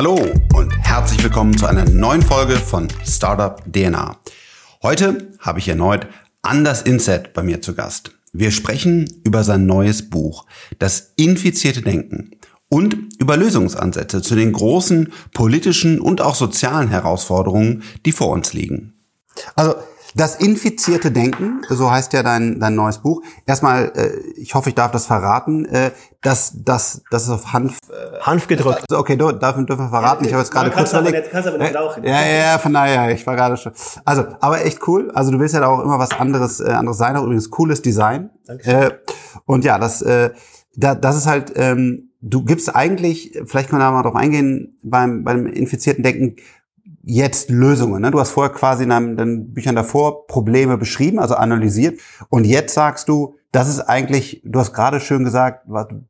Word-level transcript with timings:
Hallo 0.00 0.16
und 0.54 0.72
herzlich 0.78 1.22
willkommen 1.22 1.58
zu 1.58 1.66
einer 1.66 1.84
neuen 1.84 2.22
Folge 2.22 2.56
von 2.56 2.88
Startup 3.06 3.62
DNA. 3.70 4.16
Heute 4.82 5.28
habe 5.40 5.58
ich 5.58 5.68
erneut 5.68 6.06
Anders 6.40 6.80
Inset 6.80 7.34
bei 7.34 7.42
mir 7.42 7.60
zu 7.60 7.74
Gast. 7.74 8.12
Wir 8.32 8.50
sprechen 8.50 9.20
über 9.24 9.44
sein 9.44 9.66
neues 9.66 10.08
Buch, 10.08 10.46
Das 10.78 11.12
infizierte 11.16 11.82
Denken 11.82 12.30
und 12.70 12.96
über 13.18 13.36
Lösungsansätze 13.36 14.22
zu 14.22 14.36
den 14.36 14.52
großen 14.52 15.12
politischen 15.34 16.00
und 16.00 16.22
auch 16.22 16.34
sozialen 16.34 16.88
Herausforderungen, 16.88 17.82
die 18.06 18.12
vor 18.12 18.28
uns 18.28 18.54
liegen. 18.54 18.94
Also 19.54 19.74
das 20.14 20.36
infizierte 20.36 21.10
Denken, 21.10 21.62
so 21.68 21.90
heißt 21.90 22.12
ja 22.12 22.22
dein, 22.22 22.58
dein 22.58 22.74
neues 22.74 22.98
Buch. 22.98 23.22
Erstmal, 23.46 23.92
äh, 23.94 24.18
ich 24.36 24.54
hoffe, 24.54 24.70
ich 24.70 24.74
darf 24.74 24.90
das 24.90 25.06
verraten, 25.06 25.64
äh, 25.66 25.92
dass 26.22 26.52
das, 26.64 27.02
das 27.10 27.24
ist 27.24 27.30
auf 27.30 27.52
Hanf. 27.52 27.78
Äh, 27.88 28.20
Hanf 28.20 28.46
gedrückt. 28.46 28.84
Also, 28.88 29.00
okay, 29.00 29.16
darf, 29.16 29.56
dürfen 29.56 29.68
wir 29.68 29.88
verraten. 29.88 30.24
ich 30.24 30.32
habe 30.32 30.42
jetzt 30.42 30.52
gerade 30.52 30.70
kurz 30.70 30.92
überlegt. 30.92 31.30
Kannst 31.30 31.48
aber 31.48 31.58
nicht 31.58 31.74
rauchen. 31.74 32.04
Ja, 32.04 32.22
ja, 32.22 32.52
ja, 32.52 32.58
von 32.58 32.72
daher, 32.72 33.12
ich 33.12 33.26
war 33.26 33.36
gerade 33.36 33.56
schon. 33.56 33.72
Also, 34.04 34.24
aber 34.40 34.64
echt 34.64 34.86
cool. 34.88 35.10
Also 35.12 35.30
du 35.30 35.38
willst 35.38 35.54
ja 35.54 35.66
auch 35.66 35.80
immer 35.80 35.98
was 35.98 36.10
anderes, 36.10 36.60
äh, 36.60 36.70
anderes 36.70 36.98
sein. 36.98 37.16
Auch 37.16 37.24
übrigens 37.24 37.50
cooles 37.50 37.82
Design. 37.82 38.30
Dankeschön. 38.46 38.74
Äh, 38.74 38.90
und 39.46 39.64
ja, 39.64 39.78
das, 39.78 40.02
äh, 40.02 40.30
da, 40.76 40.94
das 40.94 41.16
ist 41.16 41.26
halt. 41.26 41.52
Ähm, 41.56 42.06
Du 42.22 42.44
gibst 42.44 42.74
eigentlich, 42.76 43.32
vielleicht 43.46 43.70
können 43.70 43.80
wir 43.80 43.86
da 43.86 43.92
mal 43.92 44.02
drauf 44.02 44.14
eingehen, 44.14 44.76
beim, 44.82 45.24
beim 45.24 45.46
infizierten 45.46 46.04
Denken 46.04 46.36
jetzt 47.10 47.50
Lösungen. 47.50 48.02
Ne? 48.02 48.10
Du 48.10 48.20
hast 48.20 48.30
vorher 48.30 48.52
quasi 48.52 48.84
in 48.84 48.90
deinen 48.90 49.52
Büchern 49.52 49.74
davor 49.74 50.26
Probleme 50.26 50.78
beschrieben, 50.78 51.18
also 51.18 51.34
analysiert. 51.34 52.00
Und 52.28 52.44
jetzt 52.44 52.74
sagst 52.74 53.08
du, 53.08 53.34
das 53.52 53.68
ist 53.68 53.80
eigentlich, 53.80 54.42
du 54.44 54.60
hast 54.60 54.72
gerade 54.72 55.00
schön 55.00 55.24
gesagt, 55.24 55.66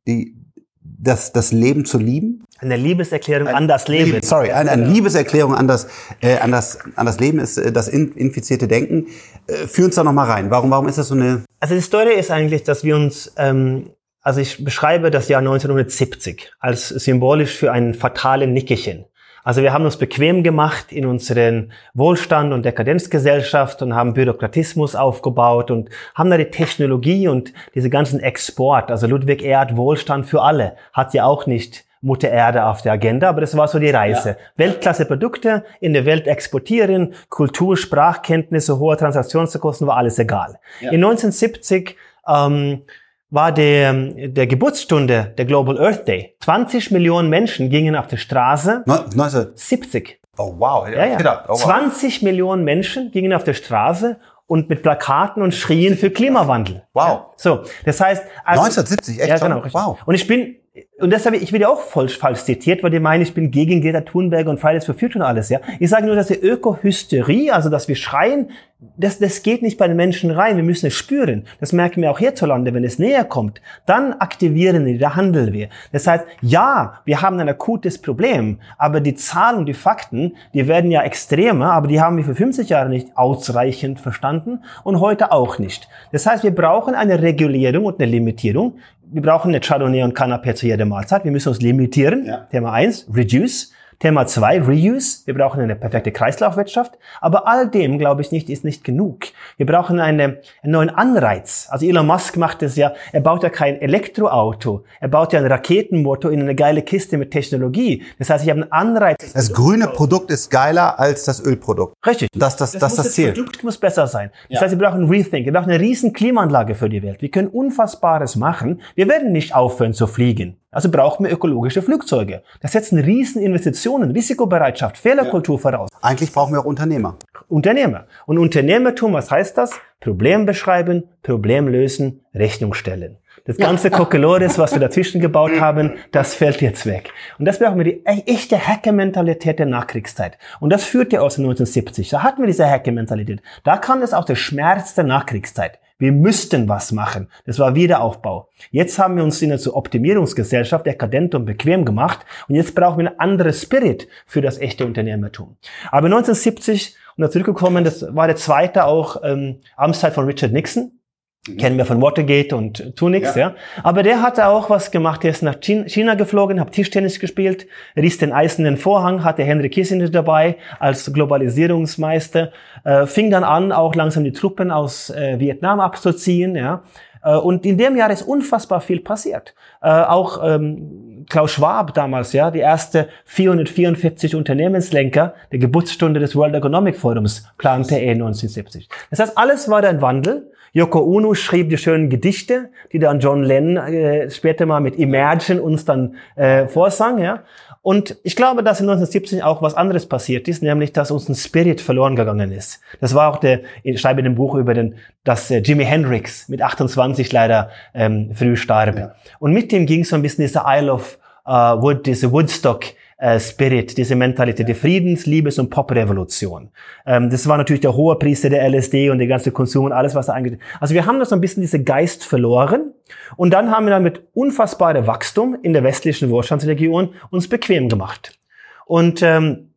die, 0.06 0.36
das, 0.82 1.32
das 1.32 1.52
Leben 1.52 1.86
zu 1.86 1.98
lieben. 1.98 2.44
Eine 2.58 2.76
Liebeserklärung 2.76 3.48
ein, 3.48 3.54
an 3.54 3.68
das 3.68 3.88
Leben. 3.88 4.12
Liebe, 4.12 4.26
sorry, 4.26 4.52
eine, 4.52 4.70
eine 4.70 4.86
Liebeserklärung 4.86 5.54
an 5.54 5.66
das, 5.66 5.88
äh, 6.20 6.38
an 6.38 6.52
das, 6.52 6.78
an 6.96 7.06
das 7.06 7.18
Leben 7.18 7.38
ist 7.38 7.56
äh, 7.56 7.72
das 7.72 7.88
infizierte 7.88 8.68
Denken. 8.68 9.06
Äh, 9.46 9.66
führ 9.66 9.86
uns 9.86 9.94
da 9.94 10.04
nochmal 10.04 10.30
rein. 10.30 10.50
Warum, 10.50 10.70
warum 10.70 10.86
ist 10.86 10.98
das 10.98 11.08
so 11.08 11.14
eine... 11.14 11.44
Also 11.60 11.74
die 11.74 11.80
Story 11.80 12.14
ist 12.18 12.30
eigentlich, 12.30 12.64
dass 12.64 12.84
wir 12.84 12.96
uns 12.96 13.32
ähm, 13.36 13.86
also 14.22 14.40
ich 14.40 14.62
beschreibe 14.62 15.10
das 15.10 15.28
Jahr 15.28 15.38
1970 15.38 16.52
als 16.58 16.88
symbolisch 16.88 17.56
für 17.56 17.72
ein 17.72 17.94
fatalen 17.94 18.52
Nickerchen. 18.52 19.06
Also 19.42 19.62
wir 19.62 19.72
haben 19.72 19.84
uns 19.84 19.96
bequem 19.96 20.42
gemacht 20.42 20.92
in 20.92 21.06
unseren 21.06 21.72
Wohlstand 21.94 22.52
und 22.52 22.64
Dekadenzgesellschaft 22.64 23.82
und 23.82 23.94
haben 23.94 24.14
Bürokratismus 24.14 24.94
aufgebaut 24.94 25.70
und 25.70 25.88
haben 26.14 26.30
da 26.30 26.36
die 26.36 26.50
Technologie 26.50 27.28
und 27.28 27.52
diese 27.74 27.90
ganzen 27.90 28.20
Export. 28.20 28.90
Also 28.90 29.06
Ludwig 29.06 29.42
Erd 29.42 29.76
Wohlstand 29.76 30.26
für 30.26 30.42
alle 30.42 30.76
hat 30.92 31.14
ja 31.14 31.24
auch 31.24 31.46
nicht 31.46 31.84
Mutter 32.02 32.30
Erde 32.30 32.64
auf 32.64 32.80
der 32.80 32.92
Agenda, 32.92 33.28
aber 33.28 33.42
das 33.42 33.56
war 33.56 33.68
so 33.68 33.78
die 33.78 33.90
Reise. 33.90 34.30
Ja. 34.30 34.36
Weltklasse 34.56 35.04
Produkte 35.04 35.64
in 35.80 35.92
der 35.92 36.06
Welt 36.06 36.26
exportieren, 36.26 37.14
Kultur, 37.28 37.76
Sprachkenntnisse, 37.76 38.78
hohe 38.78 38.96
Transaktionskosten, 38.96 39.86
war 39.86 39.98
alles 39.98 40.18
egal. 40.18 40.58
Ja. 40.80 40.92
In 40.92 41.04
1970 41.04 41.96
ähm, 42.26 42.82
war 43.30 43.52
der, 43.52 43.92
der 43.92 44.46
Geburtsstunde 44.46 45.34
der 45.38 45.44
Global 45.44 45.78
Earth 45.78 46.06
Day. 46.06 46.36
20 46.40 46.90
Millionen 46.90 47.28
Menschen 47.28 47.70
gingen 47.70 47.96
auf 47.96 48.08
die 48.08 48.18
Straße. 48.18 48.84
No, 48.86 49.28
70. 49.54 50.20
Oh 50.36 50.54
wow. 50.58 50.88
Ja, 50.88 51.06
ja. 51.06 51.20
ja. 51.20 51.44
Oh, 51.46 51.52
wow. 51.52 51.62
20 51.62 52.22
Millionen 52.22 52.64
Menschen 52.64 53.10
gingen 53.10 53.32
auf 53.32 53.44
die 53.44 53.54
Straße 53.54 54.18
und 54.46 54.68
mit 54.68 54.82
Plakaten 54.82 55.42
und 55.42 55.54
schrien 55.54 55.96
für 55.96 56.10
Klimawandel. 56.10 56.82
Wow. 56.92 57.04
Ja. 57.04 57.26
So, 57.36 57.60
das 57.84 58.00
heißt... 58.00 58.24
Also, 58.44 58.62
1970, 58.62 59.20
echt? 59.20 59.28
Ja, 59.28 59.38
genau. 59.38 59.62
Wow. 59.72 59.98
Und 60.04 60.14
ich 60.14 60.26
bin 60.26 60.56
und 61.00 61.10
deshalb, 61.10 61.34
ich 61.34 61.52
werde 61.52 61.68
auch 61.68 61.80
falsch, 61.80 62.16
falsch 62.16 62.44
zitiert, 62.44 62.82
weil 62.82 62.90
die 62.90 63.00
meinen, 63.00 63.22
ich 63.22 63.34
bin 63.34 63.50
gegen 63.50 63.80
Greta 63.80 64.02
Thunberg 64.02 64.46
und 64.46 64.60
Fridays 64.60 64.84
for 64.84 64.94
Future 64.94 65.24
und 65.24 65.28
alles, 65.28 65.48
ja. 65.48 65.58
Ich 65.80 65.90
sage 65.90 66.06
nur, 66.06 66.14
dass 66.14 66.28
die 66.28 66.34
Ökohysterie, 66.34 67.52
also 67.52 67.70
dass 67.70 67.88
wir 67.88 67.96
schreien, 67.96 68.50
das, 68.96 69.18
das 69.18 69.42
geht 69.42 69.62
nicht 69.62 69.76
bei 69.76 69.88
den 69.88 69.96
Menschen 69.96 70.30
rein. 70.30 70.56
Wir 70.56 70.62
müssen 70.62 70.86
es 70.86 70.94
spüren. 70.94 71.44
Das 71.58 71.72
merken 71.72 72.00
wir 72.00 72.10
auch 72.10 72.18
hierzulande, 72.18 72.72
wenn 72.72 72.84
es 72.84 72.98
näher 72.98 73.24
kommt. 73.24 73.60
Dann 73.84 74.14
aktivieren 74.14 74.86
wir, 74.86 74.98
da 74.98 75.16
handeln 75.16 75.52
wir. 75.52 75.68
Das 75.92 76.06
heißt, 76.06 76.24
ja, 76.40 77.00
wir 77.04 77.20
haben 77.20 77.38
ein 77.40 77.48
akutes 77.48 78.00
Problem, 78.00 78.58
aber 78.78 79.00
die 79.00 79.14
Zahlen 79.14 79.58
und 79.58 79.66
die 79.66 79.74
Fakten, 79.74 80.36
die 80.54 80.66
werden 80.66 80.90
ja 80.90 81.02
extremer, 81.02 81.72
aber 81.72 81.88
die 81.88 82.00
haben 82.00 82.16
wir 82.16 82.24
für 82.24 82.34
50 82.34 82.70
Jahre 82.70 82.88
nicht 82.88 83.16
ausreichend 83.16 84.00
verstanden 84.00 84.60
und 84.82 85.00
heute 85.00 85.30
auch 85.30 85.58
nicht. 85.58 85.88
Das 86.12 86.24
heißt, 86.26 86.42
wir 86.42 86.54
brauchen 86.54 86.94
eine 86.94 87.20
Regulierung 87.20 87.84
und 87.84 88.00
eine 88.00 88.10
Limitierung 88.10 88.78
wir 89.12 89.22
brauchen 89.22 89.50
nicht 89.50 89.64
Chardonnay 89.66 90.02
und 90.02 90.16
Canapé 90.16 90.54
zu 90.54 90.66
jeder 90.66 90.84
Mahlzeit. 90.84 91.24
Wir 91.24 91.32
müssen 91.32 91.48
uns 91.48 91.60
limitieren. 91.60 92.24
Ja. 92.26 92.46
Thema 92.50 92.72
eins, 92.72 93.06
reduce. 93.12 93.72
Thema 94.00 94.26
zwei, 94.26 94.62
Reuse. 94.62 95.26
Wir 95.26 95.34
brauchen 95.34 95.60
eine 95.60 95.76
perfekte 95.76 96.10
Kreislaufwirtschaft. 96.10 96.98
Aber 97.20 97.46
all 97.46 97.68
dem, 97.68 97.98
glaube 97.98 98.22
ich 98.22 98.32
nicht, 98.32 98.48
ist 98.48 98.64
nicht 98.64 98.82
genug. 98.82 99.26
Wir 99.58 99.66
brauchen 99.66 100.00
eine, 100.00 100.38
einen 100.62 100.72
neuen 100.72 100.88
Anreiz. 100.88 101.68
Also 101.70 101.84
Elon 101.84 102.06
Musk 102.06 102.38
macht 102.38 102.62
es 102.62 102.76
ja, 102.76 102.94
er 103.12 103.20
baut 103.20 103.42
ja 103.42 103.50
kein 103.50 103.78
Elektroauto. 103.78 104.84
Er 105.00 105.08
baut 105.08 105.34
ja 105.34 105.40
ein 105.40 105.46
Raketenmotor 105.46 106.32
in 106.32 106.40
eine 106.40 106.54
geile 106.54 106.80
Kiste 106.80 107.18
mit 107.18 107.30
Technologie. 107.30 108.02
Das 108.18 108.30
heißt, 108.30 108.42
ich 108.42 108.50
habe 108.50 108.62
einen 108.62 108.72
Anreiz. 108.72 109.34
Das 109.34 109.52
grüne 109.52 109.88
Produkt 109.88 110.30
ist 110.30 110.48
geiler 110.48 110.98
als 110.98 111.24
das 111.24 111.44
Ölprodukt. 111.44 111.94
Richtig. 112.06 112.30
Das, 112.34 112.56
das, 112.56 112.72
das, 112.72 112.80
das, 112.80 112.96
das 112.96 113.12
Ziel. 113.12 113.28
Das 113.28 113.34
Produkt 113.34 113.62
muss 113.64 113.76
besser 113.76 114.06
sein. 114.06 114.30
Das 114.48 114.56
ja. 114.56 114.60
heißt, 114.62 114.78
wir 114.78 114.86
brauchen 114.86 115.02
ein 115.02 115.10
Rethink. 115.10 115.44
Wir 115.44 115.52
brauchen 115.52 115.70
eine 115.70 115.78
riesen 115.78 116.14
Klimaanlage 116.14 116.74
für 116.74 116.88
die 116.88 117.02
Welt. 117.02 117.20
Wir 117.20 117.30
können 117.30 117.48
Unfassbares 117.48 118.36
machen. 118.36 118.80
Wir 118.94 119.08
werden 119.08 119.32
nicht 119.32 119.54
aufhören 119.54 119.92
zu 119.92 120.06
fliegen. 120.06 120.59
Also 120.72 120.88
brauchen 120.90 121.24
wir 121.24 121.32
ökologische 121.32 121.82
Flugzeuge. 121.82 122.42
Das 122.60 122.72
setzt 122.72 122.92
eine 122.92 123.04
riesen 123.04 123.42
Investitionen, 123.42 124.12
Risikobereitschaft, 124.12 124.98
Fehlerkultur 124.98 125.56
ja. 125.56 125.62
voraus. 125.62 125.90
Eigentlich 126.00 126.32
brauchen 126.32 126.52
wir 126.54 126.60
auch 126.60 126.64
Unternehmer. 126.64 127.16
Unternehmer. 127.48 128.06
Und 128.26 128.38
Unternehmertum, 128.38 129.12
was 129.12 129.30
heißt 129.30 129.58
das? 129.58 129.72
Problem 129.98 130.46
beschreiben, 130.46 131.08
Problem 131.22 131.66
lösen, 131.66 132.24
Rechnung 132.34 132.74
stellen. 132.74 133.16
Das 133.44 133.56
ganze 133.56 133.90
Kokolores, 133.90 134.58
was 134.58 134.72
wir 134.72 134.80
dazwischen 134.80 135.20
gebaut 135.20 135.60
haben, 135.60 135.94
das 136.12 136.34
fällt 136.34 136.60
jetzt 136.60 136.86
weg. 136.86 137.12
Und 137.38 137.44
das 137.44 137.58
brauchen 137.58 137.78
wir 137.78 137.84
die 137.84 138.02
e-, 138.04 138.22
echte 138.26 138.58
Hacker-Mentalität 138.58 139.58
der 139.58 139.66
Nachkriegszeit. 139.66 140.38
Und 140.60 140.70
das 140.70 140.84
führt 140.84 141.12
ja 141.12 141.20
aus 141.20 141.36
den 141.36 141.44
1970. 141.44 142.08
Da 142.10 142.22
hatten 142.22 142.42
wir 142.42 142.46
diese 142.46 142.68
Hacker-Mentalität. 142.68 143.42
Da 143.64 143.76
kam 143.76 144.02
es 144.02 144.14
auch 144.14 144.24
der 144.24 144.36
Schmerz 144.36 144.94
der 144.94 145.04
Nachkriegszeit. 145.04 145.78
Wir 146.00 146.12
müssten 146.12 146.66
was 146.66 146.92
machen. 146.92 147.28
Das 147.44 147.58
war 147.58 147.74
Wiederaufbau. 147.74 148.48
Jetzt 148.70 148.98
haben 148.98 149.16
wir 149.16 149.22
uns 149.22 149.42
in 149.42 149.52
eine 149.52 149.60
Optimierungsgesellschaft 149.74 150.86
dekadent 150.86 151.34
und 151.34 151.44
bequem 151.44 151.84
gemacht 151.84 152.20
und 152.48 152.54
jetzt 152.54 152.74
brauchen 152.74 153.00
wir 153.00 153.10
einen 153.10 153.20
anderen 153.20 153.52
Spirit 153.52 154.08
für 154.26 154.40
das 154.40 154.58
echte 154.58 154.86
Unternehmertum. 154.86 155.58
Aber 155.90 156.06
1970, 156.06 156.96
und 157.16 157.22
da 157.22 157.30
zurückgekommen, 157.30 157.84
das 157.84 158.06
war 158.14 158.26
der 158.26 158.36
zweite 158.36 158.86
auch 158.86 159.22
ähm, 159.22 159.60
Amtszeit 159.76 160.14
von 160.14 160.24
Richard 160.24 160.52
Nixon. 160.52 160.99
Mhm. 161.48 161.56
Kennen 161.56 161.78
wir 161.78 161.86
von 161.86 162.02
Watergate 162.02 162.54
und 162.54 162.96
Tunix, 162.96 163.34
ja. 163.34 163.48
ja. 163.48 163.54
Aber 163.82 164.02
der 164.02 164.20
hatte 164.22 164.46
auch 164.46 164.68
was 164.68 164.90
gemacht. 164.90 165.22
Der 165.22 165.30
ist 165.30 165.42
nach 165.42 165.56
China 165.60 166.14
geflogen, 166.14 166.60
hat 166.60 166.72
Tischtennis 166.72 167.18
gespielt, 167.18 167.66
riss 167.96 168.18
den 168.18 168.32
eisernen 168.32 168.76
Vorhang, 168.76 169.24
hatte 169.24 169.42
Henry 169.42 169.70
Kissinger 169.70 170.10
dabei 170.10 170.56
als 170.78 171.10
Globalisierungsmeister, 171.12 172.52
äh, 172.84 173.06
fing 173.06 173.30
dann 173.30 173.44
an, 173.44 173.72
auch 173.72 173.94
langsam 173.94 174.24
die 174.24 174.32
Truppen 174.32 174.70
aus 174.70 175.10
äh, 175.10 175.38
Vietnam 175.38 175.80
abzuziehen, 175.80 176.56
ja. 176.56 176.82
Äh, 177.22 177.36
und 177.36 177.64
in 177.64 177.78
dem 177.78 177.96
Jahr 177.96 178.10
ist 178.10 178.22
unfassbar 178.22 178.80
viel 178.80 179.00
passiert. 179.00 179.54
Äh, 179.82 179.88
auch 179.88 180.42
ähm, 180.44 181.24
Klaus 181.28 181.52
Schwab 181.52 181.94
damals, 181.94 182.32
ja, 182.32 182.50
die 182.50 182.58
erste 182.58 183.08
444 183.26 184.34
Unternehmenslenker 184.34 185.34
der 185.52 185.58
Geburtsstunde 185.58 186.20
des 186.20 186.36
World 186.36 186.54
Economic 186.54 186.96
Forums 186.96 187.46
plante 187.56 187.96
er 187.96 188.12
1970. 188.12 188.88
Das 189.10 189.20
heißt, 189.20 189.38
alles 189.38 189.68
war 189.70 189.82
ein 189.84 190.02
Wandel. 190.02 190.50
Yoko 190.72 191.00
Ono 191.00 191.34
schrieb 191.34 191.70
die 191.70 191.78
schönen 191.78 192.08
Gedichte, 192.08 192.70
die 192.92 192.98
dann 192.98 193.20
John 193.20 193.42
Lennon 193.42 193.76
äh, 193.76 194.30
später 194.30 194.66
mal 194.66 194.80
mit 194.80 194.96
Imagine 194.96 195.60
uns 195.60 195.84
dann 195.84 196.16
äh, 196.36 196.66
vorsang. 196.66 197.18
Ja? 197.18 197.44
Und 197.82 198.18
ich 198.22 198.36
glaube, 198.36 198.62
dass 198.62 198.80
in 198.80 198.88
1970 198.88 199.42
auch 199.42 199.62
was 199.62 199.74
anderes 199.74 200.06
passiert 200.06 200.48
ist, 200.48 200.62
nämlich, 200.62 200.92
dass 200.92 201.10
uns 201.10 201.28
ein 201.28 201.34
Spirit 201.34 201.80
verloren 201.80 202.14
gegangen 202.14 202.52
ist. 202.52 202.80
Das 203.00 203.14
war 203.14 203.32
auch 203.32 203.38
der, 203.38 203.60
ich 203.82 204.00
schreibe 204.00 204.20
in 204.20 204.24
dem 204.24 204.34
Buch 204.34 204.54
über 204.54 204.74
den, 204.74 204.96
dass 205.24 205.50
äh, 205.50 205.58
Jimi 205.58 205.84
Hendrix 205.84 206.48
mit 206.48 206.62
28 206.62 207.32
leider 207.32 207.70
ähm, 207.94 208.30
früh 208.34 208.56
starb. 208.56 208.98
Ja. 208.98 209.14
Und 209.38 209.52
mit 209.52 209.72
dem 209.72 209.86
ging 209.86 210.04
so 210.04 210.14
ein 210.14 210.22
bisschen 210.22 210.42
diese 210.42 210.62
Isle 210.66 210.92
of 210.92 211.18
uh, 211.46 211.80
Wood, 211.80 212.06
diese 212.06 212.30
Woodstock 212.32 212.84
äh, 212.84 212.94
Spirit, 213.38 213.98
diese 213.98 214.16
Mentalität, 214.16 214.66
die 214.68 214.74
Friedens-, 214.74 215.26
Liebes- 215.26 215.58
und 215.58 215.68
Pop-Revolution. 215.68 216.70
Ähm, 217.06 217.28
das 217.28 217.46
war 217.46 217.58
natürlich 217.58 217.82
der 217.82 217.94
hohe 217.94 218.16
Priester 218.16 218.48
der 218.48 218.66
LSD 218.68 219.10
und 219.10 219.18
der 219.18 219.26
ganze 219.26 219.52
Konsum 219.52 219.84
und 219.84 219.92
alles, 219.92 220.14
was 220.14 220.26
da 220.26 220.32
angeht. 220.32 220.58
Also 220.80 220.94
wir 220.94 221.04
haben 221.04 221.18
da 221.18 221.24
so 221.24 221.34
ein 221.34 221.40
bisschen 221.40 221.60
diese 221.60 221.82
Geist 221.82 222.24
verloren 222.24 222.94
und 223.36 223.52
dann 223.52 223.70
haben 223.70 223.86
wir 223.86 223.90
dann 223.90 224.02
mit 224.02 224.22
unfassbarem 224.32 225.06
Wachstum 225.06 225.56
in 225.62 225.72
der 225.72 225.84
westlichen 225.84 226.30
Wohlstandsregion 226.30 227.10
uns 227.30 227.48
bequem 227.48 227.88
gemacht. 227.88 228.38
Und 228.86 229.22
ähm, 229.22 229.69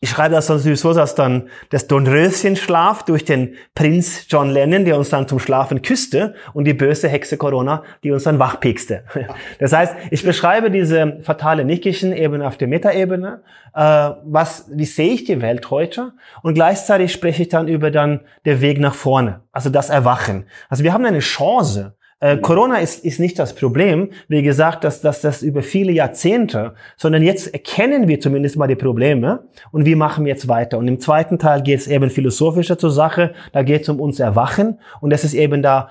ich 0.00 0.10
schreibe 0.10 0.36
das 0.36 0.46
dann 0.46 0.60
so, 0.60 0.94
dass 0.94 1.16
dann 1.16 1.48
das 1.70 1.88
Dornröschenschlaf 1.88 3.02
durch 3.04 3.24
den 3.24 3.54
Prinz 3.74 4.26
John 4.28 4.48
Lennon, 4.50 4.84
der 4.84 4.96
uns 4.96 5.08
dann 5.08 5.26
zum 5.26 5.40
Schlafen 5.40 5.82
küsste, 5.82 6.34
und 6.54 6.66
die 6.66 6.74
böse 6.74 7.08
Hexe 7.08 7.36
Corona, 7.36 7.82
die 8.04 8.12
uns 8.12 8.22
dann 8.22 8.38
wachpiekste. 8.38 9.04
Das 9.58 9.72
heißt, 9.72 9.94
ich 10.10 10.22
beschreibe 10.22 10.70
diese 10.70 11.18
fatale 11.22 11.64
Nickerchen-Ebene 11.64 12.46
auf 12.46 12.56
der 12.56 12.68
Metaebene. 12.68 13.42
Äh, 13.74 14.10
was, 14.24 14.66
wie 14.72 14.84
sehe 14.84 15.12
ich 15.12 15.24
die 15.24 15.42
Welt 15.42 15.70
heute? 15.70 16.12
Und 16.42 16.54
gleichzeitig 16.54 17.12
spreche 17.12 17.42
ich 17.42 17.48
dann 17.48 17.66
über 17.66 17.90
dann 17.90 18.20
der 18.44 18.60
Weg 18.60 18.78
nach 18.78 18.94
vorne, 18.94 19.40
also 19.52 19.68
das 19.68 19.90
Erwachen. 19.90 20.46
Also 20.68 20.84
wir 20.84 20.92
haben 20.92 21.04
eine 21.04 21.18
Chance, 21.18 21.96
äh, 22.20 22.36
mhm. 22.36 22.42
Corona 22.42 22.78
ist, 22.78 23.04
ist 23.04 23.20
nicht 23.20 23.38
das 23.38 23.54
Problem, 23.54 24.10
wie 24.28 24.42
gesagt, 24.42 24.84
dass, 24.84 25.00
dass 25.00 25.20
das 25.20 25.42
über 25.42 25.62
viele 25.62 25.92
Jahrzehnte, 25.92 26.74
sondern 26.96 27.22
jetzt 27.22 27.52
erkennen 27.52 28.08
wir 28.08 28.20
zumindest 28.20 28.56
mal 28.56 28.66
die 28.66 28.74
Probleme 28.74 29.44
und 29.70 29.86
wie 29.86 29.94
machen 29.94 30.24
wir 30.24 30.32
jetzt 30.32 30.48
weiter. 30.48 30.78
Und 30.78 30.88
im 30.88 30.98
zweiten 30.98 31.38
Teil 31.38 31.62
geht 31.62 31.80
es 31.80 31.86
eben 31.86 32.10
philosophischer 32.10 32.78
zur 32.78 32.90
Sache, 32.90 33.34
da 33.52 33.62
geht 33.62 33.82
es 33.82 33.88
um 33.88 34.00
uns 34.00 34.18
Erwachen 34.18 34.80
und 35.00 35.10
das 35.10 35.24
ist 35.24 35.34
eben 35.34 35.62
da 35.62 35.90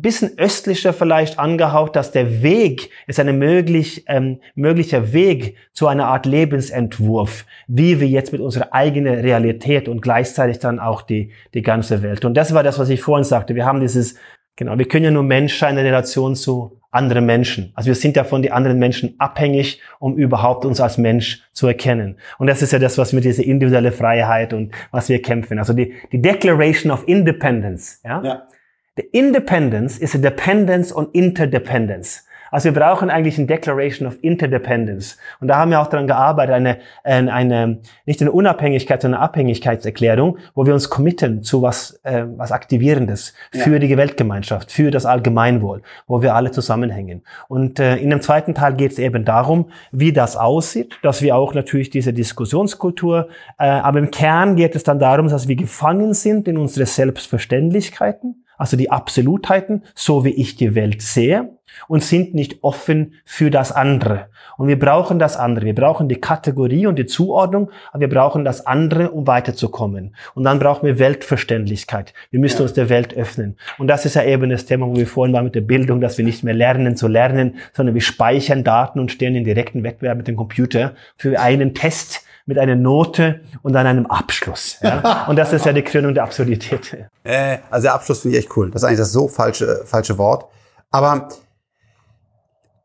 bisschen 0.00 0.38
östlicher 0.38 0.94
vielleicht 0.94 1.38
angehaucht, 1.38 1.96
dass 1.96 2.12
der 2.12 2.42
Weg 2.42 2.88
ist 3.06 3.20
ein 3.20 3.38
möglich, 3.38 4.04
ähm, 4.08 4.40
möglicher 4.54 5.12
Weg 5.12 5.56
zu 5.74 5.86
einer 5.86 6.06
Art 6.06 6.24
Lebensentwurf, 6.24 7.44
wie 7.68 8.00
wir 8.00 8.08
jetzt 8.08 8.32
mit 8.32 8.40
unserer 8.40 8.72
eigenen 8.72 9.20
Realität 9.20 9.88
und 9.88 10.00
gleichzeitig 10.00 10.60
dann 10.60 10.78
auch 10.78 11.02
die, 11.02 11.32
die 11.52 11.60
ganze 11.60 12.02
Welt. 12.02 12.24
Und 12.24 12.34
das 12.34 12.54
war 12.54 12.62
das, 12.62 12.78
was 12.78 12.88
ich 12.88 13.02
vorhin 13.02 13.24
sagte. 13.24 13.54
Wir 13.54 13.66
haben 13.66 13.80
dieses 13.80 14.14
Genau, 14.56 14.76
wir 14.78 14.86
können 14.86 15.04
ja 15.04 15.10
nur 15.10 15.22
Mensch 15.22 15.58
sein 15.58 15.78
in 15.78 15.84
Relation 15.84 16.36
zu 16.36 16.82
anderen 16.90 17.24
Menschen. 17.24 17.72
Also 17.74 17.88
wir 17.88 17.94
sind 17.94 18.16
ja 18.16 18.24
von 18.24 18.42
den 18.42 18.52
anderen 18.52 18.78
Menschen 18.78 19.14
abhängig, 19.18 19.80
um 19.98 20.16
überhaupt 20.16 20.66
uns 20.66 20.80
als 20.80 20.98
Mensch 20.98 21.42
zu 21.52 21.66
erkennen. 21.66 22.18
Und 22.38 22.48
das 22.48 22.60
ist 22.60 22.72
ja 22.72 22.78
das, 22.78 22.98
was 22.98 23.14
mit 23.14 23.24
dieser 23.24 23.42
individuelle 23.42 23.92
Freiheit 23.92 24.52
und 24.52 24.72
was 24.90 25.08
wir 25.08 25.22
kämpfen. 25.22 25.58
Also 25.58 25.72
die, 25.72 25.94
die 26.12 26.20
Declaration 26.20 26.92
of 26.92 27.08
Independence. 27.08 28.00
Ja? 28.04 28.22
ja. 28.22 28.48
The 28.96 29.04
independence 29.12 29.98
is 29.98 30.14
a 30.14 30.18
dependence 30.18 30.94
on 30.94 31.08
interdependence. 31.12 32.26
Also 32.52 32.66
wir 32.66 32.78
brauchen 32.78 33.10
eigentlich 33.10 33.38
ein 33.38 33.46
Declaration 33.46 34.06
of 34.06 34.22
Interdependence. 34.22 35.16
Und 35.40 35.48
da 35.48 35.56
haben 35.56 35.70
wir 35.70 35.80
auch 35.80 35.86
daran 35.86 36.06
gearbeitet, 36.06 36.54
eine, 36.54 36.78
eine 37.02 37.78
nicht 38.04 38.20
eine 38.20 38.30
Unabhängigkeit, 38.30 39.00
sondern 39.00 39.20
eine 39.20 39.28
Abhängigkeitserklärung, 39.28 40.36
wo 40.54 40.66
wir 40.66 40.74
uns 40.74 40.90
committen 40.90 41.42
zu 41.42 41.62
was, 41.62 41.98
äh, 42.02 42.24
was 42.36 42.52
Aktivierendes 42.52 43.32
für 43.52 43.72
ja. 43.72 43.78
die 43.78 43.96
Weltgemeinschaft, 43.96 44.70
für 44.70 44.90
das 44.90 45.06
Allgemeinwohl, 45.06 45.82
wo 46.06 46.20
wir 46.20 46.34
alle 46.34 46.50
zusammenhängen. 46.50 47.22
Und 47.48 47.80
äh, 47.80 47.96
in 47.96 48.10
dem 48.10 48.20
zweiten 48.20 48.54
Teil 48.54 48.74
geht 48.74 48.92
es 48.92 48.98
eben 48.98 49.24
darum, 49.24 49.70
wie 49.90 50.12
das 50.12 50.36
aussieht, 50.36 50.98
dass 51.02 51.22
wir 51.22 51.34
auch 51.36 51.54
natürlich 51.54 51.88
diese 51.88 52.12
Diskussionskultur, 52.12 53.28
äh, 53.58 53.64
aber 53.64 53.98
im 53.98 54.10
Kern 54.10 54.56
geht 54.56 54.76
es 54.76 54.84
dann 54.84 54.98
darum, 54.98 55.28
dass 55.28 55.48
wir 55.48 55.56
gefangen 55.56 56.12
sind 56.12 56.46
in 56.48 56.58
unsere 56.58 56.84
Selbstverständlichkeiten, 56.84 58.44
also 58.62 58.76
die 58.76 58.92
Absolutheiten, 58.92 59.82
so 59.92 60.24
wie 60.24 60.30
ich 60.30 60.54
die 60.54 60.76
Welt 60.76 61.02
sehe 61.02 61.50
und 61.88 62.04
sind 62.04 62.32
nicht 62.32 62.62
offen 62.62 63.14
für 63.24 63.50
das 63.50 63.72
andere. 63.72 64.28
Und 64.56 64.68
wir 64.68 64.78
brauchen 64.78 65.18
das 65.18 65.36
andere. 65.36 65.66
Wir 65.66 65.74
brauchen 65.74 66.08
die 66.08 66.20
Kategorie 66.20 66.86
und 66.86 66.96
die 66.96 67.06
Zuordnung, 67.06 67.72
aber 67.90 68.02
wir 68.02 68.08
brauchen 68.08 68.44
das 68.44 68.64
andere, 68.64 69.10
um 69.10 69.26
weiterzukommen. 69.26 70.14
Und 70.36 70.44
dann 70.44 70.60
brauchen 70.60 70.86
wir 70.86 71.00
Weltverständlichkeit. 71.00 72.14
Wir 72.30 72.38
müssen 72.38 72.58
ja. 72.58 72.62
uns 72.62 72.72
der 72.72 72.88
Welt 72.88 73.16
öffnen. 73.16 73.56
Und 73.78 73.88
das 73.88 74.06
ist 74.06 74.14
ja 74.14 74.22
eben 74.22 74.48
das 74.48 74.64
Thema, 74.64 74.86
wo 74.86 74.94
wir 74.94 75.08
vorhin 75.08 75.34
waren 75.34 75.46
mit 75.46 75.56
der 75.56 75.62
Bildung, 75.62 76.00
dass 76.00 76.16
wir 76.16 76.24
nicht 76.24 76.44
mehr 76.44 76.54
lernen 76.54 76.96
zu 76.96 77.08
lernen, 77.08 77.56
sondern 77.72 77.96
wir 77.96 78.02
speichern 78.02 78.62
Daten 78.62 79.00
und 79.00 79.10
stehen 79.10 79.34
in 79.34 79.42
direkten 79.42 79.82
Wettbewerb 79.82 80.18
mit 80.18 80.28
dem 80.28 80.36
Computer 80.36 80.94
für 81.16 81.40
einen 81.40 81.74
Test, 81.74 82.24
mit 82.46 82.58
einer 82.58 82.76
Note 82.76 83.40
und 83.62 83.72
dann 83.72 83.86
einem 83.86 84.06
Abschluss. 84.06 84.78
Ja? 84.82 85.24
Und 85.28 85.36
das 85.36 85.52
ist 85.52 85.64
ja 85.64 85.72
die 85.72 85.82
Krönung 85.82 86.12
der 86.14 86.24
Absurdität. 86.24 87.06
Äh, 87.22 87.58
also 87.70 87.84
der 87.84 87.94
Abschluss 87.94 88.20
finde 88.20 88.36
ich 88.36 88.44
echt 88.44 88.56
cool. 88.56 88.70
Das 88.70 88.82
ist 88.82 88.88
eigentlich 88.88 88.98
das 88.98 89.12
so 89.12 89.28
falsche, 89.28 89.82
falsche 89.84 90.18
Wort. 90.18 90.46
Aber 90.90 91.28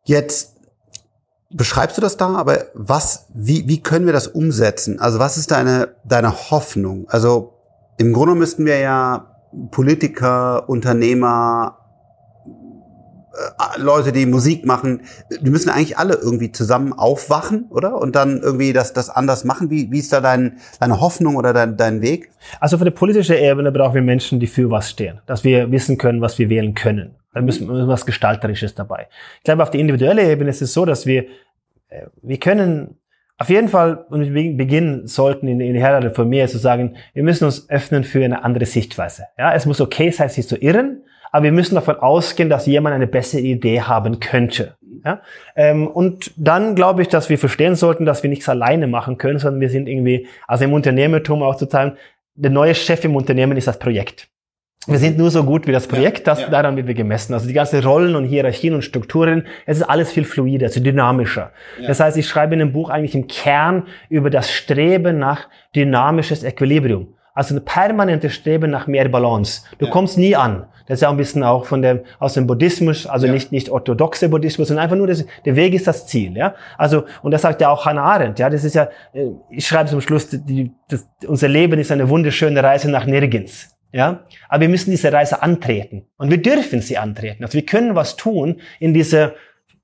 Jetzt 0.07 0.53
beschreibst 1.49 1.97
du 1.97 2.01
das 2.01 2.15
da, 2.15 2.29
aber 2.35 2.67
was, 2.73 3.25
wie, 3.33 3.67
wie 3.67 3.83
können 3.83 4.05
wir 4.05 4.13
das 4.13 4.27
umsetzen? 4.27 5.01
Also 5.01 5.19
was 5.19 5.35
ist 5.35 5.51
deine, 5.51 5.95
deine 6.05 6.49
Hoffnung? 6.49 7.09
Also 7.09 7.55
im 7.97 8.13
Grunde 8.13 8.35
müssten 8.35 8.65
wir 8.65 8.79
ja 8.79 9.35
Politiker, 9.71 10.69
Unternehmer, 10.69 11.86
Leute, 13.77 14.11
die 14.11 14.25
Musik 14.25 14.65
machen, 14.65 15.01
die 15.41 15.49
müssen 15.49 15.69
eigentlich 15.69 15.97
alle 15.97 16.15
irgendwie 16.15 16.51
zusammen 16.51 16.93
aufwachen, 16.93 17.65
oder? 17.69 17.99
Und 17.99 18.15
dann 18.15 18.41
irgendwie 18.41 18.73
das, 18.73 18.93
das 18.93 19.09
anders 19.09 19.43
machen. 19.43 19.69
Wie, 19.69 19.91
wie 19.91 19.99
ist 19.99 20.11
da 20.11 20.21
dein, 20.21 20.57
deine 20.79 20.99
Hoffnung 20.99 21.35
oder 21.35 21.53
dein, 21.53 21.77
dein 21.77 22.01
Weg? 22.01 22.29
Also 22.59 22.77
für 22.77 22.85
die 22.85 22.91
politische 22.91 23.35
Ebene 23.35 23.71
brauchen 23.71 23.95
wir 23.95 24.01
Menschen, 24.01 24.39
die 24.39 24.47
für 24.47 24.69
was 24.71 24.89
stehen. 24.89 25.21
Dass 25.25 25.43
wir 25.43 25.71
wissen 25.71 25.97
können, 25.97 26.21
was 26.21 26.39
wir 26.39 26.49
wählen 26.49 26.73
können. 26.73 27.15
Da 27.33 27.41
müssen 27.41 27.67
wir 27.67 27.87
was 27.87 28.05
Gestalterisches 28.05 28.73
dabei. 28.73 29.07
Ich 29.37 29.43
glaube, 29.43 29.63
auf 29.63 29.69
die 29.69 29.79
individuelle 29.79 30.29
Ebene 30.29 30.49
ist 30.49 30.61
es 30.61 30.73
so, 30.73 30.85
dass 30.85 31.05
wir, 31.05 31.25
äh, 31.89 32.07
wir 32.21 32.39
können 32.39 32.97
auf 33.37 33.49
jeden 33.49 33.69
Fall 33.69 34.05
beginnen 34.09 35.05
sollten 35.05 35.47
in, 35.47 35.59
in 35.59 35.75
die 35.75 35.79
Herren 35.79 36.11
von 36.13 36.27
mir 36.27 36.47
zu 36.47 36.57
sagen, 36.57 36.95
wir 37.13 37.23
müssen 37.23 37.45
uns 37.45 37.69
öffnen 37.69 38.03
für 38.03 38.25
eine 38.25 38.43
andere 38.43 38.65
Sichtweise. 38.65 39.25
Ja, 39.37 39.53
es 39.53 39.67
muss 39.67 39.79
okay 39.79 40.09
sein, 40.09 40.29
sich 40.29 40.47
zu 40.47 40.57
irren, 40.57 41.03
aber 41.31 41.45
wir 41.45 41.51
müssen 41.51 41.75
davon 41.75 41.97
ausgehen, 41.97 42.49
dass 42.49 42.65
jemand 42.65 42.95
eine 42.95 43.07
bessere 43.07 43.41
Idee 43.41 43.81
haben 43.81 44.19
könnte. 44.19 44.75
Ja? 45.03 45.21
Ähm, 45.55 45.87
und 45.87 46.31
dann 46.35 46.75
glaube 46.75 47.01
ich, 47.01 47.07
dass 47.07 47.29
wir 47.29 47.37
verstehen 47.37 47.75
sollten, 47.75 48.05
dass 48.05 48.23
wir 48.23 48.29
nichts 48.29 48.49
alleine 48.49 48.87
machen 48.87 49.17
können, 49.17 49.39
sondern 49.39 49.61
wir 49.61 49.69
sind 49.69 49.87
irgendwie, 49.87 50.27
also 50.47 50.63
im 50.63 50.73
Unternehmertum 50.73 51.43
auch 51.43 51.55
zu 51.55 51.65
sagen, 51.65 51.97
der 52.35 52.51
neue 52.51 52.75
Chef 52.75 53.03
im 53.03 53.15
Unternehmen 53.15 53.57
ist 53.57 53.67
das 53.67 53.79
Projekt. 53.79 54.27
Wir 54.89 54.99
sind 54.99 55.17
nur 55.17 55.29
so 55.31 55.43
gut 55.43 55.67
wie 55.67 55.73
das 55.73 55.85
Projekt, 55.85 56.27
das, 56.27 56.39
ja. 56.39 56.49
daran 56.49 56.77
wird 56.77 56.87
wir 56.87 56.93
gemessen. 56.93 57.33
Also 57.33 57.45
die 57.45 57.53
ganzen 57.53 57.83
Rollen 57.83 58.15
und 58.15 58.23
Hierarchien 58.23 58.73
und 58.73 58.83
Strukturen, 58.83 59.45
es 59.65 59.77
ist 59.77 59.83
alles 59.83 60.13
viel 60.13 60.23
fluider, 60.23 60.67
also 60.67 60.79
dynamischer. 60.79 61.51
Ja. 61.81 61.87
Das 61.87 61.99
heißt, 61.99 62.15
ich 62.15 62.25
schreibe 62.25 62.53
in 62.53 62.59
dem 62.59 62.71
Buch 62.71 62.89
eigentlich 62.89 63.13
im 63.13 63.27
Kern 63.27 63.83
über 64.07 64.29
das 64.29 64.49
Streben 64.49 65.19
nach 65.19 65.49
dynamisches 65.75 66.43
Equilibrium. 66.43 67.13
Also 67.37 67.53
ein 67.53 67.63
permanentes 67.63 68.33
Streben 68.33 68.71
nach 68.71 68.87
mehr 68.87 69.07
Balance. 69.09 69.61
Du 69.77 69.85
ja. 69.85 69.91
kommst 69.91 70.17
nie 70.17 70.35
an. 70.35 70.65
Das 70.87 70.95
ist 70.97 71.01
ja 71.01 71.11
ein 71.11 71.17
bisschen 71.17 71.43
auch 71.43 71.65
von 71.65 71.83
dem, 71.83 71.99
aus 72.17 72.33
dem 72.33 72.47
Buddhismus, 72.47 73.05
also 73.05 73.27
ja. 73.27 73.33
nicht, 73.33 73.51
nicht 73.51 73.69
orthodoxe 73.69 74.27
Buddhismus, 74.27 74.69
sondern 74.69 74.85
einfach 74.85 74.97
nur, 74.97 75.05
das, 75.05 75.23
der 75.45 75.55
Weg 75.55 75.75
ist 75.75 75.85
das 75.85 76.07
Ziel, 76.07 76.35
ja. 76.35 76.55
Also, 76.79 77.03
und 77.21 77.29
das 77.29 77.43
sagt 77.43 77.61
ja 77.61 77.69
auch 77.69 77.85
Hannah 77.85 78.01
Arendt, 78.01 78.39
ja. 78.39 78.49
Das 78.49 78.63
ist 78.63 78.73
ja, 78.73 78.89
äh, 79.13 79.27
ich 79.51 79.67
schreibe 79.67 79.87
zum 79.87 80.01
Schluss, 80.01 80.29
die, 80.31 80.71
das, 80.89 81.07
unser 81.27 81.47
Leben 81.47 81.79
ist 81.79 81.91
eine 81.91 82.09
wunderschöne 82.09 82.63
Reise 82.63 82.89
nach 82.89 83.05
nirgends. 83.05 83.69
Ja, 83.93 84.23
aber 84.49 84.61
wir 84.61 84.69
müssen 84.69 84.89
diese 84.89 85.13
Reise 85.13 85.43
antreten 85.43 86.07
und 86.17 86.31
wir 86.31 86.41
dürfen 86.41 86.81
sie 86.81 86.97
antreten. 86.97 87.43
Also 87.43 87.53
wir 87.53 87.65
können 87.65 87.93
was 87.93 88.15
tun 88.15 88.59
in 88.79 88.95
dieser 88.95 89.33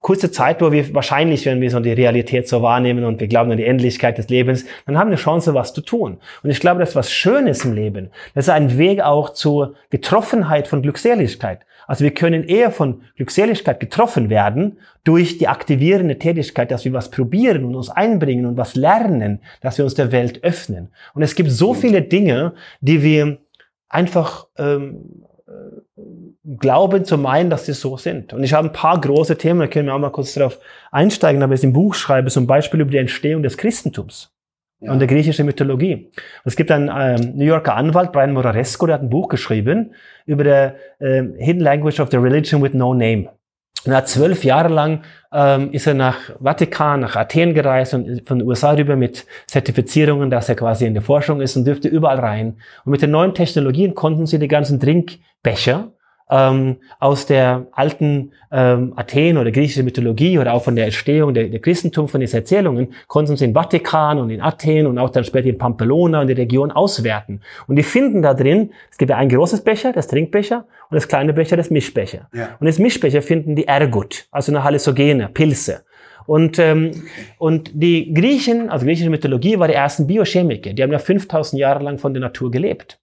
kurze 0.03 0.31
Zeit, 0.31 0.61
wo 0.61 0.71
wir 0.71 0.93
wahrscheinlich, 0.93 1.45
wenn 1.45 1.61
wir 1.61 1.71
so 1.71 1.79
die 1.79 1.93
Realität 1.93 2.47
so 2.47 2.61
wahrnehmen 2.61 3.05
und 3.05 3.21
wir 3.21 3.27
glauben 3.27 3.49
an 3.51 3.57
die 3.57 3.65
Endlichkeit 3.65 4.17
des 4.17 4.27
Lebens, 4.27 4.65
dann 4.85 4.97
haben 4.97 5.07
wir 5.07 5.13
eine 5.13 5.21
Chance, 5.21 5.53
was 5.53 5.73
zu 5.73 5.81
tun. 5.81 6.19
Und 6.43 6.49
ich 6.49 6.59
glaube, 6.59 6.81
das 6.81 6.89
ist 6.89 6.95
was 6.95 7.11
Schönes 7.11 7.63
im 7.63 7.73
Leben. 7.73 8.11
Das 8.35 8.45
ist 8.45 8.49
ein 8.49 8.77
Weg 8.77 9.01
auch 9.01 9.31
zur 9.31 9.75
Getroffenheit 9.89 10.67
von 10.67 10.81
Glückseligkeit. 10.81 11.61
Also 11.87 12.03
wir 12.03 12.13
können 12.13 12.43
eher 12.43 12.71
von 12.71 13.01
Glückseligkeit 13.15 13.79
getroffen 13.79 14.29
werden 14.29 14.77
durch 15.05 15.37
die 15.37 15.47
aktivierende 15.47 16.19
Tätigkeit, 16.19 16.69
dass 16.69 16.83
wir 16.83 16.93
was 16.93 17.09
probieren 17.09 17.63
und 17.63 17.75
uns 17.75 17.89
einbringen 17.89 18.45
und 18.45 18.57
was 18.57 18.75
lernen, 18.75 19.39
dass 19.61 19.77
wir 19.77 19.85
uns 19.85 19.95
der 19.95 20.11
Welt 20.11 20.43
öffnen. 20.43 20.89
Und 21.13 21.23
es 21.23 21.33
gibt 21.35 21.49
so 21.49 21.73
viele 21.73 22.01
Dinge, 22.01 22.53
die 22.81 23.03
wir 23.03 23.37
einfach 23.87 24.47
ähm, 24.57 25.22
äh, 25.22 25.22
glauben 26.43 27.05
zu 27.05 27.17
meinen, 27.17 27.49
dass 27.49 27.65
sie 27.65 27.73
so 27.73 27.97
sind. 27.97 28.33
Und 28.33 28.43
ich 28.43 28.53
habe 28.53 28.67
ein 28.67 28.73
paar 28.73 28.99
große 28.99 29.37
Themen, 29.37 29.61
da 29.61 29.67
können 29.67 29.87
wir 29.87 29.95
auch 29.95 29.99
mal 29.99 30.11
kurz 30.11 30.33
darauf 30.33 30.59
einsteigen, 30.91 31.41
aber 31.41 31.53
ich 31.53 31.63
im 31.63 31.73
Buch 31.73 31.93
schreibe 31.93 32.29
zum 32.29 32.47
Beispiel 32.47 32.81
über 32.81 32.91
die 32.91 32.97
Entstehung 32.97 33.43
des 33.43 33.57
Christentums 33.57 34.33
ja. 34.81 34.91
und 34.91 34.99
der 34.99 35.07
griechischen 35.07 35.45
Mythologie. 35.45 35.93
Und 35.95 36.13
es 36.43 36.55
gibt 36.55 36.69
einen 36.71 36.91
ähm, 36.93 37.37
New 37.37 37.45
Yorker 37.45 37.75
Anwalt, 37.75 38.11
Brian 38.11 38.33
Moraresco, 38.33 38.85
der 38.85 38.95
hat 38.95 39.01
ein 39.01 39.09
Buch 39.09 39.29
geschrieben 39.29 39.93
über 40.25 40.43
der 40.43 40.75
äh, 40.99 41.23
Hidden 41.37 41.61
Language 41.61 41.99
of 42.01 42.09
the 42.11 42.17
Religion 42.17 42.61
with 42.61 42.73
No 42.73 42.93
Name. 42.93 43.29
Und 43.85 43.91
er 43.91 43.97
hat 43.97 44.07
zwölf 44.07 44.43
Jahre 44.43 44.69
lang 44.69 45.01
ähm, 45.33 45.71
ist 45.71 45.87
er 45.87 45.93
nach 45.93 46.17
Vatikan, 46.41 47.01
nach 47.01 47.15
Athen 47.15 47.53
gereist 47.53 47.93
und 47.93 48.25
von 48.27 48.39
den 48.39 48.47
USA 48.47 48.71
rüber 48.71 48.95
mit 48.95 49.25
Zertifizierungen, 49.47 50.29
dass 50.29 50.47
er 50.47 50.55
quasi 50.55 50.85
in 50.85 50.93
der 50.93 51.03
Forschung 51.03 51.41
ist 51.41 51.55
und 51.55 51.65
dürfte 51.65 51.87
überall 51.87 52.19
rein. 52.19 52.57
Und 52.85 52.91
mit 52.91 53.01
den 53.01 53.11
neuen 53.11 53.33
Technologien 53.33 53.95
konnten 53.95 54.25
sie 54.25 54.39
die 54.39 54.47
ganzen 54.47 54.79
Trinkbecher 54.79 55.92
ähm, 56.29 56.77
aus 56.99 57.25
der 57.25 57.67
alten 57.71 58.31
ähm, 58.51 58.93
Athen 58.95 59.37
oder 59.37 59.51
griechischen 59.51 59.85
Mythologie 59.85 60.39
oder 60.39 60.53
auch 60.53 60.63
von 60.63 60.75
der 60.75 60.85
Entstehung 60.85 61.33
der, 61.33 61.49
der 61.49 61.59
Christentum, 61.59 62.07
von 62.07 62.21
diesen 62.21 62.37
Erzählungen, 62.37 62.93
konnten 63.07 63.35
sie 63.35 63.45
in 63.45 63.53
Vatikan 63.53 64.19
und 64.19 64.29
in 64.29 64.41
Athen 64.41 64.87
und 64.87 64.97
auch 64.97 65.09
dann 65.09 65.23
später 65.23 65.47
in 65.47 65.57
Pamplona 65.57 66.21
und 66.21 66.27
der 66.27 66.37
Region 66.37 66.71
auswerten. 66.71 67.41
Und 67.67 67.75
die 67.75 67.83
finden 67.83 68.21
da 68.21 68.33
drin, 68.33 68.71
es 68.91 68.97
gibt 68.97 69.09
ja 69.09 69.17
ein 69.17 69.29
großes 69.29 69.63
Becher, 69.63 69.93
das 69.93 70.07
Trinkbecher, 70.07 70.65
und 70.89 70.95
das 70.95 71.07
kleine 71.07 71.33
Becher, 71.33 71.57
das 71.57 71.69
Mischbecher. 71.69 72.29
Ja. 72.33 72.49
Und 72.59 72.67
das 72.67 72.77
Mischbecher 72.79 73.21
finden 73.21 73.55
die 73.55 73.67
Ergut, 73.67 74.27
also 74.31 74.51
eine 74.51 74.63
Hallusogene, 74.63 75.29
Pilze. 75.33 75.83
Und, 76.25 76.57
ähm, 76.59 76.91
und 77.37 77.71
die 77.73 78.13
Griechen, 78.13 78.69
also 78.69 78.85
griechische 78.85 79.09
Mythologie, 79.09 79.59
war 79.59 79.67
die 79.67 79.73
ersten 79.73 80.07
Biochemiker. 80.07 80.73
Die 80.73 80.81
haben 80.81 80.91
ja 80.91 80.99
5000 80.99 81.59
Jahre 81.59 81.83
lang 81.83 81.97
von 81.97 82.13
der 82.13 82.21
Natur 82.21 82.49
gelebt. 82.51 82.99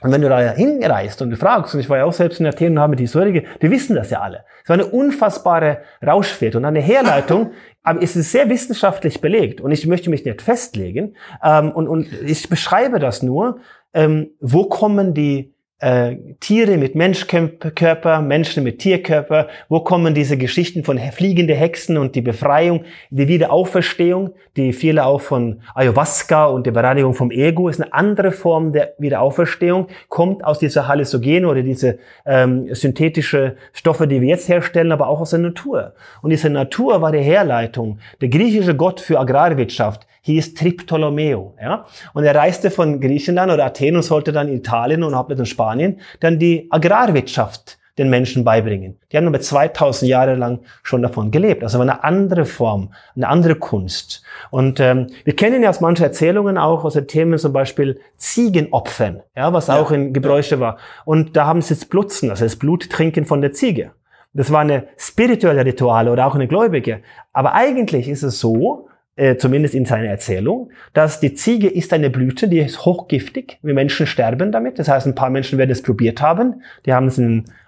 Und 0.00 0.12
wenn 0.12 0.20
du 0.20 0.28
da 0.28 0.38
hinreist 0.38 1.22
und 1.22 1.30
du 1.30 1.36
fragst, 1.36 1.74
und 1.74 1.80
ich 1.80 1.88
war 1.88 1.98
ja 1.98 2.04
auch 2.04 2.12
selbst 2.12 2.40
in 2.40 2.46
Athen 2.46 2.72
und 2.72 2.80
habe 2.80 2.90
mit 2.90 3.00
Historiker, 3.00 3.42
die 3.62 3.70
wissen 3.70 3.96
das 3.96 4.10
ja 4.10 4.20
alle. 4.20 4.44
Es 4.62 4.68
war 4.68 4.74
eine 4.74 4.86
unfassbare 4.86 5.78
Rauschfeld 6.04 6.56
und 6.56 6.64
eine 6.64 6.80
Herleitung, 6.80 7.52
aber 7.82 8.02
es 8.02 8.16
ist 8.16 8.32
sehr 8.32 8.48
wissenschaftlich 8.48 9.20
belegt 9.20 9.60
und 9.60 9.70
ich 9.70 9.86
möchte 9.86 10.10
mich 10.10 10.24
nicht 10.24 10.42
festlegen 10.42 11.16
ähm, 11.42 11.70
und, 11.70 11.88
und 11.88 12.12
ich 12.22 12.48
beschreibe 12.48 12.98
das 12.98 13.22
nur, 13.22 13.60
ähm, 13.92 14.30
wo 14.40 14.64
kommen 14.64 15.14
die 15.14 15.53
äh, 15.84 16.16
Tiere 16.40 16.78
mit 16.78 16.94
Menschkörper, 16.94 18.22
Menschen 18.22 18.64
mit 18.64 18.78
Tierkörper, 18.78 19.48
wo 19.68 19.80
kommen 19.80 20.14
diese 20.14 20.38
Geschichten 20.38 20.82
von 20.82 20.98
fliegende 20.98 21.54
Hexen 21.54 21.98
und 21.98 22.14
die 22.14 22.22
Befreiung, 22.22 22.84
die 23.10 23.28
Wiederauferstehung, 23.28 24.30
die 24.56 24.72
viele 24.72 25.04
auch 25.04 25.20
von 25.20 25.60
Ayahuasca 25.74 26.46
und 26.46 26.64
der 26.64 26.72
Bereinigung 26.72 27.12
vom 27.12 27.30
Ego, 27.30 27.68
ist 27.68 27.82
eine 27.82 27.92
andere 27.92 28.32
Form 28.32 28.72
der 28.72 28.94
Wiederauferstehung, 28.98 29.88
kommt 30.08 30.42
aus 30.42 30.58
dieser 30.58 30.88
Hallusogene 30.88 31.46
oder 31.46 31.62
diese 31.62 31.98
ähm, 32.24 32.74
synthetische 32.74 33.56
Stoffe, 33.74 34.06
die 34.06 34.22
wir 34.22 34.28
jetzt 34.28 34.48
herstellen, 34.48 34.90
aber 34.90 35.08
auch 35.08 35.20
aus 35.20 35.30
der 35.30 35.40
Natur. 35.40 35.92
Und 36.22 36.30
diese 36.30 36.48
Natur 36.48 37.02
war 37.02 37.12
die 37.12 37.18
Herleitung. 37.18 37.98
Der 38.22 38.28
griechische 38.28 38.74
Gott 38.74 39.00
für 39.00 39.20
Agrarwirtschaft 39.20 40.06
hieß 40.24 40.54
Triptolomeo. 40.54 41.54
Ja? 41.60 41.84
Und 42.14 42.24
er 42.24 42.34
reiste 42.34 42.70
von 42.70 43.00
Griechenland 43.00 43.52
oder 43.52 43.66
Athen 43.66 43.94
und 43.94 44.02
sollte 44.02 44.32
dann 44.32 44.48
Italien 44.48 45.02
und 45.02 45.30
in 45.30 45.46
Spanien 45.46 46.00
dann 46.20 46.38
die 46.38 46.66
Agrarwirtschaft 46.70 47.78
den 47.98 48.10
Menschen 48.10 48.42
beibringen. 48.42 48.98
Die 49.12 49.16
haben 49.16 49.26
aber 49.28 49.40
2000 49.40 50.08
Jahre 50.08 50.34
lang 50.34 50.60
schon 50.82 51.02
davon 51.02 51.30
gelebt. 51.30 51.62
Also 51.62 51.80
eine 51.80 52.02
andere 52.02 52.44
Form, 52.44 52.92
eine 53.14 53.28
andere 53.28 53.54
Kunst. 53.54 54.24
Und 54.50 54.80
ähm, 54.80 55.08
wir 55.24 55.36
kennen 55.36 55.62
ja 55.62 55.70
aus 55.70 55.80
manchen 55.80 56.02
Erzählungen 56.02 56.58
auch 56.58 56.84
aus 56.84 56.94
den 56.94 57.06
Themen 57.06 57.38
zum 57.38 57.52
Beispiel 57.52 58.00
Ziegenopfern, 58.16 59.22
ja, 59.36 59.52
was 59.52 59.68
ja, 59.68 59.80
auch 59.80 59.92
in 59.92 60.12
Gebräuche 60.12 60.56
ja. 60.56 60.60
war. 60.60 60.78
Und 61.04 61.36
da 61.36 61.46
haben 61.46 61.62
sie 61.62 61.74
das 61.74 61.84
Blutzen, 61.84 62.30
also 62.30 62.44
das 62.44 62.56
Bluttrinken 62.56 63.26
von 63.26 63.40
der 63.40 63.52
Ziege. 63.52 63.92
Das 64.32 64.50
war 64.50 64.62
eine 64.62 64.88
spirituelle 64.96 65.64
Rituale 65.64 66.10
oder 66.10 66.26
auch 66.26 66.34
eine 66.34 66.48
gläubige. 66.48 67.02
Aber 67.32 67.54
eigentlich 67.54 68.08
ist 68.08 68.24
es 68.24 68.40
so, 68.40 68.88
äh, 69.16 69.36
zumindest 69.36 69.74
in 69.74 69.86
seiner 69.86 70.08
Erzählung, 70.08 70.70
dass 70.92 71.20
die 71.20 71.34
Ziege 71.34 71.68
ist 71.68 71.92
eine 71.92 72.10
Blüte, 72.10 72.48
die 72.48 72.58
ist 72.58 72.84
hochgiftig. 72.84 73.58
Wir 73.62 73.74
Menschen 73.74 74.06
sterben 74.06 74.52
damit. 74.52 74.78
Das 74.78 74.88
heißt, 74.88 75.06
ein 75.06 75.14
paar 75.14 75.30
Menschen 75.30 75.58
werden 75.58 75.70
es 75.70 75.82
probiert 75.82 76.20
haben. 76.20 76.62
Die 76.84 76.92
haben 76.92 77.06
es 77.06 77.20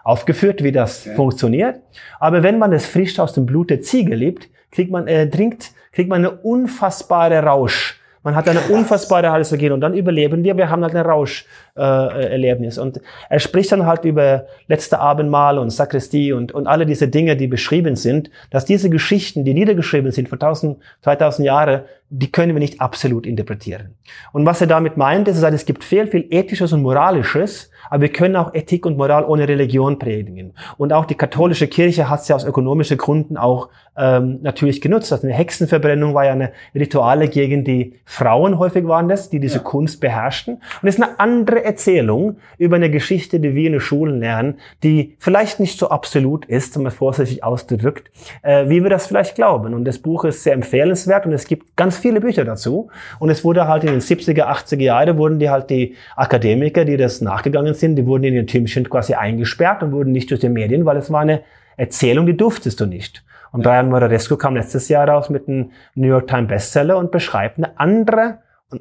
aufgeführt, 0.02 0.62
wie 0.64 0.72
das 0.72 1.06
okay. 1.06 1.14
funktioniert. 1.14 1.80
Aber 2.18 2.42
wenn 2.42 2.58
man 2.58 2.72
es 2.72 2.86
frisch 2.86 3.18
aus 3.18 3.32
dem 3.32 3.46
Blut 3.46 3.70
der 3.70 3.80
Ziege 3.80 4.14
lebt, 4.14 4.48
kriegt 4.72 4.90
man, 4.90 5.06
äh, 5.06 5.28
trinkt, 5.30 5.72
kriegt 5.92 6.08
man 6.08 6.24
eine 6.24 6.36
unfassbare 6.36 7.42
Rausch 7.42 8.00
man 8.26 8.34
hat 8.34 8.48
eine 8.48 8.58
unfassbare 8.58 9.30
Halluzination 9.30 9.70
und 9.70 9.80
dann 9.82 9.94
überleben 9.94 10.42
wir. 10.42 10.56
Wir 10.56 10.68
haben 10.68 10.82
halt 10.82 10.96
ein 10.96 11.06
Rauscherlebnis. 11.06 11.46
Äh, 11.76 12.80
und 12.80 13.00
er 13.28 13.38
spricht 13.38 13.72
dann 13.72 13.86
halt 13.86 14.04
über 14.04 14.46
letzte 14.68 14.98
Abendmahl 14.98 15.58
und 15.58 15.70
Sakristie 15.70 16.32
und, 16.32 16.52
und 16.52 16.66
alle 16.66 16.86
diese 16.86 17.08
Dinge, 17.08 17.36
die 17.36 17.46
beschrieben 17.46 17.96
sind, 17.96 18.30
dass 18.50 18.64
diese 18.64 18.90
Geschichten, 18.90 19.44
die 19.44 19.54
niedergeschrieben 19.54 20.10
sind 20.10 20.28
vor 20.28 20.36
1000, 20.36 20.78
2000 21.02 21.46
Jahre, 21.46 21.84
die 22.08 22.30
können 22.30 22.54
wir 22.54 22.60
nicht 22.60 22.80
absolut 22.80 23.26
interpretieren. 23.26 23.96
Und 24.32 24.46
was 24.46 24.60
er 24.60 24.68
damit 24.68 24.96
meint, 24.96 25.26
ist, 25.26 25.42
es 25.42 25.66
gibt 25.66 25.82
viel, 25.82 26.06
viel 26.06 26.26
Ethisches 26.30 26.72
und 26.72 26.82
Moralisches, 26.82 27.70
aber 27.90 28.02
wir 28.02 28.12
können 28.12 28.36
auch 28.36 28.54
Ethik 28.54 28.86
und 28.86 28.96
Moral 28.96 29.24
ohne 29.24 29.48
Religion 29.48 29.98
predigen. 29.98 30.54
Und 30.76 30.92
auch 30.92 31.04
die 31.04 31.16
katholische 31.16 31.66
Kirche 31.66 32.08
hat 32.08 32.20
es 32.20 32.28
ja 32.28 32.36
aus 32.36 32.44
ökonomischen 32.44 32.96
Gründen 32.96 33.36
auch 33.36 33.70
ähm, 33.96 34.38
natürlich 34.42 34.80
genutzt. 34.80 35.12
Also 35.12 35.26
eine 35.26 35.34
Hexenverbrennung 35.34 36.14
war 36.14 36.26
ja 36.26 36.32
eine 36.32 36.52
Rituale 36.74 37.28
gegen 37.28 37.64
die 37.64 37.94
Frauen 38.04 38.58
häufig 38.58 38.86
waren 38.86 39.08
das, 39.08 39.30
die 39.30 39.40
diese 39.40 39.58
ja. 39.58 39.62
Kunst 39.62 40.00
beherrschten. 40.00 40.54
Und 40.82 40.88
es 40.88 40.96
ist 40.96 41.02
eine 41.02 41.18
andere 41.18 41.64
Erzählung 41.66 42.36
über 42.58 42.76
eine 42.76 42.90
Geschichte, 42.90 43.40
die 43.40 43.54
wir 43.54 43.66
in 43.66 43.72
den 43.72 43.80
Schulen 43.80 44.20
lernen, 44.20 44.58
die 44.82 45.16
vielleicht 45.18 45.60
nicht 45.60 45.78
so 45.78 45.90
absolut 45.90 46.46
ist, 46.46 46.76
wenn 46.76 46.84
man 46.84 46.92
vorsichtig 46.92 47.44
ausdrückt, 47.44 48.10
äh, 48.42 48.68
wie 48.68 48.82
wir 48.82 48.90
das 48.90 49.06
vielleicht 49.06 49.34
glauben. 49.34 49.74
Und 49.74 49.84
das 49.84 49.98
Buch 49.98 50.24
ist 50.24 50.42
sehr 50.42 50.54
empfehlenswert 50.54 51.26
und 51.26 51.32
es 51.32 51.46
gibt 51.46 51.76
ganz 51.76 51.98
viele 51.98 52.20
Bücher 52.20 52.44
dazu. 52.44 52.88
Und 53.18 53.30
es 53.30 53.44
wurde 53.44 53.68
halt 53.68 53.84
in 53.84 53.90
den 53.90 54.00
70er, 54.00 54.44
80er 54.44 54.82
Jahren 54.82 55.18
wurden 55.18 55.38
die 55.38 55.50
halt 55.50 55.70
die 55.70 55.94
Akademiker, 56.16 56.84
die 56.84 56.96
das 56.96 57.20
nachgegangen 57.20 57.74
sind, 57.74 57.96
die 57.96 58.06
wurden 58.06 58.24
in 58.24 58.34
den 58.34 58.46
Türmchen 58.46 58.88
quasi 58.88 59.14
eingesperrt 59.14 59.82
und 59.82 59.92
wurden 59.92 60.12
nicht 60.12 60.30
durch 60.30 60.40
die 60.40 60.48
Medien, 60.48 60.84
weil 60.84 60.96
es 60.96 61.10
war 61.10 61.20
eine 61.20 61.42
Erzählung, 61.76 62.26
die 62.26 62.36
durftest 62.36 62.80
du 62.80 62.86
nicht. 62.86 63.24
Und 63.52 63.62
Brian 63.62 63.88
Moraresco 63.88 64.36
kam 64.36 64.56
letztes 64.56 64.88
Jahr 64.88 65.08
raus 65.08 65.30
mit 65.30 65.48
einem 65.48 65.70
New 65.94 66.08
York 66.08 66.26
Times 66.26 66.48
Bestseller 66.48 66.98
und 66.98 67.10
beschreibt 67.10 67.58
eine 67.58 67.78
andere 67.78 68.38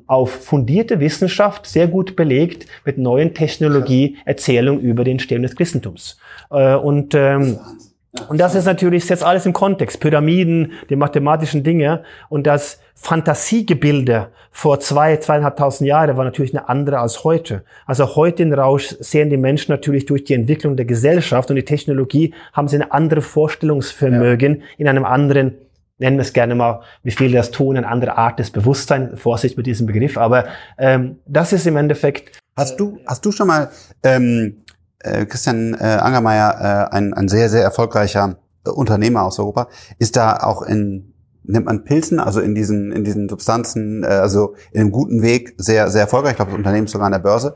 auf 0.07 0.31
fundierte 0.31 0.99
Wissenschaft, 0.99 1.67
sehr 1.67 1.87
gut 1.87 2.15
belegt, 2.15 2.65
mit 2.85 2.97
neuen 2.97 3.33
Technologie 3.33 4.17
Erzählung 4.25 4.79
über 4.79 5.03
den 5.03 5.13
Entstehung 5.13 5.43
des 5.43 5.55
Christentums. 5.55 6.17
Äh, 6.49 6.75
und 6.75 7.13
ähm, 7.13 7.59
und 8.29 8.39
das 8.39 8.55
ist 8.55 8.65
natürlich 8.65 9.07
jetzt 9.09 9.23
alles 9.23 9.45
im 9.45 9.53
Kontext. 9.53 9.99
Pyramiden, 9.99 10.71
die 10.89 10.95
mathematischen 10.95 11.63
Dinge 11.63 12.03
und 12.29 12.47
das 12.47 12.79
Fantasiegebilde 12.95 14.29
vor 14.51 14.79
zwei, 14.79 15.17
zweieinhalbtausend 15.17 15.85
Jahren 15.85 16.15
war 16.15 16.23
natürlich 16.23 16.57
eine 16.57 16.69
andere 16.69 16.99
als 16.99 17.25
heute. 17.25 17.65
Also 17.85 18.15
heute 18.15 18.43
in 18.43 18.53
Rausch 18.53 18.95
sehen 19.01 19.29
die 19.29 19.37
Menschen 19.37 19.73
natürlich 19.73 20.05
durch 20.05 20.23
die 20.23 20.33
Entwicklung 20.33 20.77
der 20.77 20.85
Gesellschaft 20.85 21.49
und 21.49 21.57
die 21.57 21.65
Technologie 21.65 22.33
haben 22.53 22.69
sie 22.69 22.77
eine 22.77 22.93
andere 22.93 23.21
Vorstellungsvermögen 23.21 24.55
ja. 24.55 24.63
in 24.77 24.87
einem 24.87 25.03
anderen 25.03 25.57
nennen 25.97 26.17
wir 26.17 26.23
es 26.23 26.33
gerne 26.33 26.55
mal, 26.55 26.81
wie 27.03 27.11
viele 27.11 27.37
das 27.37 27.51
tun, 27.51 27.77
eine 27.77 27.87
andere 27.87 28.17
Art 28.17 28.39
des 28.39 28.51
Bewusstseins, 28.51 29.19
Vorsicht 29.19 29.57
mit 29.57 29.65
diesem 29.65 29.87
Begriff, 29.87 30.17
aber 30.17 30.45
ähm, 30.77 31.19
das 31.25 31.53
ist 31.53 31.67
im 31.67 31.77
Endeffekt. 31.77 32.39
Hast 32.55 32.79
du, 32.79 32.99
hast 33.05 33.25
du 33.25 33.31
schon 33.31 33.47
mal 33.47 33.69
ähm, 34.03 34.57
äh, 34.99 35.25
Christian 35.25 35.73
äh, 35.73 35.83
Angermeier, 35.83 36.89
äh, 36.91 36.95
ein, 36.95 37.13
ein 37.13 37.27
sehr, 37.27 37.49
sehr 37.49 37.63
erfolgreicher 37.63 38.37
äh, 38.65 38.69
Unternehmer 38.69 39.23
aus 39.23 39.39
Europa, 39.39 39.67
ist 39.99 40.15
da 40.15 40.37
auch 40.37 40.61
in 40.61 41.11
nimmt 41.47 41.65
man 41.65 41.83
Pilzen, 41.83 42.19
also 42.19 42.39
in 42.39 42.55
diesen, 42.55 42.91
in 42.91 43.03
diesen 43.03 43.29
Substanzen, 43.29 44.03
äh, 44.03 44.07
also 44.07 44.55
in 44.71 44.81
einem 44.81 44.91
guten 44.91 45.21
Weg 45.21 45.53
sehr, 45.57 45.89
sehr 45.89 46.01
erfolgreich. 46.01 46.31
Ich 46.31 46.37
glaube, 46.37 46.51
das 46.51 46.57
Unternehmen 46.57 46.85
ist 46.85 46.91
sogar 46.91 47.05
an 47.05 47.11
der 47.11 47.19
Börse. 47.19 47.55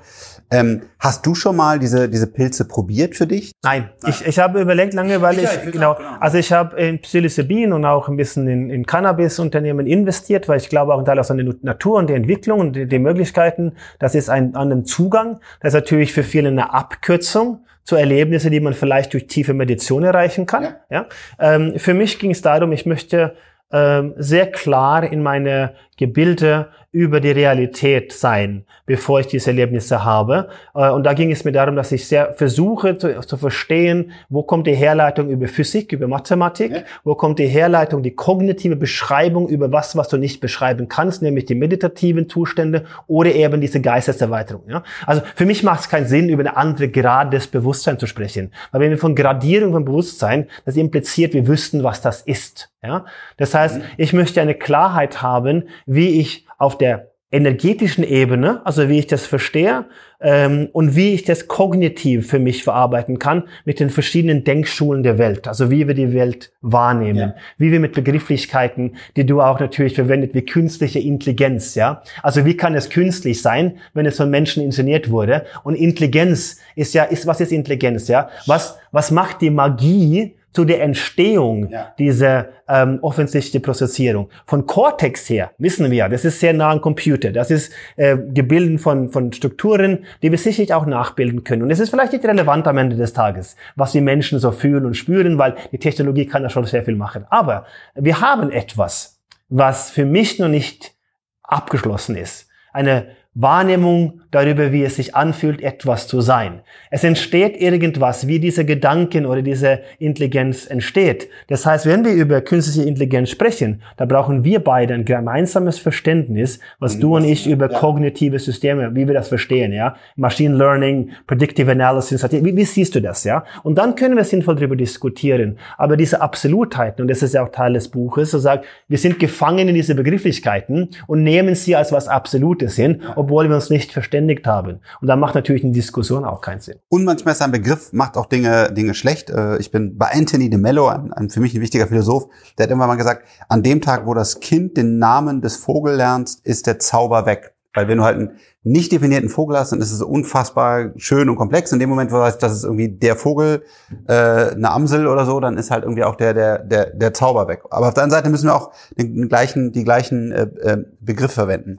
Ähm, 0.51 0.81
hast 0.99 1.25
du 1.25 1.35
schon 1.35 1.55
mal 1.55 1.77
diese, 1.77 2.09
diese 2.09 2.27
Pilze 2.27 2.67
probiert 2.67 3.15
für 3.15 3.27
dich? 3.27 3.51
Nein, 3.63 3.89
Nein. 4.01 4.13
Ich, 4.13 4.25
ich 4.25 4.39
habe 4.39 4.61
überlegt 4.61 4.93
lange, 4.93 5.21
weil 5.21 5.37
ich, 5.37 5.43
ich, 5.43 5.65
ich 5.65 5.71
genau, 5.71 5.95
genau, 5.95 6.09
also 6.19 6.37
ich 6.37 6.51
habe 6.51 6.75
in 6.77 6.99
Psilocybin 6.99 7.71
und 7.71 7.85
auch 7.85 8.07
ein 8.09 8.17
bisschen 8.17 8.47
in, 8.47 8.69
in 8.69 8.85
Cannabis-Unternehmen 8.85 9.85
investiert, 9.85 10.47
weil 10.47 10.57
ich 10.57 10.69
glaube 10.69 10.93
auch 10.93 10.99
ein 10.99 11.05
Teil 11.05 11.19
aus 11.19 11.27
der 11.27 11.37
Natur 11.61 11.97
und 11.97 12.09
der 12.09 12.15
Entwicklung 12.15 12.59
und 12.59 12.75
die, 12.75 12.87
die 12.87 12.99
Möglichkeiten, 12.99 13.73
das 13.99 14.15
ist 14.15 14.29
ein, 14.29 14.55
ein 14.55 14.85
Zugang. 14.85 15.39
Das 15.61 15.73
ist 15.73 15.79
natürlich 15.79 16.13
für 16.13 16.23
viele 16.23 16.49
eine 16.49 16.73
Abkürzung 16.73 17.65
zu 17.83 17.95
Erlebnissen, 17.95 18.51
die 18.51 18.59
man 18.59 18.73
vielleicht 18.73 19.13
durch 19.13 19.27
tiefe 19.27 19.53
Meditation 19.53 20.03
erreichen 20.03 20.45
kann. 20.45 20.63
Ja. 20.63 20.75
ja? 20.89 21.05
Ähm, 21.39 21.73
für 21.77 21.93
mich 21.93 22.19
ging 22.19 22.31
es 22.31 22.41
darum, 22.41 22.71
ich 22.71 22.85
möchte 22.85 23.35
ähm, 23.71 24.13
sehr 24.17 24.51
klar 24.51 25.03
in 25.03 25.21
meine 25.21 25.73
Gebilde 25.99 26.69
über 26.91 27.19
die 27.19 27.29
Realität 27.29 28.13
sein, 28.13 28.65
bevor 28.87 29.19
ich 29.19 29.27
diese 29.27 29.51
Erlebnisse 29.51 30.03
habe. 30.03 30.47
Äh, 30.73 30.89
und 30.89 31.03
da 31.03 31.13
ging 31.13 31.31
es 31.31 31.43
mir 31.43 31.51
darum, 31.51 31.75
dass 31.75 31.91
ich 31.91 32.07
sehr 32.07 32.33
versuche 32.33 32.97
zu, 32.97 33.19
zu 33.19 33.37
verstehen, 33.37 34.11
wo 34.29 34.41
kommt 34.41 34.65
die 34.65 34.73
Herleitung 34.73 35.29
über 35.29 35.47
Physik, 35.47 35.91
über 35.91 36.07
Mathematik, 36.07 36.71
ja. 36.71 36.81
wo 37.03 37.13
kommt 37.13 37.37
die 37.37 37.47
Herleitung, 37.47 38.01
die 38.01 38.15
kognitive 38.15 38.75
Beschreibung 38.75 39.49
über 39.49 39.71
was, 39.71 39.97
was 39.97 40.07
du 40.07 40.17
nicht 40.17 40.39
beschreiben 40.39 40.87
kannst, 40.87 41.21
nämlich 41.21 41.45
die 41.45 41.53
meditativen 41.53 42.27
Zustände 42.27 42.85
oder 43.05 43.35
eben 43.35 43.61
diese 43.61 43.81
Geisteserweiterung. 43.81 44.63
Ja? 44.67 44.83
Also 45.05 45.21
für 45.35 45.45
mich 45.45 45.61
macht 45.61 45.81
es 45.81 45.89
keinen 45.89 46.07
Sinn, 46.07 46.29
über 46.29 46.41
eine 46.41 46.57
andere 46.57 46.87
Grad 46.87 47.33
des 47.33 47.47
Bewusstseins 47.47 47.99
zu 47.99 48.07
sprechen. 48.07 48.51
Weil 48.71 48.81
wenn 48.81 48.89
wir 48.89 48.97
von 48.97 49.15
Gradierung 49.15 49.73
von 49.73 49.85
Bewusstsein, 49.85 50.47
das 50.65 50.75
impliziert, 50.77 51.33
wir 51.33 51.45
wüssten, 51.45 51.83
was 51.83 52.01
das 52.01 52.21
ist. 52.21 52.71
Ja? 52.81 53.05
Das 53.37 53.53
heißt, 53.53 53.77
mhm. 53.77 53.83
ich 53.97 54.13
möchte 54.13 54.41
eine 54.41 54.55
Klarheit 54.55 55.21
haben, 55.21 55.65
wie 55.89 56.19
ich 56.19 56.45
auf 56.59 56.77
der 56.77 57.09
energetischen 57.31 58.03
Ebene, 58.03 58.65
also 58.65 58.89
wie 58.89 58.99
ich 58.99 59.07
das 59.07 59.25
verstehe 59.25 59.85
ähm, 60.19 60.69
und 60.71 60.95
wie 60.95 61.13
ich 61.13 61.23
das 61.25 61.47
kognitiv 61.47 62.27
für 62.27 62.39
mich 62.39 62.63
verarbeiten 62.63 63.19
kann 63.19 63.43
mit 63.65 63.79
den 63.79 63.91
verschiedenen 63.91 64.43
Denkschulen 64.43 65.03
der 65.03 65.19
Welt, 65.19 65.47
also 65.47 65.69
wie 65.69 65.87
wir 65.87 65.93
die 65.93 66.13
Welt 66.13 66.51
wahrnehmen, 66.61 67.19
ja. 67.19 67.35
wie 67.57 67.71
wir 67.71 67.79
mit 67.79 67.93
Begrifflichkeiten, 67.93 68.95
die 69.15 69.27
du 69.27 69.41
auch 69.41 69.59
natürlich 69.59 69.93
verwendet, 69.93 70.33
wie 70.33 70.43
künstliche 70.43 70.99
Intelligenz, 70.99 71.75
ja, 71.75 72.01
also 72.23 72.45
wie 72.45 72.57
kann 72.57 72.73
es 72.73 72.89
künstlich 72.89 73.41
sein, 73.43 73.77
wenn 73.93 74.07
es 74.07 74.17
von 74.17 74.31
Menschen 74.31 74.63
inszeniert 74.63 75.11
wurde? 75.11 75.45
Und 75.63 75.75
Intelligenz 75.75 76.57
ist 76.75 76.95
ja, 76.95 77.03
ist 77.03 77.27
was 77.27 77.41
ist 77.41 77.51
Intelligenz, 77.51 78.07
ja, 78.07 78.29
was 78.47 78.77
was 78.91 79.11
macht 79.11 79.41
die 79.41 79.51
Magie 79.51 80.35
zu 80.51 80.65
der 80.65 80.81
Entstehung 80.81 81.69
ja. 81.69 81.93
dieser 81.99 82.49
ähm, 82.67 82.99
offensichtlichen 83.01 83.61
Prozessierung. 83.61 84.29
Von 84.45 84.65
Cortex 84.65 85.29
her 85.29 85.51
wissen 85.57 85.89
wir, 85.91 86.09
das 86.09 86.25
ist 86.25 86.39
sehr 86.39 86.53
nah 86.53 86.71
am 86.71 86.81
Computer. 86.81 87.31
Das 87.31 87.51
ist 87.51 87.71
äh, 87.97 88.17
gebildet 88.17 88.81
von, 88.81 89.09
von 89.09 89.31
Strukturen, 89.31 90.05
die 90.21 90.31
wir 90.31 90.37
sicherlich 90.37 90.73
auch 90.73 90.85
nachbilden 90.85 91.43
können. 91.43 91.63
Und 91.63 91.71
es 91.71 91.79
ist 91.79 91.89
vielleicht 91.89 92.13
nicht 92.13 92.25
relevant 92.25 92.67
am 92.67 92.77
Ende 92.77 92.95
des 92.95 93.13
Tages, 93.13 93.55
was 93.75 93.91
die 93.91 94.01
Menschen 94.01 94.39
so 94.39 94.51
fühlen 94.51 94.85
und 94.85 94.95
spüren, 94.95 95.37
weil 95.37 95.55
die 95.71 95.79
Technologie 95.79 96.25
kann 96.25 96.43
da 96.43 96.49
schon 96.49 96.65
sehr 96.65 96.83
viel 96.83 96.95
machen. 96.95 97.25
Aber 97.29 97.65
wir 97.95 98.21
haben 98.21 98.51
etwas, 98.51 99.19
was 99.49 99.89
für 99.89 100.05
mich 100.05 100.39
noch 100.39 100.47
nicht 100.47 100.95
abgeschlossen 101.43 102.15
ist. 102.15 102.47
Eine 102.71 103.07
Wahrnehmung 103.35 104.21
darüber, 104.31 104.71
wie 104.71 104.83
es 104.83 104.95
sich 104.95 105.15
anfühlt, 105.15 105.61
etwas 105.61 106.07
zu 106.07 106.19
sein. 106.19 106.61
Es 106.89 107.03
entsteht 107.03 107.59
irgendwas, 107.61 108.27
wie 108.27 108.39
dieser 108.39 108.63
Gedanken 108.63 109.25
oder 109.25 109.41
diese 109.41 109.81
Intelligenz 109.99 110.67
entsteht. 110.67 111.29
Das 111.47 111.65
heißt, 111.65 111.85
wenn 111.85 112.03
wir 112.03 112.11
über 112.11 112.41
künstliche 112.41 112.87
Intelligenz 112.87 113.29
sprechen, 113.29 113.81
da 113.97 114.05
brauchen 114.05 114.43
wir 114.43 114.63
beide 114.63 114.95
ein 114.95 115.05
gemeinsames 115.05 115.77
Verständnis, 115.77 116.59
was 116.79 116.95
mhm, 116.95 117.01
du 117.01 117.15
und 117.17 117.25
ich 117.25 117.47
über 117.47 117.71
ja. 117.71 117.79
kognitive 117.79 118.39
Systeme, 118.39 118.95
wie 118.95 119.07
wir 119.07 119.13
das 119.13 119.29
verstehen, 119.29 119.73
ja. 119.73 119.95
Machine 120.15 120.55
Learning, 120.55 121.11
Predictive 121.27 121.71
Analysis, 121.71 122.23
wie, 122.31 122.55
wie 122.55 122.65
siehst 122.65 122.95
du 122.95 123.01
das, 123.01 123.23
ja? 123.23 123.43
Und 123.63 123.77
dann 123.77 123.95
können 123.95 124.17
wir 124.17 124.23
sinnvoll 124.23 124.55
darüber 124.55 124.75
diskutieren. 124.75 125.57
Aber 125.77 125.97
diese 125.97 126.21
Absolutheiten, 126.21 127.03
und 127.03 127.07
das 127.09 127.21
ist 127.21 127.35
ja 127.35 127.43
auch 127.43 127.49
Teil 127.49 127.73
des 127.73 127.89
Buches, 127.89 128.31
so 128.31 128.39
sagt, 128.39 128.65
wir 128.87 128.97
sind 128.97 129.19
gefangen 129.19 129.67
in 129.67 129.75
diese 129.75 129.95
Begrifflichkeiten 129.95 130.89
und 131.07 131.23
nehmen 131.23 131.55
sie 131.55 131.75
als 131.75 131.91
was 131.91 132.07
Absolutes 132.07 132.75
hin, 132.75 133.01
obwohl 133.29 133.47
wir 133.47 133.55
uns 133.55 133.69
nicht 133.69 133.93
verständigt 133.93 134.47
haben. 134.47 134.79
Und 135.01 135.07
da 135.07 135.15
macht 135.15 135.35
natürlich 135.35 135.63
eine 135.63 135.71
Diskussion 135.71 136.25
auch 136.25 136.41
keinen 136.41 136.61
Sinn. 136.61 136.79
Und 136.89 137.05
manchmal 137.05 137.35
ist 137.35 137.41
ein 137.43 137.51
Begriff, 137.51 137.93
macht 137.93 138.17
auch 138.17 138.25
Dinge, 138.25 138.73
Dinge 138.73 138.95
schlecht. 138.95 139.29
Äh, 139.29 139.57
ich 139.59 139.69
bin 139.69 139.97
bei 139.97 140.07
Anthony 140.11 140.49
de 140.49 140.59
Mello, 140.59 140.87
ein, 140.87 141.13
ein 141.13 141.29
für 141.29 141.39
mich 141.39 141.53
ein 141.53 141.61
wichtiger 141.61 141.87
Philosoph, 141.87 142.27
der 142.57 142.63
hat 142.63 142.71
irgendwann 142.71 142.89
mal 142.89 142.95
gesagt, 142.95 143.25
an 143.47 143.61
dem 143.61 143.81
Tag, 143.81 144.07
wo 144.07 144.15
das 144.15 144.39
Kind 144.39 144.77
den 144.77 144.97
Namen 144.97 145.41
des 145.41 145.57
Vogels 145.57 145.97
lernt, 145.97 146.37
ist 146.43 146.65
der 146.65 146.79
Zauber 146.79 147.27
weg. 147.27 147.53
Weil 147.75 147.87
wenn 147.87 147.99
du 147.99 148.03
halt 148.03 148.17
einen 148.17 148.31
nicht 148.63 148.91
definierten 148.91 149.29
Vogel 149.29 149.55
hast, 149.55 149.71
dann 149.71 149.79
ist 149.79 149.91
es 149.91 150.01
unfassbar 150.01 150.91
schön 150.97 151.29
und 151.29 151.35
komplex. 151.35 151.71
In 151.71 151.79
dem 151.79 151.87
Moment, 151.87 152.11
wo 152.11 152.15
du 152.15 152.21
weißt, 152.21 152.41
das 152.41 152.53
ist 152.53 152.63
irgendwie 152.63 152.89
der 152.89 153.15
Vogel, 153.15 153.61
äh, 154.07 154.13
eine 154.13 154.71
Amsel 154.71 155.05
oder 155.05 155.25
so, 155.25 155.39
dann 155.39 155.55
ist 155.55 155.69
halt 155.69 155.83
irgendwie 155.83 156.03
auch 156.03 156.15
der, 156.15 156.33
der, 156.33 156.57
der, 156.57 156.87
der 156.87 157.13
Zauber 157.13 157.47
weg. 157.47 157.61
Aber 157.69 157.89
auf 157.89 157.93
der 157.93 158.03
anderen 158.03 158.21
Seite 158.21 158.31
müssen 158.31 158.47
wir 158.47 158.55
auch 158.55 158.71
den 158.97 159.29
gleichen, 159.29 159.71
die 159.71 159.83
gleichen 159.83 160.31
äh, 160.31 160.47
äh, 160.61 160.83
Begriffe 160.99 161.35
verwenden. 161.35 161.77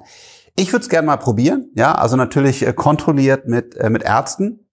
Ich 0.60 0.74
würde 0.74 0.82
es 0.82 0.90
gerne 0.90 1.06
mal 1.06 1.16
probieren, 1.16 1.70
ja, 1.74 1.94
also 1.94 2.16
natürlich 2.16 2.66
äh, 2.66 2.74
kontrolliert 2.74 3.48
mit, 3.48 3.78
äh, 3.78 3.88
mit 3.88 4.02
Ärzten, 4.02 4.68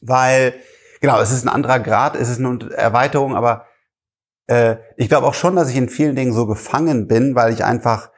weil, 0.00 0.54
genau, 1.02 1.20
es 1.20 1.30
ist 1.30 1.44
ein 1.44 1.50
anderer 1.50 1.78
Grad, 1.78 2.16
es 2.16 2.30
ist 2.30 2.38
eine 2.38 2.70
Erweiterung, 2.74 3.36
aber 3.36 3.66
äh, 4.46 4.76
ich 4.96 5.10
glaube 5.10 5.26
auch 5.26 5.34
schon, 5.34 5.56
dass 5.56 5.68
ich 5.68 5.76
in 5.76 5.90
vielen 5.90 6.16
Dingen 6.16 6.32
so 6.32 6.46
gefangen 6.46 7.06
bin, 7.06 7.34
weil 7.34 7.52
ich 7.52 7.62
einfach 7.64 8.08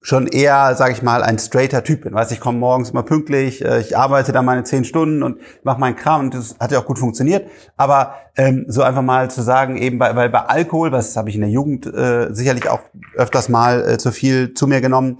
schon 0.00 0.26
eher, 0.26 0.74
sage 0.76 0.94
ich 0.94 1.02
mal, 1.02 1.22
ein 1.22 1.38
straighter 1.38 1.84
Typ 1.84 2.04
bin. 2.04 2.14
Weißt, 2.14 2.32
ich 2.32 2.40
komme 2.40 2.58
morgens 2.58 2.88
immer 2.88 3.02
pünktlich, 3.02 3.62
äh, 3.62 3.78
ich 3.80 3.98
arbeite 3.98 4.32
da 4.32 4.40
meine 4.40 4.64
zehn 4.64 4.84
Stunden 4.84 5.22
und 5.22 5.38
mache 5.62 5.78
meinen 5.78 5.96
Kram 5.96 6.22
und 6.22 6.34
das 6.34 6.56
hat 6.58 6.72
ja 6.72 6.78
auch 6.78 6.86
gut 6.86 6.98
funktioniert. 6.98 7.50
Aber 7.76 8.14
ähm, 8.34 8.64
so 8.66 8.80
einfach 8.80 9.02
mal 9.02 9.30
zu 9.30 9.42
sagen, 9.42 9.76
eben 9.76 9.98
bei, 9.98 10.16
weil 10.16 10.30
bei 10.30 10.40
Alkohol, 10.40 10.90
was 10.90 11.18
habe 11.18 11.28
ich 11.28 11.34
in 11.34 11.42
der 11.42 11.50
Jugend 11.50 11.84
äh, 11.84 12.32
sicherlich 12.32 12.70
auch 12.70 12.80
öfters 13.14 13.50
mal 13.50 13.86
äh, 13.86 13.98
zu 13.98 14.10
viel 14.10 14.54
zu 14.54 14.66
mir 14.66 14.80
genommen, 14.80 15.18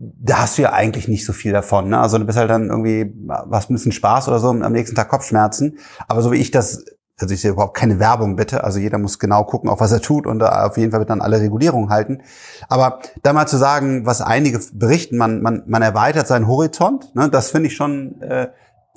da 0.00 0.42
hast 0.42 0.58
du 0.58 0.62
ja 0.62 0.72
eigentlich 0.72 1.08
nicht 1.08 1.26
so 1.26 1.32
viel 1.32 1.52
davon. 1.52 1.88
Ne? 1.88 1.98
Also 1.98 2.18
du 2.18 2.24
bist 2.24 2.38
halt 2.38 2.50
dann 2.50 2.68
irgendwie, 2.68 3.12
was 3.26 3.68
ein 3.68 3.74
bisschen 3.74 3.90
Spaß 3.90 4.28
oder 4.28 4.38
so, 4.38 4.50
am 4.50 4.72
nächsten 4.72 4.94
Tag 4.94 5.08
Kopfschmerzen. 5.08 5.78
Aber 6.06 6.22
so 6.22 6.30
wie 6.30 6.36
ich 6.36 6.52
das, 6.52 6.84
also 7.18 7.34
ich 7.34 7.40
sehe 7.40 7.50
überhaupt 7.50 7.76
keine 7.76 7.98
Werbung 7.98 8.36
bitte. 8.36 8.62
Also 8.62 8.78
jeder 8.78 8.98
muss 8.98 9.18
genau 9.18 9.42
gucken, 9.42 9.68
auch 9.68 9.80
was 9.80 9.90
er 9.90 10.00
tut 10.00 10.28
und 10.28 10.40
auf 10.40 10.76
jeden 10.76 10.92
Fall 10.92 11.00
wird 11.00 11.10
dann 11.10 11.20
alle 11.20 11.40
Regulierungen 11.40 11.90
halten. 11.90 12.22
Aber 12.68 13.00
da 13.24 13.32
mal 13.32 13.48
zu 13.48 13.56
sagen, 13.56 14.06
was 14.06 14.20
einige 14.20 14.60
berichten, 14.72 15.16
man, 15.16 15.42
man, 15.42 15.64
man 15.66 15.82
erweitert 15.82 16.28
seinen 16.28 16.46
Horizont, 16.46 17.12
ne? 17.16 17.28
das 17.28 17.50
finde 17.50 17.66
ich 17.66 17.74
schon 17.74 18.22
äh, 18.22 18.48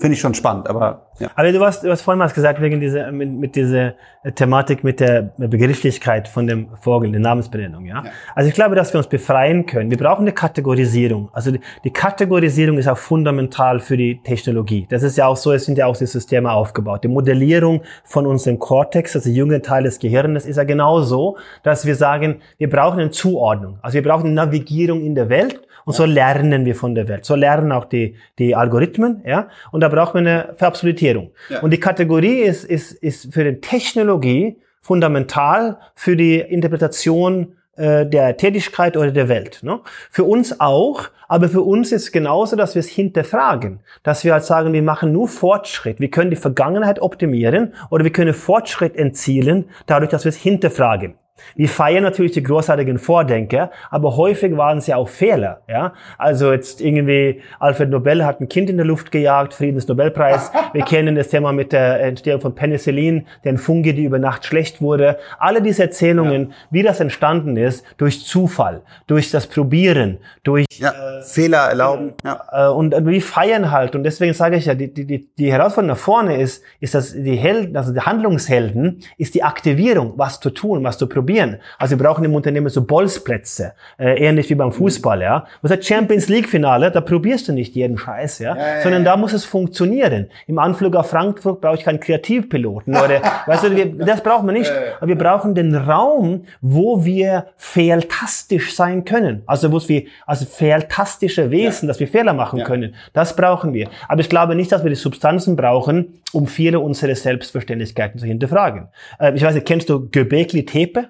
finde 0.01 0.15
ich 0.15 0.19
schon 0.19 0.33
spannend, 0.33 0.67
aber 0.67 1.11
ja. 1.19 1.29
Aber 1.35 1.51
du 1.51 1.63
hast, 1.63 1.83
du 1.83 1.91
hast 1.91 2.01
vorhin 2.01 2.17
mal 2.17 2.29
gesagt, 2.29 2.61
wegen 2.61 2.79
dieser, 2.79 3.11
mit, 3.11 3.31
mit 3.31 3.55
dieser 3.55 3.93
Thematik 4.35 4.83
mit 4.83 4.99
der 4.99 5.33
Begrifflichkeit 5.37 6.27
von 6.27 6.47
dem 6.47 6.69
Vogel, 6.81 7.11
der 7.11 7.21
Namensbenennung, 7.21 7.85
ja? 7.85 8.03
ja? 8.03 8.11
Also 8.33 8.49
ich 8.49 8.55
glaube, 8.55 8.75
dass 8.75 8.91
wir 8.91 8.97
uns 8.97 9.07
befreien 9.07 9.65
können. 9.67 9.91
Wir 9.91 9.97
brauchen 9.97 10.23
eine 10.23 10.31
Kategorisierung. 10.31 11.29
Also 11.31 11.51
die, 11.51 11.59
die, 11.83 11.91
Kategorisierung 11.91 12.77
ist 12.77 12.87
auch 12.87 12.97
fundamental 12.97 13.79
für 13.79 13.97
die 13.97 14.21
Technologie. 14.23 14.87
Das 14.89 15.03
ist 15.03 15.17
ja 15.17 15.27
auch 15.27 15.37
so, 15.37 15.51
es 15.51 15.65
sind 15.65 15.77
ja 15.77 15.85
auch 15.85 15.95
die 15.95 16.07
Systeme 16.07 16.51
aufgebaut. 16.51 17.03
Die 17.03 17.07
Modellierung 17.07 17.81
von 18.03 18.25
unserem 18.25 18.57
Cortex, 18.57 19.15
also 19.15 19.29
jungen 19.29 19.61
Teil 19.61 19.83
des 19.83 19.99
Gehirns, 19.99 20.45
ist 20.45 20.57
ja 20.57 20.63
genau 20.63 21.01
so, 21.01 21.37
dass 21.61 21.85
wir 21.85 21.95
sagen, 21.95 22.41
wir 22.57 22.69
brauchen 22.69 22.99
eine 22.99 23.11
Zuordnung. 23.11 23.77
Also 23.81 23.95
wir 23.95 24.03
brauchen 24.03 24.25
eine 24.25 24.33
Navigierung 24.33 25.01
in 25.01 25.13
der 25.13 25.29
Welt 25.29 25.61
und 25.85 25.93
so 25.93 26.05
lernen 26.05 26.65
wir 26.65 26.75
von 26.75 26.95
der 26.95 27.07
Welt. 27.07 27.25
So 27.25 27.35
lernen 27.35 27.71
auch 27.71 27.85
die, 27.85 28.15
die 28.39 28.55
Algorithmen, 28.55 29.21
ja. 29.25 29.49
Und 29.71 29.81
da 29.81 29.89
braucht 29.89 30.13
man 30.13 30.27
eine 30.27 30.53
Verabsolutierung. 30.55 31.31
Ja. 31.49 31.61
Und 31.61 31.71
die 31.71 31.79
Kategorie 31.79 32.41
ist, 32.41 32.63
ist, 32.63 32.91
ist 32.91 33.33
für 33.33 33.43
die 33.43 33.59
Technologie 33.61 34.57
fundamental 34.81 35.77
für 35.95 36.15
die 36.15 36.39
Interpretation 36.39 37.55
äh, 37.77 38.05
der 38.05 38.35
Tätigkeit 38.35 38.97
oder 38.97 39.11
der 39.11 39.29
Welt. 39.29 39.59
Ne? 39.63 39.79
Für 40.09 40.23
uns 40.25 40.59
auch, 40.59 41.03
aber 41.27 41.47
für 41.47 41.61
uns 41.61 41.91
ist 41.91 42.11
genauso, 42.11 42.55
dass 42.55 42.75
wir 42.75 42.81
es 42.81 42.89
hinterfragen. 42.89 43.79
Dass 44.03 44.25
wir 44.25 44.33
halt 44.33 44.43
sagen, 44.43 44.73
wir 44.73 44.83
machen 44.83 45.13
nur 45.13 45.29
Fortschritt. 45.29 45.99
Wir 45.99 46.11
können 46.11 46.29
die 46.29 46.35
Vergangenheit 46.35 47.01
optimieren 47.01 47.73
oder 47.89 48.03
wir 48.03 48.11
können 48.11 48.33
Fortschritt 48.33 48.97
entzielen, 48.97 49.69
dadurch, 49.85 50.11
dass 50.11 50.25
wir 50.25 50.29
es 50.29 50.35
hinterfragen. 50.35 51.15
Wir 51.55 51.69
feiern 51.69 52.03
natürlich 52.03 52.31
die 52.33 52.43
großartigen 52.43 52.97
Vordenker, 52.97 53.71
aber 53.89 54.15
häufig 54.17 54.55
waren 54.57 54.77
es 54.77 54.87
ja 54.87 54.97
auch 54.97 55.09
Fehler. 55.09 55.61
Ja? 55.67 55.93
Also 56.17 56.51
jetzt 56.51 56.81
irgendwie 56.81 57.41
Alfred 57.59 57.89
Nobel 57.89 58.25
hat 58.25 58.39
ein 58.41 58.49
Kind 58.49 58.69
in 58.69 58.77
der 58.77 58.85
Luft 58.85 59.11
gejagt, 59.11 59.53
Friedensnobelpreis. 59.53 60.51
Wir 60.73 60.83
kennen 60.83 61.15
das 61.15 61.29
Thema 61.29 61.51
mit 61.51 61.71
der 61.71 62.01
Entstehung 62.01 62.41
von 62.41 62.55
Penicillin, 62.55 63.27
den 63.43 63.57
Fungi, 63.57 63.93
die 63.93 64.03
über 64.03 64.19
Nacht 64.19 64.45
schlecht 64.45 64.81
wurde. 64.81 65.17
Alle 65.39 65.61
diese 65.61 65.83
Erzählungen, 65.83 66.49
ja. 66.49 66.55
wie 66.71 66.83
das 66.83 66.99
entstanden 66.99 67.57
ist, 67.57 67.85
durch 67.97 68.25
Zufall, 68.25 68.81
durch 69.07 69.31
das 69.31 69.47
Probieren, 69.47 70.19
durch 70.43 70.65
ja, 70.77 70.91
äh, 70.91 71.23
Fehler 71.23 71.69
erlauben. 71.69 72.13
Ja. 72.23 72.69
Äh, 72.69 72.71
und 72.71 72.93
wir 73.05 73.21
feiern 73.21 73.71
halt. 73.71 73.95
Und 73.95 74.03
deswegen 74.03 74.33
sage 74.33 74.57
ich 74.57 74.65
ja, 74.65 74.75
die, 74.75 74.93
die, 74.93 75.29
die 75.37 75.51
Herausforderung 75.51 75.95
nach 75.95 75.97
vorne 75.97 76.41
ist, 76.41 76.63
ist, 76.79 76.95
dass 76.95 77.13
die 77.13 77.35
Helden, 77.35 77.75
also 77.75 77.93
die 77.93 78.01
Handlungshelden, 78.01 78.99
ist 79.17 79.35
die 79.35 79.43
Aktivierung, 79.43 80.13
was 80.17 80.39
zu 80.39 80.49
tun, 80.49 80.83
was 80.83 80.97
zu 80.97 81.07
probieren 81.07 81.30
probieren. 81.31 81.57
Also 81.77 81.97
wir 81.97 82.05
brauchen 82.05 82.23
im 82.23 82.35
Unternehmen 82.35 82.69
so 82.69 82.83
Bolzplätze, 82.83 83.73
äh, 83.97 84.17
ähnlich 84.17 84.49
wie 84.49 84.55
beim 84.55 84.71
Fußball, 84.71 85.21
ja. 85.21 85.45
Was 85.61 85.71
heißt 85.71 85.85
Champions 85.85 86.27
League 86.27 86.47
Finale, 86.47 86.91
da 86.91 87.01
probierst 87.01 87.47
du 87.47 87.53
nicht 87.53 87.75
jeden 87.75 87.97
Scheiß, 87.97 88.39
ja, 88.39 88.55
ja, 88.55 88.75
ja 88.75 88.81
sondern 88.81 89.05
da 89.05 89.17
muss 89.17 89.33
es 89.33 89.45
funktionieren. 89.45 90.27
Im 90.47 90.59
Anflug 90.59 90.95
auf 90.95 91.09
Frankfurt 91.09 91.61
brauche 91.61 91.75
ich 91.75 91.83
keinen 91.83 91.99
Kreativpiloten 91.99 92.95
oder, 92.95 93.21
weißt 93.45 93.63
du, 93.63 93.75
wir, 93.75 94.05
das 94.05 94.21
brauchen 94.21 94.45
wir 94.47 94.53
nicht. 94.53 94.71
Aber 94.97 95.07
wir 95.07 95.17
brauchen 95.17 95.55
den 95.55 95.75
Raum, 95.75 96.45
wo 96.61 97.05
wir 97.05 97.47
fehltastisch 97.57 98.75
sein 98.75 99.05
können. 99.05 99.43
Also 99.45 99.71
wo 99.71 99.79
wir, 99.87 100.03
also 100.25 100.45
fehltastische 100.45 101.51
Wesen, 101.51 101.87
dass 101.87 101.99
wir 101.99 102.07
Fehler 102.07 102.33
machen 102.33 102.63
können. 102.63 102.95
Das 103.13 103.35
brauchen 103.35 103.73
wir. 103.73 103.89
Aber 104.07 104.21
ich 104.21 104.29
glaube 104.29 104.55
nicht, 104.55 104.71
dass 104.71 104.83
wir 104.83 104.89
die 104.89 104.95
Substanzen 104.95 105.55
brauchen, 105.55 106.21
um 106.33 106.47
viele 106.47 106.79
unserer 106.79 107.15
Selbstverständlichkeiten 107.15 108.19
zu 108.19 108.25
hinterfragen. 108.25 108.89
Äh, 109.19 109.33
ich 109.35 109.43
weiß 109.43 109.55
nicht, 109.55 109.67
kennst 109.67 109.89
du 109.89 110.09
Göbekli 110.09 110.65
Tepe? 110.65 111.09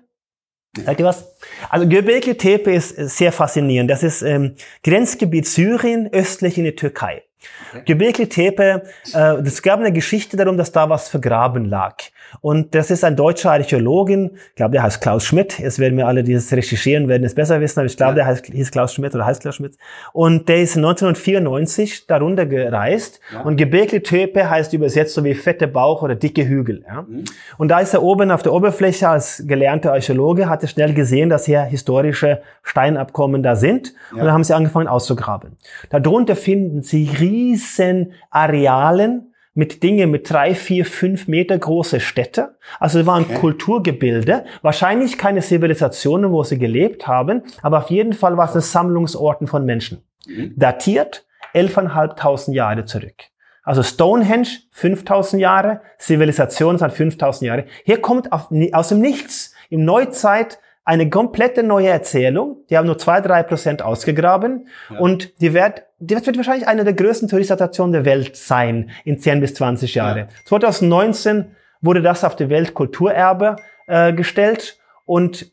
Sagt 0.78 1.00
ihr 1.00 1.06
was? 1.06 1.36
Also 1.70 1.88
Göbekli 1.88 2.38
Tepe 2.38 2.72
ist 2.72 2.96
sehr 2.96 3.32
faszinierend. 3.32 3.92
Das 3.92 4.04
ist 4.04 4.22
ähm, 4.22 4.56
Grenzgebiet 4.84 5.46
Syrien, 5.46 6.08
östlich 6.14 6.58
in 6.58 6.64
der 6.64 6.76
Türkei. 6.76 7.24
Okay. 7.74 7.84
Göbekli 7.86 8.28
Tepe, 8.28 8.84
äh, 9.14 9.34
es 9.44 9.62
gab 9.62 9.80
eine 9.80 9.92
Geschichte 9.92 10.38
darum, 10.38 10.58
dass 10.58 10.72
da 10.72 10.90
was 10.90 11.10
vergraben 11.10 11.66
lag. 11.66 11.96
Und 12.40 12.76
das 12.76 12.92
ist 12.92 13.04
ein 13.04 13.16
deutscher 13.16 13.52
Archäologin, 13.52 14.32
ich 14.50 14.56
glaube, 14.56 14.72
der 14.72 14.84
heißt 14.84 15.02
Klaus 15.02 15.26
Schmidt. 15.26 15.60
Jetzt 15.60 15.80
werden 15.80 15.98
wir 15.98 16.08
alle, 16.08 16.24
die 16.24 16.34
das 16.34 16.52
recherchieren, 16.52 17.08
werden 17.10 17.24
es 17.24 17.36
besser 17.36 17.60
wissen, 17.60 17.80
aber 17.80 17.88
ich 17.88 17.98
glaube, 17.98 18.12
ja. 18.12 18.16
der 18.16 18.26
heißt, 18.28 18.46
hieß 18.46 18.72
Klaus 18.72 18.94
Schmidt 18.94 19.14
oder 19.14 19.26
heißt 19.26 19.42
Klaus 19.42 19.56
Schmidt. 19.56 19.78
Und 20.14 20.48
der 20.48 20.62
ist 20.62 20.78
1994 20.78 22.08
darunter 22.08 22.46
gereist. 22.46 23.20
Ja. 23.34 23.42
Und 23.42 23.58
Gebirgli 23.58 24.02
Töpe 24.02 24.50
heißt 24.50 24.74
übersetzt 24.74 25.14
so 25.14 25.24
wie 25.24 25.34
fette 25.34 25.68
Bauch 25.68 26.04
oder 26.04 26.16
dicke 26.16 26.48
Hügel. 26.48 26.86
Ja. 26.88 27.02
Mhm. 27.02 27.26
Und 27.58 27.70
da 27.70 27.80
ist 27.80 27.94
er 27.94 28.04
oben 28.04 28.32
auf 28.32 28.44
der 28.44 28.54
Oberfläche 28.54 29.10
als 29.10 29.44
gelernter 29.46 29.92
Archäologe, 29.92 30.48
hat 30.50 30.62
er 30.62 30.70
schnell 30.70 30.94
gesehen, 30.94 31.30
dass 31.30 31.46
hier 31.46 31.64
historische 31.64 32.42
Steinabkommen 32.64 33.44
da 33.44 33.56
sind. 33.56 33.94
Ja. 34.12 34.20
Und 34.20 34.26
dann 34.26 34.34
haben 34.34 34.44
sie 34.44 34.56
angefangen 34.56 34.88
auszugraben. 34.88 35.58
Darunter 35.90 36.36
finden 36.36 36.82
sie 36.82 37.10
riesen 37.32 38.14
Arealen, 38.30 39.32
mit 39.54 39.84
Dingen 39.84 40.12
mit 40.12 40.30
drei, 40.30 40.56
vier, 40.56 40.86
fünf 40.86 41.28
Meter 41.28 41.58
große 41.58 42.00
Städte. 42.00 42.56
Also 42.80 43.00
es 43.00 43.06
waren 43.06 43.24
okay. 43.24 43.36
Kulturgebilde, 43.36 44.46
wahrscheinlich 44.62 45.18
keine 45.18 45.42
Zivilisationen, 45.42 46.32
wo 46.32 46.44
sie 46.44 46.58
gelebt 46.58 47.06
haben, 47.08 47.44
aber 47.62 47.80
auf 47.80 47.90
jeden 47.90 48.14
Fall 48.14 48.38
war 48.38 48.48
es 48.48 48.56
ein 48.56 48.62
Sammlungsorten 48.62 49.48
von 49.48 49.66
Menschen. 49.66 50.04
Mhm. 50.26 50.54
Datiert 50.56 51.26
11.500 51.54 52.54
Jahre 52.54 52.86
zurück. 52.86 53.16
Also 53.64 53.84
Stonehenge 53.84 54.48
5000 54.72 55.42
Jahre, 55.42 55.82
Zivilisation 55.98 56.78
sind 56.78 56.94
5000 56.94 57.48
Jahre. 57.48 57.66
Hier 57.84 58.02
kommt 58.02 58.32
auf, 58.32 58.50
aus 58.72 58.90
dem 58.90 59.02
Nichts 59.02 59.54
im 59.70 59.84
Neuzeit 59.86 60.60
eine 60.84 61.10
komplette 61.10 61.62
neue 61.62 61.90
Erzählung. 61.90 62.58
Die 62.70 62.78
haben 62.78 62.88
nur 62.88 62.98
zwei, 62.98 63.22
drei 63.22 63.44
Prozent 63.44 63.82
ausgegraben 63.82 64.68
ja. 64.90 65.00
und 65.00 65.40
die 65.42 65.54
wird, 65.54 65.84
die 66.02 66.16
wird 66.16 66.36
wahrscheinlich 66.36 66.68
eine 66.68 66.84
der 66.84 66.94
größten 66.94 67.28
Touristattraktionen 67.28 67.94
der 67.94 68.06
Welt 68.06 68.36
sein 68.36 68.90
in 69.06 69.20
10 69.20 69.40
bis 69.40 69.54
20 69.54 69.96
Jahre. 69.96 70.20
Ja. 70.20 70.28
2019 70.46 71.56
wurde 71.80 72.02
das 72.02 72.24
auf 72.24 72.36
die 72.36 72.50
Weltkulturerbe 72.50 73.56
äh, 73.88 74.12
gestellt 74.12 74.80
und 75.06 75.52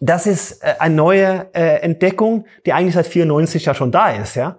das 0.00 0.26
ist 0.26 0.62
äh, 0.62 0.74
eine 0.80 0.94
neue 0.94 1.46
äh, 1.54 1.80
Entdeckung, 1.82 2.46
die 2.66 2.72
eigentlich 2.72 2.94
seit 2.94 3.06
94 3.06 3.64
ja 3.64 3.74
schon 3.74 3.92
da 3.92 4.10
ist, 4.10 4.34
ja. 4.34 4.58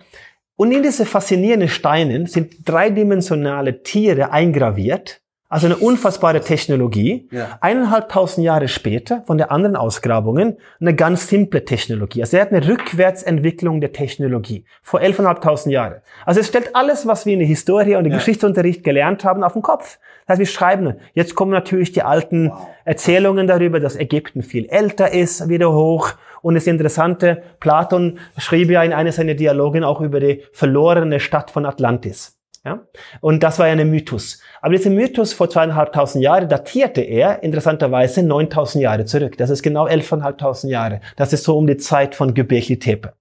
Und 0.55 0.71
in 0.71 0.81
diese 0.81 1.05
faszinierenden 1.05 1.67
Steinen 1.67 2.27
sind 2.27 2.55
dreidimensionale 2.63 3.84
Tiere 3.84 4.31
eingraviert, 4.31 5.21
also 5.47 5.67
eine 5.67 5.77
unfassbare 5.77 6.41
Technologie. 6.41 7.27
Ja. 7.31 7.58
Eineinhalbtausend 7.62 8.43
Jahre 8.43 8.67
später 8.67 9.21
von 9.25 9.38
der 9.38 9.51
anderen 9.51 9.75
Ausgrabungen 9.75 10.58
eine 10.79 10.95
ganz 10.95 11.27
simple 11.27 11.63
Technologie. 11.65 12.21
Also 12.21 12.38
er 12.38 12.41
hat 12.41 12.51
eine 12.51 12.67
Rückwärtsentwicklung 12.67 13.79
der 13.79 13.91
Technologie 13.91 14.65
vor 14.81 15.01
elfeinhalbtausend 15.01 15.71
Jahren. 15.71 16.01
Also 16.25 16.39
es 16.39 16.47
stellt 16.47 16.75
alles, 16.75 17.05
was 17.05 17.25
wir 17.25 17.34
in 17.34 17.39
der 17.39 17.47
Historie 17.47 17.95
und 17.95 18.05
im 18.05 18.12
ja. 18.12 18.17
Geschichtsunterricht 18.17 18.84
gelernt 18.84 19.23
haben, 19.23 19.43
auf 19.43 19.53
den 19.53 19.62
Kopf. 19.62 19.99
Das 20.25 20.34
heißt, 20.34 20.39
wir 20.39 20.47
schreiben, 20.47 20.95
jetzt 21.13 21.36
kommen 21.36 21.51
natürlich 21.51 21.91
die 21.91 22.01
alten 22.01 22.49
wow. 22.49 22.67
Erzählungen 22.84 23.45
darüber, 23.45 23.79
dass 23.79 23.95
Ägypten 23.95 24.41
viel 24.41 24.65
älter 24.65 25.13
ist, 25.13 25.47
wieder 25.47 25.71
hoch. 25.71 26.13
Und 26.41 26.55
das 26.55 26.65
Interessante, 26.65 27.43
Platon 27.60 28.19
schrieb 28.38 28.71
ja 28.71 28.84
in 28.84 28.93
einer 28.93 29.12
seiner 29.12 29.36
Dialogen 29.36 29.84
auch 29.84 30.01
über 30.01 30.19
die 30.19 30.43
verlorene 30.53 31.19
Stadt 31.19 31.51
von 31.51 31.65
Atlantis. 31.65 32.34
Ja? 32.65 32.80
Und 33.21 33.43
das 33.43 33.60
war 33.60 33.67
ja 33.67 33.73
ein 33.73 33.89
Mythos. 33.89 34.39
Aber 34.60 34.73
dieser 34.73 34.89
Mythos 34.89 35.34
vor 35.34 35.49
zweieinhalbtausend 35.49 36.23
Jahren 36.23 36.49
datierte 36.49 37.01
er 37.01 37.43
interessanterweise 37.43 38.23
9000 38.23 38.82
Jahre 38.82 39.06
zurück. 39.06 39.38
Das 39.38 39.51
ist 39.51 39.62
genau 39.62 39.86
elfeinhalbtausend 39.86 40.71
Jahre. 40.71 41.01
Das 41.15 41.32
ist 41.32 41.43
so 41.43 41.56
um 41.58 41.67
die 41.67 41.78
Zeit 41.78 42.15
von 42.15 42.34
Göbekli 42.34 42.80
Tepe. 42.80 43.13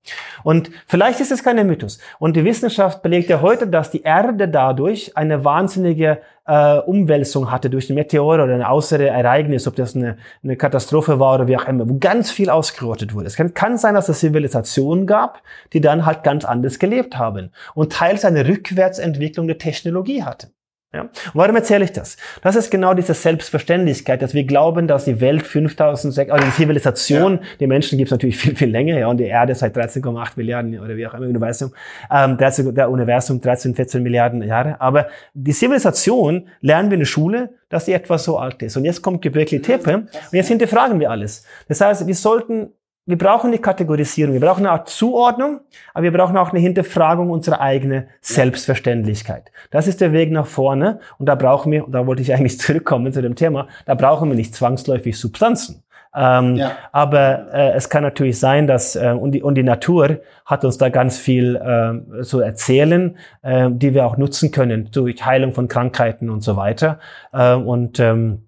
Und 0.44 0.70
vielleicht 0.86 1.20
ist 1.20 1.30
es 1.30 1.44
kein 1.44 1.64
Mythos. 1.66 1.98
Und 2.18 2.36
die 2.36 2.44
Wissenschaft 2.44 3.02
belegt 3.02 3.28
ja 3.28 3.42
heute, 3.42 3.66
dass 3.66 3.90
die 3.90 4.02
Erde 4.02 4.48
dadurch 4.48 5.14
eine 5.14 5.44
wahnsinnige 5.44 6.22
äh, 6.46 6.78
Umwälzung 6.78 7.50
hatte 7.50 7.70
durch 7.70 7.90
ein 7.90 7.94
Meteor 7.94 8.34
oder 8.34 8.54
ein 8.54 8.62
äußere 8.62 9.08
Ereignis, 9.08 9.66
ob 9.66 9.76
das 9.76 9.96
eine, 9.96 10.16
eine 10.42 10.56
Katastrophe 10.56 11.18
war 11.18 11.36
oder 11.36 11.46
wie 11.46 11.56
auch 11.56 11.66
immer, 11.66 11.88
wo 11.88 11.98
ganz 11.98 12.30
viel 12.30 12.50
ausgerottet 12.50 13.14
wurde. 13.14 13.26
Es 13.26 13.36
kann, 13.36 13.54
kann 13.54 13.78
sein, 13.78 13.94
dass 13.94 14.08
es 14.08 14.20
Zivilisationen 14.20 15.06
gab, 15.06 15.42
die 15.72 15.80
dann 15.80 16.06
halt 16.06 16.22
ganz 16.22 16.44
anders 16.44 16.78
gelebt 16.78 17.18
haben 17.18 17.50
und 17.74 17.92
teils 17.92 18.24
eine 18.24 18.46
Rückwärtsentwicklung 18.46 19.46
der 19.46 19.58
Technologie 19.58 20.22
hatten. 20.22 20.48
Ja. 20.94 21.02
Und 21.02 21.10
warum 21.34 21.56
erzähle 21.56 21.84
ich 21.84 21.92
das? 21.92 22.16
Das 22.42 22.54
ist 22.54 22.70
genau 22.70 22.94
diese 22.94 23.14
Selbstverständlichkeit, 23.14 24.22
dass 24.22 24.32
wir 24.32 24.44
glauben, 24.44 24.86
dass 24.86 25.04
die 25.04 25.20
Welt 25.20 25.44
5000, 25.44 26.30
also 26.30 26.46
die 26.46 26.52
Zivilisation, 26.52 27.34
ja. 27.34 27.40
die 27.58 27.66
Menschen 27.66 27.98
gibt 27.98 28.08
es 28.08 28.12
natürlich 28.12 28.36
viel, 28.36 28.54
viel 28.54 28.70
länger, 28.70 28.98
ja, 28.98 29.08
und 29.08 29.16
die 29.16 29.24
Erde 29.24 29.54
seit 29.54 29.76
13,8 29.76 30.32
Milliarden 30.36 30.78
oder 30.78 30.96
wie 30.96 31.06
auch 31.06 31.14
immer, 31.14 31.26
Universum, 31.26 31.74
ähm, 32.10 32.38
13, 32.38 32.74
der 32.74 32.90
Universum 32.90 33.40
13, 33.40 33.74
14 33.74 34.02
Milliarden 34.02 34.42
Jahre. 34.42 34.80
Aber 34.80 35.08
die 35.34 35.52
Zivilisation 35.52 36.48
lernen 36.60 36.90
wir 36.90 36.94
in 36.94 37.00
der 37.00 37.06
Schule, 37.06 37.50
dass 37.68 37.86
die 37.86 37.92
etwa 37.92 38.16
so 38.16 38.38
alt 38.38 38.62
ist. 38.62 38.76
Und 38.76 38.84
jetzt 38.84 39.02
kommt 39.02 39.20
Gebirgli 39.20 39.60
Tepe 39.60 39.96
und 39.96 40.08
jetzt 40.30 40.48
hinterfragen 40.48 41.00
wir 41.00 41.10
alles. 41.10 41.44
Das 41.66 41.80
heißt, 41.80 42.06
wir 42.06 42.14
sollten 42.14 42.68
wir 43.06 43.18
brauchen 43.18 43.48
eine 43.48 43.58
Kategorisierung, 43.58 44.32
wir 44.32 44.40
brauchen 44.40 44.60
eine 44.60 44.70
Art 44.70 44.88
Zuordnung, 44.88 45.60
aber 45.92 46.04
wir 46.04 46.12
brauchen 46.12 46.36
auch 46.36 46.50
eine 46.50 46.60
Hinterfragung 46.60 47.30
unserer 47.30 47.60
eigenen 47.60 48.08
Selbstverständlichkeit. 48.22 49.52
Das 49.70 49.86
ist 49.86 50.00
der 50.00 50.12
Weg 50.12 50.30
nach 50.30 50.46
vorne 50.46 51.00
und 51.18 51.26
da 51.26 51.34
brauchen 51.34 51.70
wir, 51.70 51.84
und 51.84 51.92
da 51.92 52.06
wollte 52.06 52.22
ich 52.22 52.32
eigentlich 52.32 52.58
zurückkommen 52.58 53.12
zu 53.12 53.20
dem 53.20 53.36
Thema, 53.36 53.68
da 53.84 53.94
brauchen 53.94 54.30
wir 54.30 54.36
nicht 54.36 54.54
zwangsläufig 54.54 55.18
Substanzen. 55.18 55.82
Ähm, 56.16 56.54
ja. 56.54 56.76
Aber 56.92 57.52
äh, 57.52 57.72
es 57.72 57.88
kann 57.88 58.04
natürlich 58.04 58.38
sein, 58.38 58.66
dass 58.66 58.94
äh, 58.94 59.10
und, 59.10 59.32
die, 59.32 59.42
und 59.42 59.56
die 59.56 59.64
Natur 59.64 60.20
hat 60.46 60.64
uns 60.64 60.78
da 60.78 60.88
ganz 60.88 61.18
viel 61.18 61.56
äh, 61.56 62.22
zu 62.22 62.40
erzählen, 62.40 63.18
äh, 63.42 63.68
die 63.70 63.94
wir 63.94 64.06
auch 64.06 64.16
nutzen 64.16 64.52
können 64.52 64.90
durch 64.92 65.26
Heilung 65.26 65.52
von 65.52 65.66
Krankheiten 65.66 66.30
und 66.30 66.42
so 66.42 66.56
weiter. 66.56 67.00
Äh, 67.32 67.54
und 67.54 67.98
ähm, 67.98 68.46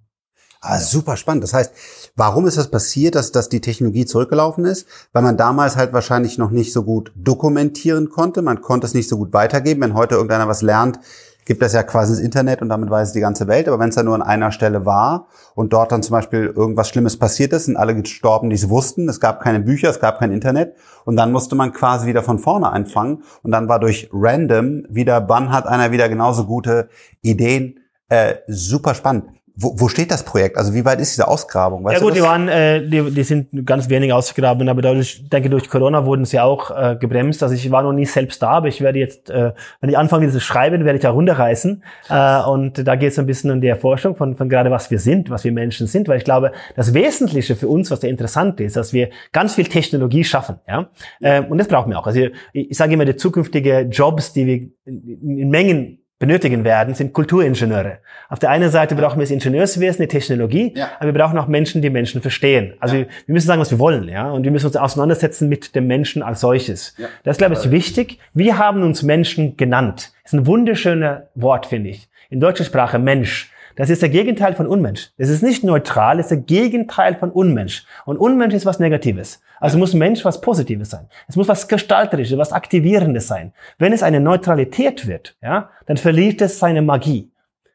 ah, 0.61 0.79
super 0.79 1.17
spannend. 1.17 1.43
Das 1.43 1.55
heißt, 1.55 2.06
Warum 2.19 2.47
ist 2.47 2.57
das 2.57 2.71
passiert, 2.71 3.15
dass, 3.15 3.31
dass 3.31 3.51
die 3.51 3.61
Technologie 3.61 4.07
zurückgelaufen 4.07 4.65
ist? 4.65 4.89
Weil 5.13 5.23
man 5.23 5.37
damals 5.37 5.77
halt 5.77 5.93
wahrscheinlich 5.93 6.39
noch 6.39 6.51
nicht 6.51 6.73
so 6.73 6.83
gut 6.83 7.13
dokumentieren 7.15 8.09
konnte. 8.09 8.41
Man 8.41 8.63
konnte 8.63 8.87
es 8.87 8.95
nicht 8.95 9.11
so 9.11 9.19
gut 9.19 9.35
weitergeben. 9.35 9.83
Wenn 9.83 9.93
heute 9.93 10.15
irgendeiner 10.15 10.49
was 10.49 10.63
lernt, 10.63 10.99
gibt 11.45 11.61
das 11.61 11.75
ja 11.75 11.83
quasi 11.83 12.15
das 12.15 12.23
Internet 12.23 12.63
und 12.63 12.71
damit 12.71 12.89
weiß 12.89 13.09
es 13.09 13.13
die 13.13 13.21
ganze 13.21 13.49
Welt. 13.49 13.69
Aber 13.69 13.79
wenn 13.79 13.91
es 13.91 13.97
dann 13.97 14.07
nur 14.07 14.15
an 14.15 14.23
einer 14.23 14.51
Stelle 14.51 14.87
war 14.87 15.29
und 15.55 15.75
dort 15.75 15.93
dann 15.93 16.03
zum 16.03 16.13
Beispiel 16.13 16.47
irgendwas 16.47 16.89
Schlimmes 16.89 17.19
passiert 17.19 17.53
ist 17.53 17.69
und 17.69 17.77
alle 17.77 17.95
gestorben, 17.95 18.49
die 18.49 18.57
es 18.57 18.71
wussten, 18.71 19.11
es 19.11 19.21
gab 19.21 19.43
keine 19.43 19.61
Bücher, 19.61 19.91
es 19.91 20.01
gab 20.01 20.19
kein 20.19 20.33
Internet 20.33 20.75
und 21.05 21.17
dann 21.17 21.33
musste 21.33 21.55
man 21.55 21.75
quasi 21.75 22.07
wieder 22.07 22.23
von 22.23 22.39
vorne 22.39 22.71
anfangen 22.71 23.25
und 23.43 23.51
dann 23.51 23.69
war 23.69 23.79
durch 23.79 24.09
random 24.11 24.85
wieder, 24.89 25.29
wann 25.29 25.53
hat 25.53 25.67
einer 25.67 25.93
wieder 25.93 26.09
genauso 26.09 26.47
gute 26.47 26.89
Ideen, 27.21 27.81
äh, 28.09 28.37
super 28.49 28.95
spannend. 28.95 29.36
Wo, 29.59 29.75
wo 29.79 29.89
steht 29.89 30.11
das 30.11 30.23
Projekt? 30.23 30.59
Also 30.59 30.75
wie 30.75 30.85
weit 30.85 31.01
ist 31.01 31.13
diese 31.13 31.27
Ausgrabung? 31.27 31.83
Weißt 31.83 31.95
ja 31.95 32.07
gut, 32.07 32.15
die 32.15 32.21
waren, 32.21 32.47
äh, 32.47 32.87
die, 32.87 33.11
die 33.11 33.23
sind 33.23 33.49
ganz 33.65 33.89
wenig 33.89 34.13
ausgegraben, 34.13 34.69
aber 34.69 34.83
dadurch, 34.83 35.27
denke, 35.31 35.49
durch 35.49 35.71
Corona 35.71 36.05
wurden 36.05 36.27
sie 36.27 36.39
auch 36.39 36.71
äh, 36.71 36.97
gebremst. 36.97 37.43
Also 37.43 37.55
ich 37.55 37.71
war 37.71 37.83
noch 37.83 37.95
nie 37.95 38.05
selbst 38.05 38.43
da, 38.43 38.51
aber 38.51 38.69
ich 38.69 38.83
werde 38.83 38.99
jetzt, 38.99 39.31
äh, 39.31 39.53
wenn 39.81 39.89
ich 39.89 39.97
anfange, 39.97 40.27
dieses 40.27 40.43
Schreiben, 40.43 40.85
werde 40.85 40.99
ich 40.99 41.03
da 41.03 41.11
runterreißen. 41.11 41.83
Äh, 42.11 42.43
und 42.43 42.87
da 42.87 42.97
geht 42.97 43.13
es 43.13 43.19
ein 43.19 43.25
bisschen 43.25 43.51
um 43.51 43.63
die 43.63 43.69
Erforschung 43.69 44.15
von, 44.15 44.37
von 44.37 44.51
gerade 44.51 44.71
was 44.71 44.91
wir 44.91 44.99
sind, 44.99 45.31
was 45.31 45.45
wir 45.45 45.53
Menschen 45.53 45.87
sind, 45.87 46.07
weil 46.07 46.19
ich 46.19 46.25
glaube, 46.25 46.53
das 46.75 46.93
Wesentliche 46.93 47.57
für 47.57 47.69
uns, 47.69 47.91
was 47.91 48.03
sehr 48.03 48.11
interessant 48.11 48.61
ist, 48.61 48.77
dass 48.77 48.93
wir 48.93 49.09
ganz 49.33 49.55
viel 49.55 49.65
Technologie 49.65 50.25
schaffen. 50.25 50.57
Ja? 50.69 50.91
Äh, 51.21 51.41
und 51.41 51.57
das 51.57 51.69
brauchen 51.69 51.91
wir 51.91 51.99
auch. 51.99 52.07
Also 52.07 52.21
ich, 52.53 52.71
ich 52.71 52.77
sage 52.77 52.93
immer, 52.93 53.07
die 53.07 53.17
zukünftige 53.17 53.89
Jobs, 53.91 54.35
die 54.35 54.47
wir 54.47 54.57
in, 54.85 55.39
in 55.39 55.49
Mengen 55.49 56.06
benötigen 56.19 56.65
werden, 56.65 56.95
sind 56.95 57.13
Kulturingenieure. 57.13 57.99
Auf 58.29 58.39
der 58.39 58.51
einen 58.51 58.71
Seite 58.71 58.95
brauchen 58.95 59.19
wir 59.19 59.25
das 59.25 59.31
Ingenieurswesen, 59.31 60.03
die 60.03 60.09
Technologie, 60.09 60.73
ja. 60.75 60.91
aber 60.99 61.13
wir 61.13 61.21
brauchen 61.21 61.39
auch 61.39 61.47
Menschen, 61.47 61.83
die 61.83 61.91
Menschen 61.91 62.23
verstehen. 62.23 62.75
Also 62.81 62.97
ja. 62.97 63.03
wir 63.27 63.33
müssen 63.33 63.47
sagen, 63.47 63.61
was 63.61 63.71
wir 63.71 63.79
wollen, 63.79 64.09
ja, 64.09 64.31
und 64.31 64.45
wir 64.45 64.51
müssen 64.51 64.67
uns 64.67 64.77
auseinandersetzen 64.77 65.49
mit 65.49 65.75
dem 65.75 65.87
Menschen 65.87 66.23
als 66.23 66.41
solches. 66.41 66.95
Ja. 66.97 67.09
Das 67.25 67.35
ist, 67.35 67.39
glaube 67.39 67.55
ich, 67.55 67.71
wichtig. 67.71 68.19
Wir 68.33 68.57
haben 68.57 68.83
uns 68.83 69.03
Menschen 69.03 69.57
genannt. 69.57 70.13
Das 70.23 70.33
ist 70.33 70.39
ein 70.39 70.47
wunderschöner 70.47 71.29
Wort, 71.35 71.67
finde 71.67 71.91
ich. 71.91 72.09
In 72.31 72.41
deutscher 72.41 72.65
Sprache 72.65 72.99
Mensch. 72.99 73.51
Das 73.77 73.91
ist 73.91 74.01
der 74.03 74.09
Gegenteil 74.09 74.55
von 74.55 74.67
Unmensch. 74.67 75.11
Es 75.19 75.29
ist 75.29 75.43
nicht 75.43 75.63
neutral, 75.63 76.19
es 76.19 76.27
ist 76.27 76.31
der 76.31 76.39
Gegenteil 76.39 77.15
von 77.15 77.31
Unmensch. 77.31 77.85
Und 78.07 78.17
Unmensch 78.17 78.55
ist 78.55 78.67
was 78.67 78.79
Negatives. 78.79 79.41
Also 79.61 79.79
muss 79.79 79.95
Mensch 79.95 80.25
was 80.25 80.41
Positives 80.41 80.91
sein. 80.91 81.09
Es 81.29 81.37
muss 81.37 81.49
was 81.49 81.69
Gestalterisches, 81.69 82.39
was 82.39 82.53
Aktivierendes 82.53 83.27
sein. 83.27 83.53
Wenn 83.79 83.93
es 83.93 84.03
eine 84.03 84.21
Neutralität 84.21 85.07
wird, 85.07 85.37
ja, 85.43 85.71
dann 85.85 85.99
verliert 85.99 86.41
es 86.41 86.59
seine 86.59 86.83
Magie. 86.83 87.31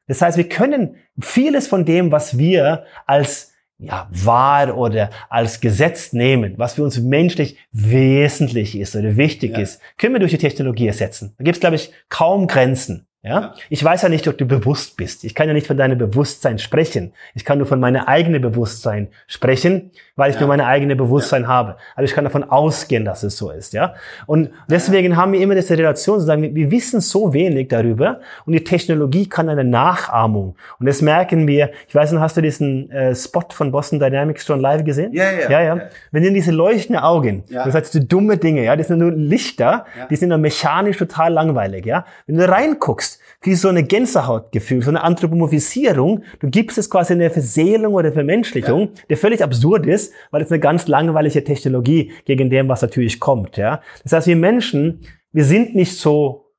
Das 0.07 0.21
heißt, 0.21 0.37
wir 0.37 0.49
können 0.49 0.95
vieles 1.19 1.67
von 1.67 1.85
dem, 1.85 2.11
was 2.11 2.37
wir 2.37 2.85
als 3.05 3.51
ja, 3.77 4.07
wahr 4.11 4.77
oder 4.77 5.09
als 5.29 5.59
Gesetz 5.59 6.13
nehmen, 6.13 6.53
was 6.57 6.75
für 6.75 6.83
uns 6.83 6.99
menschlich 6.99 7.57
wesentlich 7.71 8.77
ist 8.77 8.95
oder 8.95 9.17
wichtig 9.17 9.53
ja. 9.53 9.59
ist, 9.59 9.81
können 9.97 10.13
wir 10.13 10.19
durch 10.19 10.31
die 10.31 10.37
Technologie 10.37 10.87
ersetzen. 10.87 11.33
Da 11.37 11.43
gibt 11.43 11.57
es, 11.57 11.61
glaube 11.61 11.75
ich, 11.75 11.91
kaum 12.09 12.47
Grenzen. 12.47 13.07
Ja? 13.23 13.53
Ich 13.69 13.83
weiß 13.83 14.01
ja 14.01 14.09
nicht, 14.09 14.27
ob 14.27 14.39
du 14.39 14.45
bewusst 14.45 14.97
bist. 14.97 15.23
Ich 15.23 15.35
kann 15.35 15.47
ja 15.47 15.53
nicht 15.53 15.67
von 15.67 15.77
deinem 15.77 15.99
Bewusstsein 15.99 16.57
sprechen. 16.57 17.13
Ich 17.35 17.45
kann 17.45 17.59
nur 17.59 17.67
von 17.67 17.79
meinem 17.79 18.03
eigenen 18.05 18.41
Bewusstsein 18.41 19.09
sprechen, 19.27 19.91
weil 20.15 20.31
ich 20.31 20.35
ja. 20.35 20.41
nur 20.41 20.49
meine 20.49 20.65
eigene 20.65 20.95
Bewusstsein 20.95 21.43
ja. 21.43 21.47
habe. 21.47 21.77
Aber 21.95 22.03
ich 22.03 22.15
kann 22.15 22.23
davon 22.23 22.43
ausgehen, 22.43 23.05
dass 23.05 23.21
es 23.21 23.37
so 23.37 23.51
ist. 23.51 23.73
Ja? 23.73 23.93
Und 24.25 24.49
deswegen 24.67 25.17
haben 25.17 25.33
wir 25.33 25.39
immer 25.39 25.53
diese 25.53 25.77
Relation 25.77 26.19
zu 26.19 26.25
sagen, 26.25 26.55
wir 26.55 26.71
wissen 26.71 26.99
so 26.99 27.31
wenig 27.31 27.67
darüber 27.67 28.21
und 28.47 28.53
die 28.53 28.63
Technologie 28.63 29.29
kann 29.29 29.49
eine 29.49 29.63
Nachahmung. 29.63 30.55
Und 30.79 30.87
das 30.87 31.03
merken 31.03 31.47
wir. 31.47 31.69
Ich 31.87 31.93
weiß 31.93 32.11
nicht, 32.13 32.21
hast 32.21 32.37
du 32.37 32.41
diesen 32.41 32.89
äh, 32.89 33.13
Spot 33.13 33.45
von 33.51 33.71
Boston 33.71 33.99
Dynamics 33.99 34.47
schon 34.47 34.59
live 34.59 34.83
gesehen? 34.83 35.13
Ja, 35.13 35.31
ja. 35.31 35.51
ja, 35.51 35.61
ja. 35.61 35.81
Wenn 36.09 36.23
du 36.23 36.33
diese 36.33 36.51
leuchtenden 36.51 37.03
Augen, 37.03 37.43
ja. 37.49 37.65
das 37.65 37.75
heißt, 37.75 37.93
die 37.93 38.07
dumme 38.07 38.37
Dinge, 38.37 38.63
ja, 38.63 38.75
die 38.75 38.83
sind 38.83 38.97
nur 38.97 39.11
Lichter, 39.11 39.85
die 40.09 40.15
sind 40.15 40.29
nur 40.29 40.39
mechanisch 40.39 40.97
total 40.97 41.33
langweilig. 41.33 41.85
Ja? 41.85 42.05
Wenn 42.25 42.37
du 42.37 42.49
reinguckst, 42.49 43.10
wie 43.41 43.55
so 43.55 43.69
eine 43.69 43.83
Gänsehautgefühl, 43.83 44.81
so 44.83 44.89
eine 44.89 45.03
Anthropomorphisierung. 45.03 46.23
Du 46.39 46.49
gibst 46.49 46.77
es 46.77 46.89
quasi 46.89 47.13
eine 47.13 47.29
Verseelung 47.29 47.93
oder 47.93 48.11
Vermenschlichung, 48.11 48.81
ja. 48.81 49.01
der 49.09 49.17
völlig 49.17 49.43
absurd 49.43 49.85
ist, 49.85 50.13
weil 50.31 50.41
es 50.41 50.51
eine 50.51 50.59
ganz 50.59 50.87
langweilige 50.87 51.43
Technologie 51.43 52.11
gegen 52.25 52.49
dem, 52.49 52.69
was 52.69 52.81
natürlich 52.81 53.19
kommt. 53.19 53.57
Ja, 53.57 53.81
das 54.03 54.13
heißt, 54.13 54.27
wir 54.27 54.35
Menschen, 54.35 55.01
wir 55.31 55.45
sind 55.45 55.75
nicht 55.75 55.97
so 55.97 56.51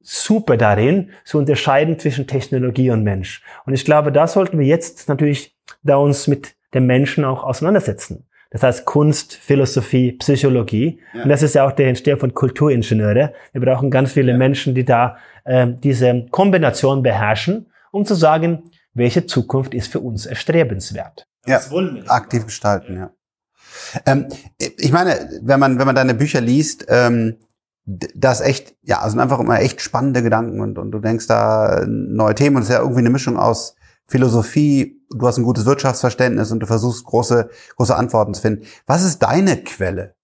super 0.00 0.56
darin, 0.56 1.10
zu 1.24 1.38
unterscheiden 1.38 1.98
zwischen 1.98 2.26
Technologie 2.26 2.90
und 2.90 3.02
Mensch. 3.02 3.42
Und 3.66 3.74
ich 3.74 3.84
glaube, 3.84 4.12
da 4.12 4.26
sollten 4.26 4.58
wir 4.58 4.66
jetzt 4.66 5.08
natürlich 5.08 5.56
da 5.82 5.96
uns 5.96 6.26
mit 6.26 6.54
dem 6.74 6.86
Menschen 6.86 7.24
auch 7.24 7.44
auseinandersetzen. 7.44 8.26
Das 8.50 8.64
heißt 8.64 8.84
Kunst, 8.84 9.34
Philosophie, 9.34 10.12
Psychologie. 10.12 11.00
Ja. 11.14 11.22
Und 11.22 11.28
das 11.28 11.42
ist 11.42 11.54
ja 11.54 11.66
auch 11.66 11.72
der 11.72 11.88
Entstehung 11.88 12.18
von 12.18 12.34
Kulturingenieure. 12.34 13.32
Wir 13.52 13.60
brauchen 13.60 13.90
ganz 13.90 14.12
viele 14.12 14.32
ja. 14.32 14.38
Menschen, 14.38 14.74
die 14.74 14.84
da 14.84 15.16
äh, 15.44 15.68
diese 15.82 16.26
Kombination 16.30 17.02
beherrschen, 17.02 17.70
um 17.92 18.04
zu 18.04 18.14
sagen, 18.14 18.70
welche 18.92 19.26
Zukunft 19.26 19.72
ist 19.72 19.92
für 19.92 20.00
uns 20.00 20.26
erstrebenswert. 20.26 21.26
Ja, 21.46 21.56
das 21.56 21.70
wollen 21.70 21.94
wir. 21.94 22.10
Aktiv 22.10 22.44
gestalten, 22.44 22.96
ja. 22.96 23.10
Ähm, 24.04 24.26
ich 24.58 24.92
meine, 24.92 25.40
wenn 25.42 25.60
man, 25.60 25.78
wenn 25.78 25.86
man 25.86 25.94
deine 25.94 26.14
Bücher 26.14 26.40
liest, 26.40 26.86
ähm, 26.88 27.36
das 27.86 28.40
echt, 28.40 28.74
ja, 28.82 29.00
also 29.00 29.18
einfach 29.18 29.40
immer 29.40 29.60
echt 29.60 29.80
spannende 29.80 30.22
Gedanken 30.22 30.60
und, 30.60 30.78
und 30.78 30.90
du 30.90 30.98
denkst 30.98 31.26
da 31.26 31.84
neue 31.86 32.34
Themen 32.34 32.56
und 32.56 32.62
es 32.62 32.68
ist 32.68 32.74
ja 32.74 32.80
irgendwie 32.80 33.00
eine 33.00 33.10
Mischung 33.10 33.36
aus 33.36 33.74
Philosophie, 34.10 35.00
du 35.10 35.26
hast 35.26 35.38
ein 35.38 35.44
gutes 35.44 35.64
Wirtschaftsverständnis 35.66 36.50
und 36.50 36.60
du 36.60 36.66
versuchst 36.66 37.04
große, 37.04 37.48
große 37.76 37.94
Antworten 37.94 38.34
zu 38.34 38.42
finden. 38.42 38.66
Was 38.86 39.04
ist 39.04 39.20
deine 39.20 39.56
Quelle? 39.56 40.14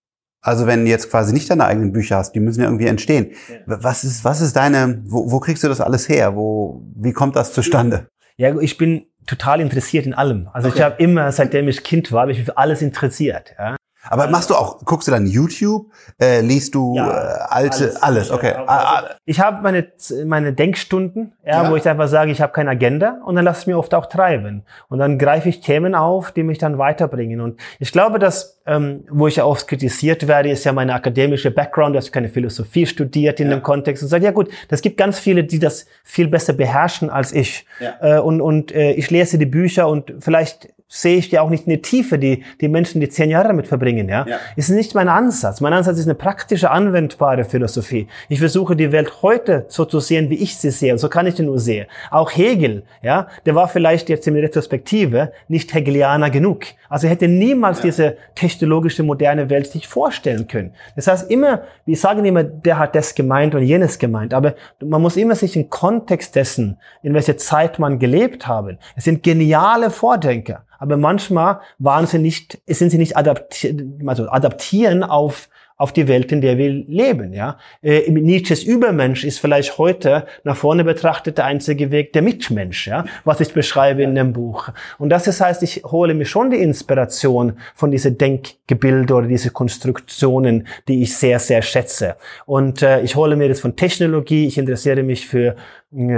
Also 0.41 0.67
wenn 0.67 0.85
du 0.85 0.91
jetzt 0.91 1.11
quasi 1.11 1.33
nicht 1.33 1.49
deine 1.51 1.65
eigenen 1.65 1.93
Bücher 1.93 2.17
hast, 2.17 2.33
die 2.33 2.41
müssen 2.41 2.61
ja 2.61 2.67
irgendwie 2.67 2.87
entstehen. 2.87 3.33
Was 3.67 4.05
ist, 4.05 4.25
was 4.25 4.41
ist 4.41 4.57
deine, 4.57 5.03
wo, 5.07 5.31
wo 5.31 5.41
kriegst 5.41 5.63
du 5.63 5.69
das 5.69 5.81
alles 5.81 6.09
her? 6.09 6.35
Wo, 6.35 6.83
wie 6.97 7.13
kommt 7.13 7.37
das 7.37 7.53
zustande? 7.53 8.09
Ja, 8.37 8.59
ich 8.61 8.77
bin 8.77 9.07
total 9.27 9.61
interessiert 9.61 10.05
in 10.05 10.15
allem. 10.15 10.49
Also 10.53 10.69
okay. 10.69 10.79
ich 10.79 10.85
habe 10.85 11.03
immer, 11.03 11.31
seitdem 11.33 11.69
ich 11.69 11.83
Kind 11.85 12.11
war, 12.13 12.27
mich 12.27 12.45
für 12.45 12.57
alles 12.57 12.83
interessiert. 12.83 13.55
Ja. 13.59 13.77
Aber 14.11 14.29
machst 14.29 14.51
du 14.51 14.55
auch, 14.55 14.85
guckst 14.85 15.09
du 15.09 15.13
dann 15.13 15.27
YouTube, 15.27 15.91
äh, 16.21 16.41
liest 16.41 16.75
du 16.75 16.95
ja, 16.97 17.09
äh, 17.09 17.39
alte, 17.49 17.85
alles, 17.85 18.03
alles 18.03 18.31
okay. 18.31 18.53
Also, 18.53 18.65
ah, 18.69 19.03
ah. 19.03 19.11
ich 19.25 19.41
habe 19.41 19.63
meine, 19.63 19.87
meine 20.25 20.53
Denkstunden, 20.53 21.33
ja, 21.45 21.63
ja, 21.63 21.71
wo 21.71 21.77
ich 21.77 21.89
einfach 21.89 22.09
sage, 22.09 22.31
ich 22.31 22.41
habe 22.41 22.53
keine 22.53 22.71
Agenda 22.71 23.21
und 23.25 23.37
dann 23.37 23.45
lasse 23.45 23.63
ich 23.63 23.67
mir 23.67 23.79
oft 23.79 23.95
auch 23.95 24.07
treiben. 24.07 24.65
Und 24.89 24.99
dann 24.99 25.19
greife 25.19 25.49
ich 25.49 25.61
Themen 25.61 25.95
auf, 25.95 26.33
die 26.33 26.43
mich 26.43 26.59
dann 26.59 26.79
weiterbringen. 26.79 27.41
Und 27.41 27.61
ich 27.79 27.93
glaube, 27.93 28.19
dass, 28.19 28.59
ähm, 28.67 29.05
wo 29.11 29.27
ich 29.27 29.37
ja 29.37 29.45
oft 29.45 29.69
kritisiert 29.69 30.27
werde, 30.29 30.51
ist 30.51 30.65
ja 30.65 30.73
meine 30.73 30.95
akademische 30.95 31.51
Background, 31.51 31.97
dass 31.97 32.07
ich 32.07 32.13
keine 32.13 32.29
Philosophie 32.29 32.87
studiert 32.87 33.41
in 33.41 33.51
ja. 33.51 33.57
dem 33.57 33.63
Kontext 33.63 34.03
und 34.03 34.09
sage, 34.09 34.25
ja 34.25 34.31
gut, 34.31 34.51
das 34.69 34.83
gibt 34.83 34.97
ganz 34.97 35.19
viele, 35.19 35.45
die 35.45 35.59
das 35.59 35.87
viel 36.05 36.29
besser 36.29 36.53
beherrschen 36.53 37.11
als 37.11 37.33
ich. 37.33 37.67
Äh, 38.01 38.19
und 38.19 38.41
und 38.41 38.73
äh, 38.73 38.93
ich 38.93 39.11
lese 39.11 39.39
die 39.39 39.47
Bücher 39.47 39.89
und 39.89 40.15
vielleicht 40.21 40.69
sehe 40.89 41.17
ich 41.17 41.31
ja 41.33 41.43
auch 41.43 41.51
nicht 41.51 41.67
in 41.67 41.71
die 41.71 41.83
Tiefe, 41.83 42.19
die 42.19 42.45
die 42.61 42.69
Menschen, 42.69 43.01
die 43.01 43.09
zehn 43.09 43.29
Jahre 43.29 43.49
damit 43.49 43.67
verbringen. 43.67 44.09
Ja, 44.09 44.25
ja. 44.27 44.39
ist 44.55 44.69
nicht 44.69 44.95
mein 44.95 45.09
Ansatz. 45.09 45.61
Mein 45.61 45.73
Ansatz 45.73 45.99
ist 45.99 46.07
eine 46.07 46.15
praktische, 46.15 46.71
anwendbare 46.71 47.45
Philosophie. 47.45 48.07
Ich 48.29 48.39
versuche 48.39 48.77
die 48.77 48.93
Welt 48.93 49.23
heute 49.23 49.67
so 49.69 49.85
zu 49.85 49.99
sehen, 49.99 50.31
wie 50.31 50.37
ich 50.37 50.57
sie 50.57 50.71
sehe. 50.71 50.93
Und 50.93 50.99
so 50.99 51.09
kann 51.09 51.27
ich 51.27 51.35
die 51.35 51.43
nur 51.43 51.59
sehen. 51.59 51.87
Auch 52.11 52.31
Hegel, 52.31 52.85
ja, 53.03 53.27
der 53.47 53.57
war 53.57 53.67
vielleicht 53.67 54.09
jetzt 54.09 54.29
in 54.29 54.35
der 54.35 54.45
Retrospektive 54.45 55.33
nicht 55.49 55.75
Hegelianer 55.75 56.31
genug. 56.31 56.67
Also 56.89 57.09
er 57.09 57.13
hätte 57.13 57.27
niemals 57.27 57.79
ja. 57.79 57.85
diese 57.87 58.17
technologische 58.37 59.03
moderne 59.03 59.51
Welt 59.51 59.67
sich 59.67 59.89
vorstellen 59.89 60.47
können. 60.47 60.73
Das 60.95 61.09
heißt 61.09 61.31
immer, 61.31 61.63
wir 61.85 61.97
sagen 61.97 62.25
immer, 62.25 62.45
der 62.45 62.79
hat 62.79 62.95
das 62.95 63.17
gemeint 63.17 63.57
und 63.57 63.65
jenes 63.65 63.99
gemeint. 63.99 64.33
Aber 64.33 64.55
man 64.81 65.03
muss 65.03 65.17
immer 65.17 65.35
sich 65.35 65.57
im 65.57 65.69
Kontext 65.69 66.37
dessen, 66.37 66.79
in 67.03 67.13
welcher 67.13 67.37
Zeit 67.37 67.81
man 67.81 67.99
gelebt 67.99 68.47
haben. 68.47 68.79
Es 68.95 69.05
sind 69.05 69.25
geniale 69.25 69.91
Vordenker. 69.91 70.63
Aber 70.79 70.97
manchmal 70.97 71.61
waren 71.79 72.07
sie 72.07 72.19
nicht, 72.19 72.59
sind 72.67 72.91
sie 72.91 72.99
nicht 72.99 73.17
adaptieren, 73.17 74.03
also 74.07 74.29
adaptieren 74.29 75.03
auf 75.03 75.49
auf 75.79 75.93
die 75.93 76.09
Welt, 76.09 76.33
in 76.33 76.41
der 76.41 76.57
wir 76.57 76.71
leben. 76.71 77.33
Ja, 77.33 77.59
äh, 77.83 78.11
Nietzsches 78.11 78.63
Übermensch 78.63 79.25
ist 79.25 79.39
vielleicht 79.39 79.79
heute 79.79 80.27
nach 80.43 80.57
vorne 80.57 80.85
betrachtet 80.85 81.39
der 81.39 81.45
einzige 81.45 81.91
Weg 81.91 82.13
der 82.15 82.23
Mitmensch, 82.23 82.87
ja, 82.87 83.05
was 83.25 83.41
ich 83.41 83.53
beschreibe 83.53 84.03
in 84.03 84.15
dem 84.15 84.33
Buch. 84.33 84.71
Und 84.99 85.11
das 85.11 85.27
ist, 85.27 85.41
heißt, 85.41 85.63
ich 85.63 85.83
hole 85.85 86.15
mir 86.15 86.25
schon 86.25 86.51
die 86.51 86.57
Inspiration 86.57 87.59
von 87.75 87.91
diese 87.91 88.13
Denkgebilde 88.13 89.15
oder 89.15 89.27
diese 89.27 89.51
Konstruktionen, 89.51 90.67
die 90.89 91.03
ich 91.03 91.15
sehr 91.15 91.39
sehr 91.39 91.63
schätze. 91.63 92.17
Und 92.47 92.83
äh, 92.83 93.03
ich 93.03 93.17
hole 93.17 93.37
mir 93.37 93.49
das 93.49 93.61
von 93.61 93.77
Technologie. 93.77 94.47
Ich 94.47 94.57
interessiere 94.57 95.03
mich 95.03 95.27
für 95.27 95.57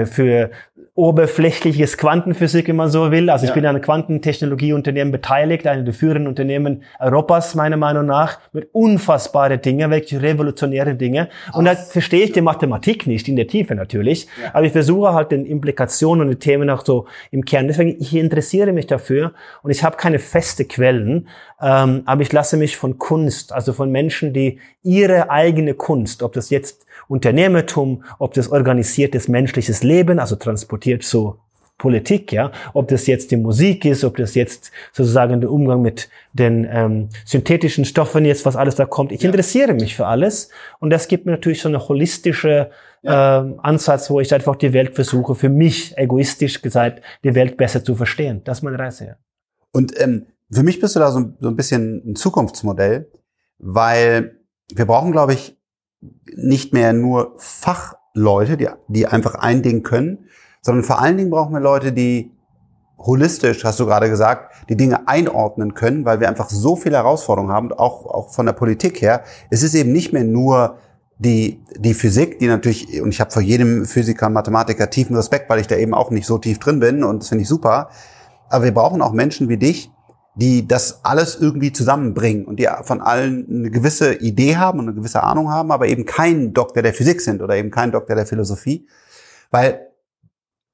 für 0.06 0.50
oberflächliches 0.94 1.96
Quantenphysik, 1.96 2.66
wenn 2.66 2.76
man 2.76 2.90
so 2.90 3.12
will. 3.12 3.30
Also 3.30 3.44
ich 3.44 3.50
ja. 3.50 3.54
bin 3.54 3.66
an 3.66 3.76
einem 3.76 3.84
Quantentechnologieunternehmen 3.84 5.12
beteiligt, 5.12 5.66
einem 5.66 5.84
der 5.84 5.94
führenden 5.94 6.26
Unternehmen 6.26 6.82
Europas, 6.98 7.54
meiner 7.54 7.76
Meinung 7.76 8.06
nach, 8.06 8.40
mit 8.52 8.70
unfassbare 8.72 9.58
Dinge, 9.58 9.90
wirklich 9.90 10.20
revolutionäre 10.20 10.96
Dinge. 10.96 11.28
Und 11.52 11.66
da 11.66 11.76
verstehe 11.76 12.24
ich 12.24 12.32
die 12.32 12.40
Mathematik 12.40 13.06
nicht, 13.06 13.28
in 13.28 13.36
der 13.36 13.46
Tiefe 13.46 13.76
natürlich. 13.76 14.26
Ja. 14.42 14.54
Aber 14.54 14.64
ich 14.64 14.72
versuche 14.72 15.12
halt 15.12 15.30
den 15.30 15.46
Implikationen 15.46 16.22
und 16.22 16.30
die 16.30 16.38
Themen 16.38 16.68
auch 16.68 16.84
so 16.84 17.06
im 17.30 17.44
Kern. 17.44 17.68
Deswegen, 17.68 17.96
ich 18.00 18.16
interessiere 18.16 18.72
mich 18.72 18.88
dafür 18.88 19.34
und 19.62 19.70
ich 19.70 19.84
habe 19.84 19.96
keine 19.96 20.18
feste 20.18 20.64
Quellen, 20.64 21.28
ähm, 21.60 22.02
aber 22.06 22.22
ich 22.22 22.32
lasse 22.32 22.56
mich 22.56 22.76
von 22.76 22.98
Kunst, 22.98 23.52
also 23.52 23.72
von 23.72 23.92
Menschen, 23.92 24.32
die 24.32 24.58
ihre 24.82 25.30
eigene 25.30 25.74
Kunst, 25.74 26.24
ob 26.24 26.32
das 26.32 26.50
jetzt 26.50 26.87
Unternehmertum, 27.08 28.04
ob 28.18 28.34
das 28.34 28.50
organisiertes 28.50 29.28
menschliches 29.28 29.82
Leben, 29.82 30.18
also 30.18 30.36
transportiert 30.36 31.02
so 31.02 31.38
Politik, 31.78 32.32
ja, 32.32 32.50
ob 32.74 32.88
das 32.88 33.06
jetzt 33.06 33.30
die 33.30 33.36
Musik 33.36 33.84
ist, 33.84 34.02
ob 34.02 34.16
das 34.16 34.34
jetzt 34.34 34.72
sozusagen 34.92 35.40
der 35.40 35.50
Umgang 35.50 35.80
mit 35.80 36.10
den 36.32 36.66
ähm, 36.70 37.08
synthetischen 37.24 37.84
Stoffen 37.84 38.24
jetzt, 38.24 38.44
was 38.44 38.56
alles 38.56 38.74
da 38.74 38.84
kommt. 38.84 39.12
Ich 39.12 39.22
ja. 39.22 39.30
interessiere 39.30 39.74
mich 39.74 39.94
für 39.94 40.06
alles 40.06 40.50
und 40.80 40.90
das 40.90 41.06
gibt 41.06 41.24
mir 41.24 41.32
natürlich 41.32 41.62
so 41.62 41.68
eine 41.68 41.88
holistische 41.88 42.70
ja. 43.02 43.40
ähm, 43.40 43.60
Ansatz, 43.62 44.10
wo 44.10 44.18
ich 44.18 44.34
einfach 44.34 44.56
die 44.56 44.72
Welt 44.72 44.96
versuche, 44.96 45.36
für 45.36 45.48
mich 45.48 45.96
egoistisch 45.96 46.62
gesagt, 46.62 47.00
die 47.22 47.36
Welt 47.36 47.56
besser 47.56 47.84
zu 47.84 47.94
verstehen. 47.94 48.42
Das 48.42 48.58
ist 48.58 48.62
meine 48.62 48.78
Reise. 48.78 49.06
Ja. 49.06 49.16
Und 49.70 49.98
ähm, 50.00 50.26
für 50.50 50.64
mich 50.64 50.80
bist 50.80 50.96
du 50.96 51.00
da 51.00 51.12
so, 51.12 51.32
so 51.38 51.48
ein 51.48 51.56
bisschen 51.56 52.02
ein 52.04 52.16
Zukunftsmodell, 52.16 53.08
weil 53.58 54.40
wir 54.74 54.86
brauchen, 54.86 55.12
glaube 55.12 55.34
ich, 55.34 55.57
nicht 56.34 56.72
mehr 56.72 56.92
nur 56.92 57.34
Fachleute, 57.36 58.56
die, 58.56 58.68
die 58.88 59.06
einfach 59.06 59.34
ein 59.34 59.62
Ding 59.62 59.82
können, 59.82 60.26
sondern 60.60 60.84
vor 60.84 61.00
allen 61.00 61.16
Dingen 61.16 61.30
brauchen 61.30 61.52
wir 61.52 61.60
Leute, 61.60 61.92
die 61.92 62.32
holistisch, 62.98 63.64
hast 63.64 63.78
du 63.78 63.86
gerade 63.86 64.10
gesagt, 64.10 64.54
die 64.68 64.76
Dinge 64.76 65.06
einordnen 65.06 65.74
können, 65.74 66.04
weil 66.04 66.20
wir 66.20 66.28
einfach 66.28 66.50
so 66.50 66.76
viele 66.76 66.96
Herausforderungen 66.96 67.52
haben, 67.52 67.72
auch, 67.72 68.06
auch 68.06 68.32
von 68.32 68.46
der 68.46 68.52
Politik 68.52 69.00
her. 69.00 69.22
Es 69.50 69.62
ist 69.62 69.74
eben 69.74 69.92
nicht 69.92 70.12
mehr 70.12 70.24
nur 70.24 70.78
die, 71.18 71.60
die 71.76 71.94
Physik, 71.94 72.38
die 72.38 72.46
natürlich, 72.46 73.00
und 73.00 73.10
ich 73.10 73.20
habe 73.20 73.30
vor 73.30 73.42
jedem 73.42 73.84
Physiker 73.84 74.28
Mathematiker 74.30 74.90
tiefen 74.90 75.16
Respekt, 75.16 75.48
weil 75.48 75.60
ich 75.60 75.66
da 75.66 75.76
eben 75.76 75.94
auch 75.94 76.10
nicht 76.10 76.26
so 76.26 76.38
tief 76.38 76.58
drin 76.58 76.80
bin 76.80 77.04
und 77.04 77.22
das 77.22 77.28
finde 77.28 77.42
ich 77.42 77.48
super. 77.48 77.90
Aber 78.48 78.64
wir 78.64 78.74
brauchen 78.74 79.02
auch 79.02 79.12
Menschen 79.12 79.48
wie 79.48 79.58
dich, 79.58 79.90
die 80.38 80.68
das 80.68 81.04
alles 81.04 81.36
irgendwie 81.36 81.72
zusammenbringen 81.72 82.44
und 82.44 82.60
die 82.60 82.68
von 82.82 83.00
allen 83.00 83.46
eine 83.50 83.70
gewisse 83.70 84.14
Idee 84.14 84.56
haben 84.56 84.78
und 84.78 84.86
eine 84.86 84.94
gewisse 84.94 85.22
Ahnung 85.22 85.50
haben, 85.50 85.72
aber 85.72 85.88
eben 85.88 86.06
kein 86.06 86.52
Doktor 86.52 86.82
der 86.82 86.94
Physik 86.94 87.20
sind 87.20 87.42
oder 87.42 87.56
eben 87.56 87.72
kein 87.72 87.90
Doktor 87.90 88.14
der 88.14 88.26
Philosophie, 88.26 88.86
weil 89.50 89.88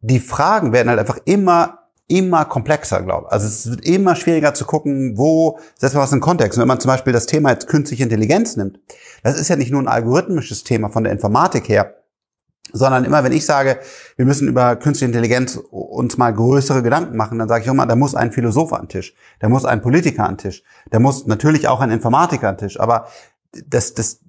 die 0.00 0.20
Fragen 0.20 0.72
werden 0.72 0.90
halt 0.90 1.00
einfach 1.00 1.18
immer 1.24 1.78
immer 2.06 2.44
komplexer, 2.44 3.00
glaube 3.02 3.26
ich. 3.26 3.32
Also 3.32 3.46
es 3.46 3.70
wird 3.70 3.86
immer 3.86 4.14
schwieriger 4.14 4.52
zu 4.52 4.66
gucken, 4.66 5.16
wo 5.16 5.58
setzt 5.76 5.94
man 5.94 6.02
was 6.02 6.12
in 6.12 6.20
Kontext. 6.20 6.58
Und 6.58 6.60
wenn 6.60 6.68
man 6.68 6.78
zum 6.80 6.90
Beispiel 6.90 7.14
das 7.14 7.24
Thema 7.24 7.50
jetzt 7.50 7.66
künstliche 7.66 8.02
Intelligenz 8.02 8.56
nimmt, 8.56 8.78
das 9.22 9.40
ist 9.40 9.48
ja 9.48 9.56
nicht 9.56 9.70
nur 9.70 9.80
ein 9.80 9.88
algorithmisches 9.88 10.64
Thema 10.64 10.90
von 10.90 11.04
der 11.04 11.14
Informatik 11.14 11.68
her, 11.70 12.03
sondern 12.72 13.04
immer 13.04 13.22
wenn 13.24 13.32
ich 13.32 13.46
sage, 13.46 13.78
wir 14.16 14.24
müssen 14.24 14.48
über 14.48 14.76
künstliche 14.76 15.06
Intelligenz 15.06 15.56
uns 15.70 16.16
mal 16.18 16.32
größere 16.32 16.82
Gedanken 16.82 17.16
machen, 17.16 17.38
dann 17.38 17.48
sage 17.48 17.62
ich 17.62 17.70
immer, 17.70 17.86
da 17.86 17.96
muss 17.96 18.14
ein 18.14 18.32
Philosoph 18.32 18.72
an 18.72 18.82
den 18.82 18.88
Tisch, 18.88 19.14
da 19.40 19.48
muss 19.48 19.64
ein 19.64 19.82
Politiker 19.82 20.24
an 20.24 20.36
den 20.36 20.38
Tisch, 20.38 20.62
da 20.90 20.98
muss 20.98 21.26
natürlich 21.26 21.68
auch 21.68 21.80
ein 21.80 21.90
Informatiker 21.90 22.48
an 22.48 22.56
den 22.56 22.68
Tisch, 22.68 22.80
aber 22.80 23.06
das, 23.66 23.94
das, 23.94 24.20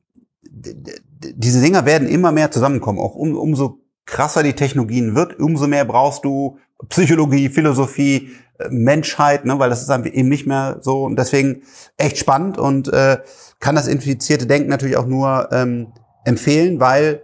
diese 0.44 1.62
Dinger 1.62 1.86
werden 1.86 2.08
immer 2.08 2.32
mehr 2.32 2.52
zusammenkommen, 2.52 3.00
auch 3.00 3.16
um, 3.16 3.36
umso 3.36 3.80
krasser 4.06 4.44
die 4.44 4.54
Technologien 4.54 5.16
wird, 5.16 5.40
umso 5.40 5.68
mehr 5.68 5.86
brauchst 5.86 6.24
du 6.26 6.60
Psychologie, 6.90 7.50
Philosophie, 7.50 8.32
äh, 8.60 8.70
Menschheit, 8.70 9.46
ne, 9.46 9.58
weil 9.60 9.70
das 9.70 9.82
ist 9.82 9.90
eben 9.90 10.30
nicht 10.30 10.46
mehr 10.46 10.78
so. 10.82 11.04
Und 11.04 11.18
deswegen 11.18 11.64
echt 11.98 12.18
spannend 12.18 12.58
und 12.58 12.88
äh, 12.90 13.18
kann 13.60 13.76
das 13.76 13.88
infizierte 13.88 14.46
Denken 14.46 14.70
natürlich 14.70 14.98
auch 14.98 15.08
nur 15.08 15.50
ähm, 15.52 15.88
empfehlen, 16.26 16.80
weil 16.80 17.22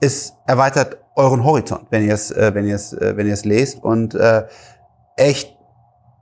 es 0.00 0.34
erweitert 0.46 0.98
euren 1.14 1.44
Horizont, 1.44 1.86
wenn 1.90 2.06
ihr 2.06 2.14
es, 2.14 2.30
äh, 2.30 2.54
wenn 2.54 2.66
ihr 2.66 2.76
es, 2.76 2.92
äh, 2.92 3.16
wenn 3.16 3.26
ihr 3.26 3.34
es 3.34 3.44
lest 3.44 3.82
und 3.82 4.14
äh, 4.14 4.44
echt, 5.16 5.56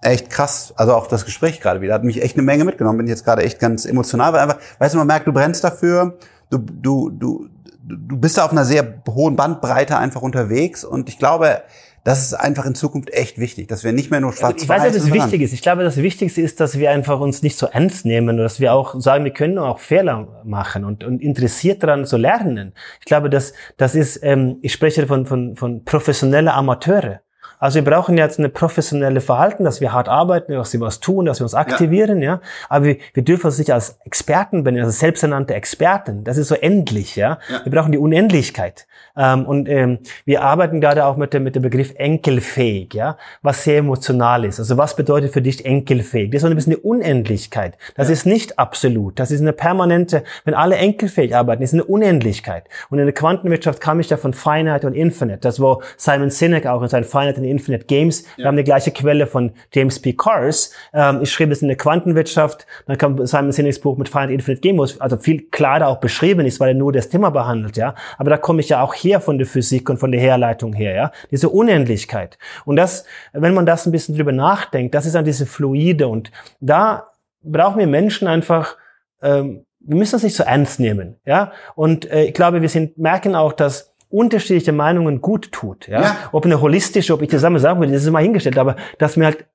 echt 0.02 0.30
krass. 0.30 0.72
Also 0.76 0.94
auch 0.94 1.06
das 1.06 1.24
Gespräch 1.24 1.60
gerade 1.60 1.80
wieder 1.80 1.94
hat 1.94 2.04
mich 2.04 2.22
echt 2.22 2.36
eine 2.36 2.42
Menge 2.42 2.64
mitgenommen. 2.64 2.98
Bin 2.98 3.06
jetzt 3.06 3.24
gerade 3.24 3.42
echt 3.42 3.58
ganz 3.58 3.84
emotional, 3.84 4.32
weil 4.32 4.40
einfach, 4.40 4.58
weißt 4.78 4.94
du, 4.94 4.98
man 4.98 5.06
merkt, 5.06 5.26
du 5.26 5.32
brennst 5.32 5.62
dafür, 5.62 6.18
du, 6.50 6.58
du, 6.58 7.10
du, 7.10 7.48
du 7.80 8.18
bist 8.18 8.38
da 8.38 8.44
auf 8.44 8.52
einer 8.52 8.64
sehr 8.64 9.02
hohen 9.08 9.36
Bandbreite 9.36 9.96
einfach 9.96 10.22
unterwegs 10.22 10.84
und 10.84 11.08
ich 11.08 11.18
glaube, 11.18 11.62
das 12.04 12.22
ist 12.22 12.34
einfach 12.34 12.64
in 12.64 12.74
Zukunft 12.74 13.12
echt 13.12 13.38
wichtig, 13.38 13.68
dass 13.68 13.84
wir 13.84 13.92
nicht 13.92 14.10
mehr 14.10 14.20
nur 14.20 14.32
schwarz 14.32 14.62
Ich 14.62 14.68
weiß 14.68 14.82
nicht, 14.82 14.96
ob 14.96 15.02
das 15.02 15.12
wichtig 15.12 15.42
ist. 15.42 15.52
Ich 15.52 15.62
glaube, 15.62 15.84
das 15.84 15.96
Wichtigste 15.96 16.40
ist, 16.40 16.60
dass 16.60 16.78
wir 16.78 16.90
einfach 16.90 17.20
uns 17.20 17.42
nicht 17.42 17.58
so 17.58 17.66
ernst 17.66 18.04
nehmen 18.06 18.30
und 18.30 18.38
dass 18.38 18.60
wir 18.60 18.72
auch 18.72 18.98
sagen, 19.00 19.24
wir 19.24 19.32
können 19.32 19.58
auch 19.58 19.78
Fehler 19.78 20.42
machen 20.44 20.84
und, 20.84 21.04
und 21.04 21.20
interessiert 21.20 21.82
daran 21.82 22.04
zu 22.06 22.16
lernen. 22.16 22.72
Ich 23.00 23.06
glaube, 23.06 23.30
dass 23.30 23.52
das 23.76 23.94
ist, 23.94 24.20
ähm, 24.22 24.58
ich 24.62 24.72
spreche 24.72 25.06
von, 25.06 25.26
von, 25.26 25.56
von 25.56 25.84
professioneller 25.84 26.54
Amateure. 26.54 27.20
Also 27.60 27.76
wir 27.76 27.84
brauchen 27.84 28.16
jetzt 28.16 28.38
eine 28.38 28.48
professionelle 28.48 29.20
Verhalten, 29.20 29.64
dass 29.64 29.80
wir 29.80 29.92
hart 29.92 30.08
arbeiten, 30.08 30.52
dass 30.52 30.72
wir 30.72 30.80
was 30.80 31.00
tun, 31.00 31.24
dass 31.24 31.40
wir 31.40 31.44
uns 31.44 31.54
aktivieren, 31.54 32.22
ja. 32.22 32.34
ja? 32.34 32.40
Aber 32.68 32.84
wir, 32.84 32.96
wir 33.14 33.24
dürfen 33.24 33.46
uns 33.46 33.58
nicht 33.58 33.72
als 33.72 33.98
Experten 34.04 34.62
benennen, 34.62 34.86
als 34.86 35.00
selbsternannte 35.00 35.54
Experten. 35.54 36.22
Das 36.22 36.36
ist 36.36 36.48
so 36.48 36.54
endlich, 36.54 37.16
ja. 37.16 37.38
ja. 37.50 37.64
Wir 37.64 37.72
brauchen 37.72 37.90
die 37.90 37.98
Unendlichkeit. 37.98 38.86
Ähm, 39.18 39.44
und 39.44 39.68
ähm, 39.68 39.98
wir 40.24 40.42
arbeiten 40.42 40.80
gerade 40.80 41.04
auch 41.04 41.16
mit 41.16 41.34
dem, 41.34 41.42
mit 41.42 41.56
dem 41.56 41.62
Begriff 41.62 41.92
enkelfähig, 41.96 42.94
ja, 42.94 43.18
was 43.42 43.64
sehr 43.64 43.78
emotional 43.78 44.44
ist. 44.44 44.60
Also 44.60 44.76
was 44.76 44.94
bedeutet 44.94 45.32
für 45.32 45.42
dich 45.42 45.66
enkelfähig? 45.66 46.30
Das 46.30 46.38
ist 46.38 46.42
so 46.42 46.48
ein 46.48 46.54
bisschen 46.54 46.74
eine 46.74 46.82
Unendlichkeit. 46.82 47.76
Das 47.96 48.08
ja. 48.08 48.12
ist 48.12 48.26
nicht 48.26 48.58
absolut. 48.58 49.18
Das 49.18 49.30
ist 49.32 49.40
eine 49.40 49.52
permanente, 49.52 50.22
wenn 50.44 50.54
alle 50.54 50.76
enkelfähig 50.76 51.34
arbeiten, 51.34 51.62
ist 51.62 51.74
eine 51.74 51.84
Unendlichkeit. 51.84 52.64
Und 52.90 53.00
in 53.00 53.06
der 53.06 53.14
Quantenwirtschaft 53.14 53.80
kam 53.80 53.98
ich 53.98 54.08
ja 54.08 54.16
von 54.16 54.32
Finite 54.32 54.86
und 54.86 54.94
Infinite. 54.94 55.40
Das 55.40 55.60
wo 55.60 55.82
Simon 55.96 56.30
Sinek 56.30 56.66
auch 56.66 56.82
in 56.82 56.88
seinen 56.88 57.04
Finite 57.04 57.38
and 57.38 57.46
Infinite 57.46 57.86
Games, 57.86 58.22
ja. 58.36 58.44
wir 58.44 58.46
haben 58.46 58.56
die 58.56 58.64
gleiche 58.64 58.92
Quelle 58.92 59.26
von 59.26 59.52
James 59.72 60.00
P. 60.00 60.12
Cars. 60.12 60.72
Ähm, 60.94 61.20
ich 61.22 61.32
schrieb 61.32 61.50
das 61.50 61.62
in 61.62 61.68
der 61.68 61.76
Quantenwirtschaft, 61.76 62.66
dann 62.86 62.96
kam 62.96 63.26
Simon 63.26 63.50
Sineks 63.50 63.80
Buch 63.80 63.96
mit 63.96 64.08
Finite 64.08 64.32
Infinite 64.32 64.60
Games, 64.60 65.00
also 65.00 65.16
viel 65.16 65.42
klarer 65.50 65.88
auch 65.88 65.98
beschrieben 65.98 66.46
ist, 66.46 66.60
weil 66.60 66.68
er 66.68 66.74
nur 66.74 66.92
das 66.92 67.08
Thema 67.08 67.30
behandelt, 67.30 67.76
ja. 67.76 67.96
Aber 68.16 68.30
da 68.30 68.36
komme 68.36 68.60
ich 68.60 68.68
ja 68.68 68.82
auch 68.82 68.94
hier 68.94 69.07
von 69.20 69.38
der 69.38 69.46
Physik 69.46 69.88
und 69.90 69.98
von 69.98 70.12
der 70.12 70.20
Herleitung 70.20 70.72
her, 70.72 70.94
ja. 70.94 71.12
Diese 71.30 71.48
Unendlichkeit. 71.48 72.38
Und 72.64 72.76
das, 72.76 73.04
wenn 73.32 73.54
man 73.54 73.66
das 73.66 73.86
ein 73.86 73.92
bisschen 73.92 74.14
drüber 74.14 74.32
nachdenkt, 74.32 74.94
das 74.94 75.06
ist 75.06 75.14
dann 75.14 75.24
diese 75.24 75.46
Fluide 75.46 76.08
und 76.08 76.30
da 76.60 77.08
brauchen 77.42 77.78
wir 77.78 77.86
Menschen 77.86 78.28
einfach, 78.28 78.76
ähm, 79.22 79.64
wir 79.80 79.96
müssen 79.96 80.12
das 80.12 80.22
nicht 80.22 80.36
so 80.36 80.44
ernst 80.44 80.80
nehmen, 80.80 81.16
ja. 81.24 81.52
Und 81.74 82.10
äh, 82.10 82.24
ich 82.24 82.34
glaube, 82.34 82.62
wir 82.62 82.68
sind, 82.68 82.98
merken 82.98 83.34
auch, 83.34 83.52
dass 83.52 83.94
unterschiedliche 84.10 84.72
Meinungen 84.72 85.20
gut 85.20 85.52
tut. 85.52 85.88
Ja? 85.88 86.02
ja. 86.02 86.16
Ob 86.32 86.44
eine 86.44 86.60
holistische, 86.60 87.14
ob 87.14 87.22
ich 87.22 87.30
zusammen 87.30 87.58
sagen 87.58 87.80
würde, 87.80 87.92
das 87.92 88.04
ist 88.04 88.10
mal 88.10 88.22
hingestellt, 88.22 88.58
aber 88.58 88.76
dass 88.98 89.16
wir 89.16 89.26
halt 89.26 89.46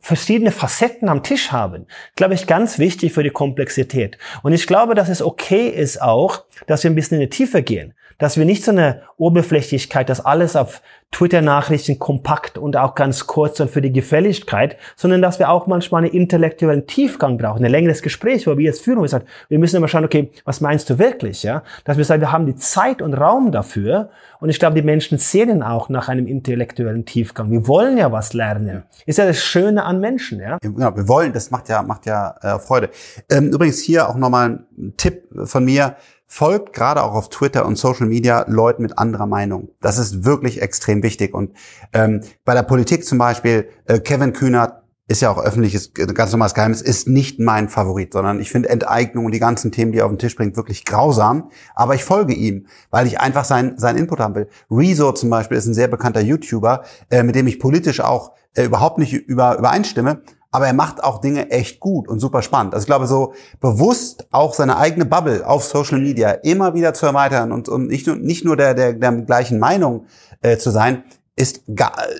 verschiedene 0.00 0.50
Facetten 0.50 1.08
am 1.08 1.22
Tisch 1.22 1.52
haben, 1.52 1.86
glaube 2.14 2.34
ich, 2.34 2.46
ganz 2.46 2.78
wichtig 2.78 3.12
für 3.12 3.22
die 3.22 3.30
Komplexität. 3.30 4.16
Und 4.42 4.52
ich 4.52 4.66
glaube, 4.66 4.94
dass 4.94 5.08
es 5.08 5.22
okay 5.22 5.68
ist 5.68 6.00
auch, 6.00 6.44
dass 6.66 6.84
wir 6.84 6.90
ein 6.90 6.94
bisschen 6.94 7.16
in 7.16 7.28
die 7.28 7.36
Tiefe 7.36 7.62
gehen 7.62 7.94
dass 8.18 8.36
wir 8.36 8.44
nicht 8.44 8.64
so 8.64 8.72
eine 8.72 9.02
Oberflächlichkeit, 9.16 10.08
dass 10.08 10.24
alles 10.24 10.56
auf 10.56 10.82
Twitter-Nachrichten 11.10 11.98
kompakt 11.98 12.58
und 12.58 12.76
auch 12.76 12.94
ganz 12.94 13.26
kurz 13.26 13.60
und 13.60 13.70
für 13.70 13.80
die 13.80 13.92
Gefälligkeit, 13.92 14.76
sondern 14.94 15.22
dass 15.22 15.38
wir 15.38 15.48
auch 15.48 15.66
manchmal 15.66 16.04
einen 16.04 16.12
intellektuellen 16.12 16.86
Tiefgang 16.86 17.38
brauchen, 17.38 17.64
ein 17.64 17.70
längeres 17.70 18.02
Gespräch, 18.02 18.46
wo 18.46 18.56
wir 18.58 18.64
jetzt 18.64 18.82
führen, 18.82 19.00
wir 19.00 19.08
sagen, 19.08 19.24
wir 19.48 19.58
müssen 19.58 19.76
immer 19.76 19.88
schauen, 19.88 20.04
okay, 20.04 20.30
was 20.44 20.60
meinst 20.60 20.90
du 20.90 20.98
wirklich, 20.98 21.42
ja? 21.42 21.62
Dass 21.84 21.96
wir 21.96 22.04
sagen, 22.04 22.20
wir 22.20 22.30
haben 22.30 22.46
die 22.46 22.56
Zeit 22.56 23.00
und 23.00 23.14
Raum 23.14 23.52
dafür 23.52 24.10
und 24.40 24.50
ich 24.50 24.58
glaube, 24.58 24.74
die 24.76 24.82
Menschen 24.82 25.18
sehnen 25.18 25.62
auch 25.62 25.88
nach 25.88 26.08
einem 26.08 26.26
intellektuellen 26.26 27.06
Tiefgang. 27.06 27.50
Wir 27.50 27.66
wollen 27.66 27.96
ja 27.96 28.12
was 28.12 28.34
lernen. 28.34 28.84
Ist 29.06 29.18
ja 29.18 29.26
das 29.26 29.38
Schöne 29.38 29.84
an 29.84 30.00
Menschen, 30.00 30.40
ja? 30.40 30.58
Genau, 30.60 30.94
wir 30.94 31.08
wollen, 31.08 31.32
das 31.32 31.50
macht 31.50 31.68
ja, 31.68 31.82
macht 31.82 32.06
ja 32.06 32.34
äh, 32.42 32.58
Freude. 32.58 32.90
Ähm, 33.30 33.48
übrigens 33.48 33.80
hier 33.80 34.08
auch 34.08 34.16
nochmal 34.16 34.60
ein 34.76 34.94
Tipp 34.96 35.24
von 35.44 35.64
mir, 35.64 35.96
folgt 36.28 36.74
gerade 36.74 37.02
auch 37.02 37.14
auf 37.14 37.30
Twitter 37.30 37.66
und 37.66 37.76
Social 37.76 38.06
Media 38.06 38.44
Leuten 38.46 38.82
mit 38.82 38.98
anderer 38.98 39.26
Meinung. 39.26 39.70
Das 39.80 39.98
ist 39.98 40.24
wirklich 40.24 40.60
extrem 40.60 41.02
wichtig. 41.02 41.34
Und 41.34 41.56
ähm, 41.92 42.20
bei 42.44 42.54
der 42.54 42.62
Politik 42.62 43.04
zum 43.04 43.18
Beispiel, 43.18 43.68
äh, 43.86 43.98
Kevin 43.98 44.34
Kühnert 44.34 44.82
ist 45.10 45.22
ja 45.22 45.30
auch 45.30 45.38
öffentliches, 45.38 45.94
ganz 45.94 46.32
normales 46.32 46.52
Geheimnis, 46.52 46.82
ist 46.82 47.08
nicht 47.08 47.40
mein 47.40 47.70
Favorit, 47.70 48.12
sondern 48.12 48.40
ich 48.40 48.50
finde 48.50 48.68
Enteignung 48.68 49.24
und 49.24 49.32
die 49.32 49.38
ganzen 49.38 49.72
Themen, 49.72 49.90
die 49.90 49.98
er 49.98 50.04
auf 50.04 50.12
den 50.12 50.18
Tisch 50.18 50.36
bringt, 50.36 50.54
wirklich 50.56 50.84
grausam. 50.84 51.50
Aber 51.74 51.94
ich 51.94 52.04
folge 52.04 52.34
ihm, 52.34 52.66
weil 52.90 53.06
ich 53.06 53.18
einfach 53.18 53.46
sein, 53.46 53.78
sein 53.78 53.96
Input 53.96 54.20
haben 54.20 54.34
will. 54.34 54.48
Rezo 54.70 55.12
zum 55.12 55.30
Beispiel 55.30 55.56
ist 55.56 55.66
ein 55.66 55.72
sehr 55.72 55.88
bekannter 55.88 56.20
YouTuber, 56.20 56.84
äh, 57.08 57.22
mit 57.22 57.36
dem 57.36 57.46
ich 57.46 57.58
politisch 57.58 58.00
auch 58.00 58.32
äh, 58.54 58.64
überhaupt 58.64 58.98
nicht 58.98 59.14
über, 59.14 59.56
übereinstimme 59.58 60.20
aber 60.50 60.66
er 60.66 60.72
macht 60.72 61.04
auch 61.04 61.20
Dinge 61.20 61.50
echt 61.50 61.78
gut 61.80 62.08
und 62.08 62.20
super 62.20 62.42
spannend. 62.42 62.74
Also 62.74 62.84
ich 62.84 62.88
glaube, 62.88 63.06
so 63.06 63.34
bewusst 63.60 64.26
auch 64.30 64.54
seine 64.54 64.78
eigene 64.78 65.04
Bubble 65.04 65.46
auf 65.46 65.64
Social 65.64 65.98
Media 65.98 66.30
immer 66.30 66.74
wieder 66.74 66.94
zu 66.94 67.06
erweitern 67.06 67.52
und, 67.52 67.68
und 67.68 67.88
nicht, 67.88 68.06
nur, 68.06 68.16
nicht 68.16 68.44
nur 68.44 68.56
der, 68.56 68.74
der, 68.74 68.94
der 68.94 69.12
gleichen 69.22 69.58
Meinung 69.58 70.06
äh, 70.40 70.56
zu 70.56 70.70
sein, 70.70 71.04
ist, 71.38 71.62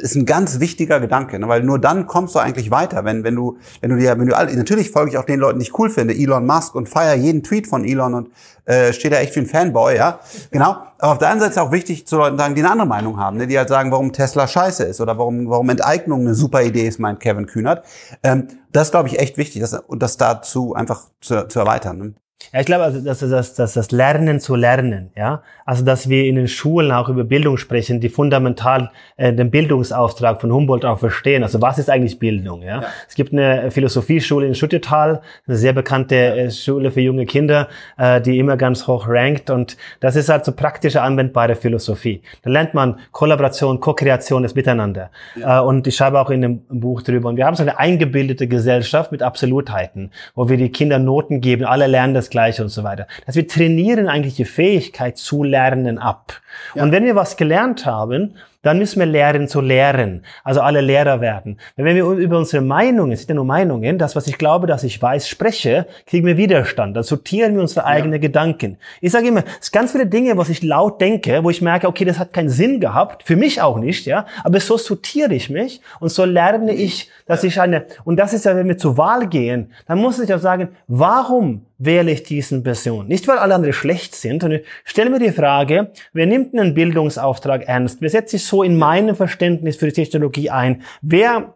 ist 0.01 0.15
ein 0.15 0.27
ganz 0.27 0.61
wichtiger 0.61 1.01
Gedanke, 1.01 1.39
ne? 1.39 1.49
weil 1.49 1.63
nur 1.63 1.79
dann 1.79 2.07
kommst 2.07 2.35
du 2.35 2.39
eigentlich 2.39 2.71
weiter, 2.71 3.05
wenn, 3.05 3.25
wenn 3.25 3.35
du, 3.35 3.59
wenn 3.81 3.91
du 3.91 3.97
dir, 3.97 4.19
wenn 4.19 4.27
du 4.27 4.37
alle, 4.37 4.57
natürlich 4.57 4.91
folge 4.91 5.11
ich 5.11 5.19
auch 5.19 5.25
den 5.25 5.41
Leuten, 5.41 5.59
die 5.59 5.65
ich 5.65 5.79
cool 5.79 5.91
finde, 5.91 6.15
Elon 6.15 6.47
Musk 6.47 6.75
und 6.75 6.89
feier 6.89 7.15
jeden 7.15 7.43
Tweet 7.43 7.67
von 7.67 7.85
Elon 7.85 8.15
und 8.15 8.31
äh, 8.65 8.93
steht 8.93 9.13
da 9.13 9.17
echt 9.17 9.35
wie 9.35 9.41
ein 9.41 9.47
Fanboy, 9.47 9.97
ja, 9.97 10.21
genau. 10.51 10.77
Aber 10.99 11.13
auf 11.13 11.19
der 11.19 11.31
anderen 11.31 11.53
Seite 11.53 11.63
auch 11.63 11.73
wichtig 11.73 12.07
zu 12.07 12.17
Leuten 12.17 12.39
sagen, 12.39 12.55
die 12.55 12.61
eine 12.61 12.71
andere 12.71 12.89
Meinung 12.89 13.19
haben, 13.19 13.39
ne? 13.39 13.47
die 13.47 13.59
halt 13.59 13.69
sagen, 13.69 13.91
warum 13.91 14.13
Tesla 14.13 14.47
scheiße 14.47 14.85
ist 14.85 15.01
oder 15.01 15.19
warum, 15.19 15.49
warum 15.49 15.69
Enteignung 15.71 16.21
eine 16.21 16.35
super 16.35 16.63
Idee 16.63 16.87
ist, 16.87 17.01
meint 17.01 17.21
Kevin 17.21 17.47
Kühnert. 17.47 17.85
Ähm, 18.23 18.49
das 18.73 18.91
glaube 18.91 19.09
ich 19.09 19.19
echt 19.19 19.37
wichtig, 19.37 19.63
das, 19.63 19.75
und 19.75 20.03
das 20.03 20.17
dazu 20.17 20.75
einfach 20.75 21.07
zu, 21.21 21.49
zu 21.49 21.59
erweitern. 21.59 21.99
Ne? 21.99 22.15
Ja, 22.53 22.61
ich 22.61 22.67
glaube, 22.67 22.85
also, 22.85 23.01
dass, 23.01 23.19
dass, 23.19 23.55
dass 23.55 23.75
das 23.75 23.91
Lernen 23.91 24.41
zu 24.41 24.55
lernen, 24.55 25.11
ja, 25.17 25.43
also 25.67 25.85
dass 25.85 26.09
wir 26.09 26.25
in 26.25 26.37
den 26.37 26.49
Schulen 26.49 26.93
auch 26.93 27.11
über 27.11 27.25
Bildung 27.25 27.59
sprechen, 27.59 28.01
die 28.01 28.09
fundamental 28.09 28.91
äh, 29.19 29.35
den 29.35 29.51
Bildungsauftrag 29.51 30.41
von 30.41 30.51
Humboldt 30.51 30.87
auch 30.87 30.99
verstehen. 30.99 31.43
Also 31.43 31.61
was 31.61 31.79
ist 31.79 31.91
eigentlich 31.91 32.19
Bildung? 32.19 32.63
Ja, 32.63 32.83
ja. 32.83 32.89
es 33.07 33.17
gibt 33.17 33.35
eine 33.35 33.71
Philosophieschule 33.71 34.47
in 34.47 34.55
Schuttetal, 34.55 35.21
eine 35.47 35.57
sehr 35.57 35.75
bekannte 35.75 36.17
äh, 36.17 36.51
Schule 36.51 36.91
für 36.91 37.03
junge 37.03 37.27
Kinder, 37.27 37.69
äh, 37.99 38.21
die 38.21 38.39
immer 38.39 38.57
ganz 38.57 38.87
hoch 38.87 39.07
rankt 39.09 39.51
und 39.51 39.77
das 40.01 40.17
ist 40.17 40.31
halt 40.31 40.47
so 40.47 40.53
praktische 40.53 41.03
anwendbare 41.03 41.55
Philosophie. 41.55 42.23
Da 42.43 42.51
lernt 42.51 42.73
man 42.73 42.99
Kollaboration, 43.13 43.79
Co-Kreation, 43.81 44.43
das 44.43 44.55
Miteinander. 44.55 45.11
Ja. 45.37 45.59
Äh, 45.59 45.65
und 45.65 45.87
ich 45.87 45.97
schreibe 45.97 46.19
auch 46.19 46.31
in 46.31 46.41
dem 46.41 46.61
Buch 46.69 47.03
drüber. 47.03 47.29
Und 47.29 47.37
wir 47.37 47.45
haben 47.45 47.57
so 47.57 47.63
eine 47.63 47.79
eingebildete 47.79 48.49
Gesellschaft 48.49 49.13
mit 49.13 49.23
Absolutheiten, 49.23 50.13
wo 50.35 50.49
wir 50.49 50.57
die 50.57 50.71
Kinder 50.71 50.99
Noten 50.99 51.43
geben, 51.43 51.65
alle 51.65 51.87
lernen 51.87 52.15
das 52.15 52.28
Gleiche 52.31 52.63
und 52.63 52.69
so 52.69 52.85
weiter. 52.85 53.07
Dass 53.27 53.37
wir 53.37 53.47
trainieren 53.47 54.09
eigentlich 54.09 54.37
die 54.37 54.45
Fähigkeit 54.45 55.19
zu 55.19 55.43
lernen 55.43 55.99
ab. 55.99 56.41
Ja. 56.75 56.83
Und 56.83 56.93
wenn 56.93 57.05
wir 57.05 57.17
was 57.17 57.37
gelernt 57.37 57.87
haben, 57.87 58.37
dann 58.63 58.79
müssen 58.79 58.99
wir 58.99 59.07
lernen 59.07 59.49
zu 59.49 59.61
lehren. 59.61 60.25
Also 60.43 60.61
alle 60.61 60.81
Lehrer 60.81 61.21
werden. 61.21 61.59
Wenn 61.77 61.95
wir 61.95 62.05
über 62.05 62.39
unsere 62.39 62.63
Meinungen, 62.63 63.13
es 63.13 63.21
sind 63.21 63.31
ja 63.31 63.35
nur 63.37 63.45
Meinungen, 63.45 63.99
das, 63.99 64.17
was 64.17 64.27
ich 64.27 64.37
glaube, 64.37 64.67
dass 64.67 64.85
ich 64.85 65.01
weiß, 65.01 65.29
spreche, 65.29 65.87
kriegen 66.07 66.27
wir 66.27 66.37
Widerstand. 66.37 66.97
Dann 66.97 67.05
sortieren 67.05 67.55
wir 67.55 67.63
unsere 67.63 67.85
eigenen 67.85 68.15
ja. 68.15 68.19
Gedanken. 68.19 68.79
Ich 69.01 69.13
sage 69.13 69.29
immer, 69.29 69.45
es 69.61 69.67
sind 69.67 69.73
ganz 69.73 69.93
viele 69.93 70.07
Dinge, 70.07 70.37
was 70.37 70.49
ich 70.49 70.63
laut 70.63 71.01
denke, 71.01 71.45
wo 71.45 71.51
ich 71.51 71.63
merke, 71.63 71.87
okay, 71.87 72.05
das 72.05 72.19
hat 72.19 72.33
keinen 72.33 72.49
Sinn 72.49 72.81
gehabt, 72.81 73.23
für 73.25 73.37
mich 73.37 73.63
auch 73.63 73.79
nicht, 73.79 74.07
ja. 74.07 74.27
Aber 74.43 74.59
so 74.61 74.77
sortiere 74.77 75.35
ich 75.35 75.51
mich 75.51 75.81
und 76.01 76.09
so 76.09 76.25
lerne 76.25 76.73
ich, 76.73 77.11
dass 77.27 77.45
ich 77.45 77.61
eine, 77.61 77.87
und 78.05 78.19
das 78.19 78.33
ist 78.33 78.45
ja, 78.45 78.57
wenn 78.57 78.69
wir 78.69 78.79
zur 78.79 78.97
Wahl 78.97 79.29
gehen, 79.29 79.73
dann 79.87 79.99
muss 79.99 80.19
ich 80.19 80.33
auch 80.35 80.39
sagen, 80.39 80.69
warum 80.87 81.67
wähle 81.79 82.11
ich 82.11 82.25
diesen 82.25 82.65
Person. 82.65 83.07
Nicht, 83.07 83.29
weil 83.29 83.39
alle 83.39 83.55
anderen 83.55 83.73
schlecht 83.73 84.15
sind, 84.15 84.43
sondern 84.43 84.61
stelle 84.85 85.11
mir 85.11 85.21
die 85.21 85.31
Frage, 85.31 85.93
wer 86.13 86.27
nimmt 86.27 86.55
einen 86.55 86.75
Bildungsauftrag 86.75 87.69
ernst? 87.69 88.01
Wer 88.01 88.11
setzt 88.11 88.33
sich 88.33 88.45
so 88.49 88.63
in 88.63 88.77
meinem 88.77 89.15
Verständnis 89.15 89.77
für 89.77 89.87
die 89.87 89.93
Technologie 89.93 90.51
ein? 90.51 90.83
Wer 91.03 91.55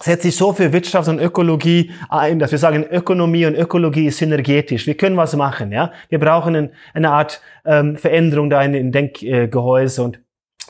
setzt 0.00 0.22
sich 0.22 0.36
so 0.36 0.52
für 0.52 0.72
Wirtschaft 0.72 1.08
und 1.08 1.18
Ökologie 1.18 1.90
ein, 2.08 2.38
dass 2.38 2.52
wir 2.52 2.58
sagen, 2.58 2.84
Ökonomie 2.84 3.46
und 3.46 3.56
Ökologie 3.56 4.06
ist 4.06 4.18
synergetisch. 4.18 4.86
Wir 4.86 4.96
können 4.96 5.16
was 5.16 5.34
machen, 5.34 5.72
ja. 5.72 5.92
Wir 6.08 6.18
brauchen 6.18 6.70
eine 6.94 7.10
Art 7.10 7.40
ähm, 7.64 7.96
Veränderung 7.96 8.48
da 8.48 8.62
in 8.62 8.72
den 8.72 8.92
Denkgehäuse 8.92 10.02
und 10.02 10.20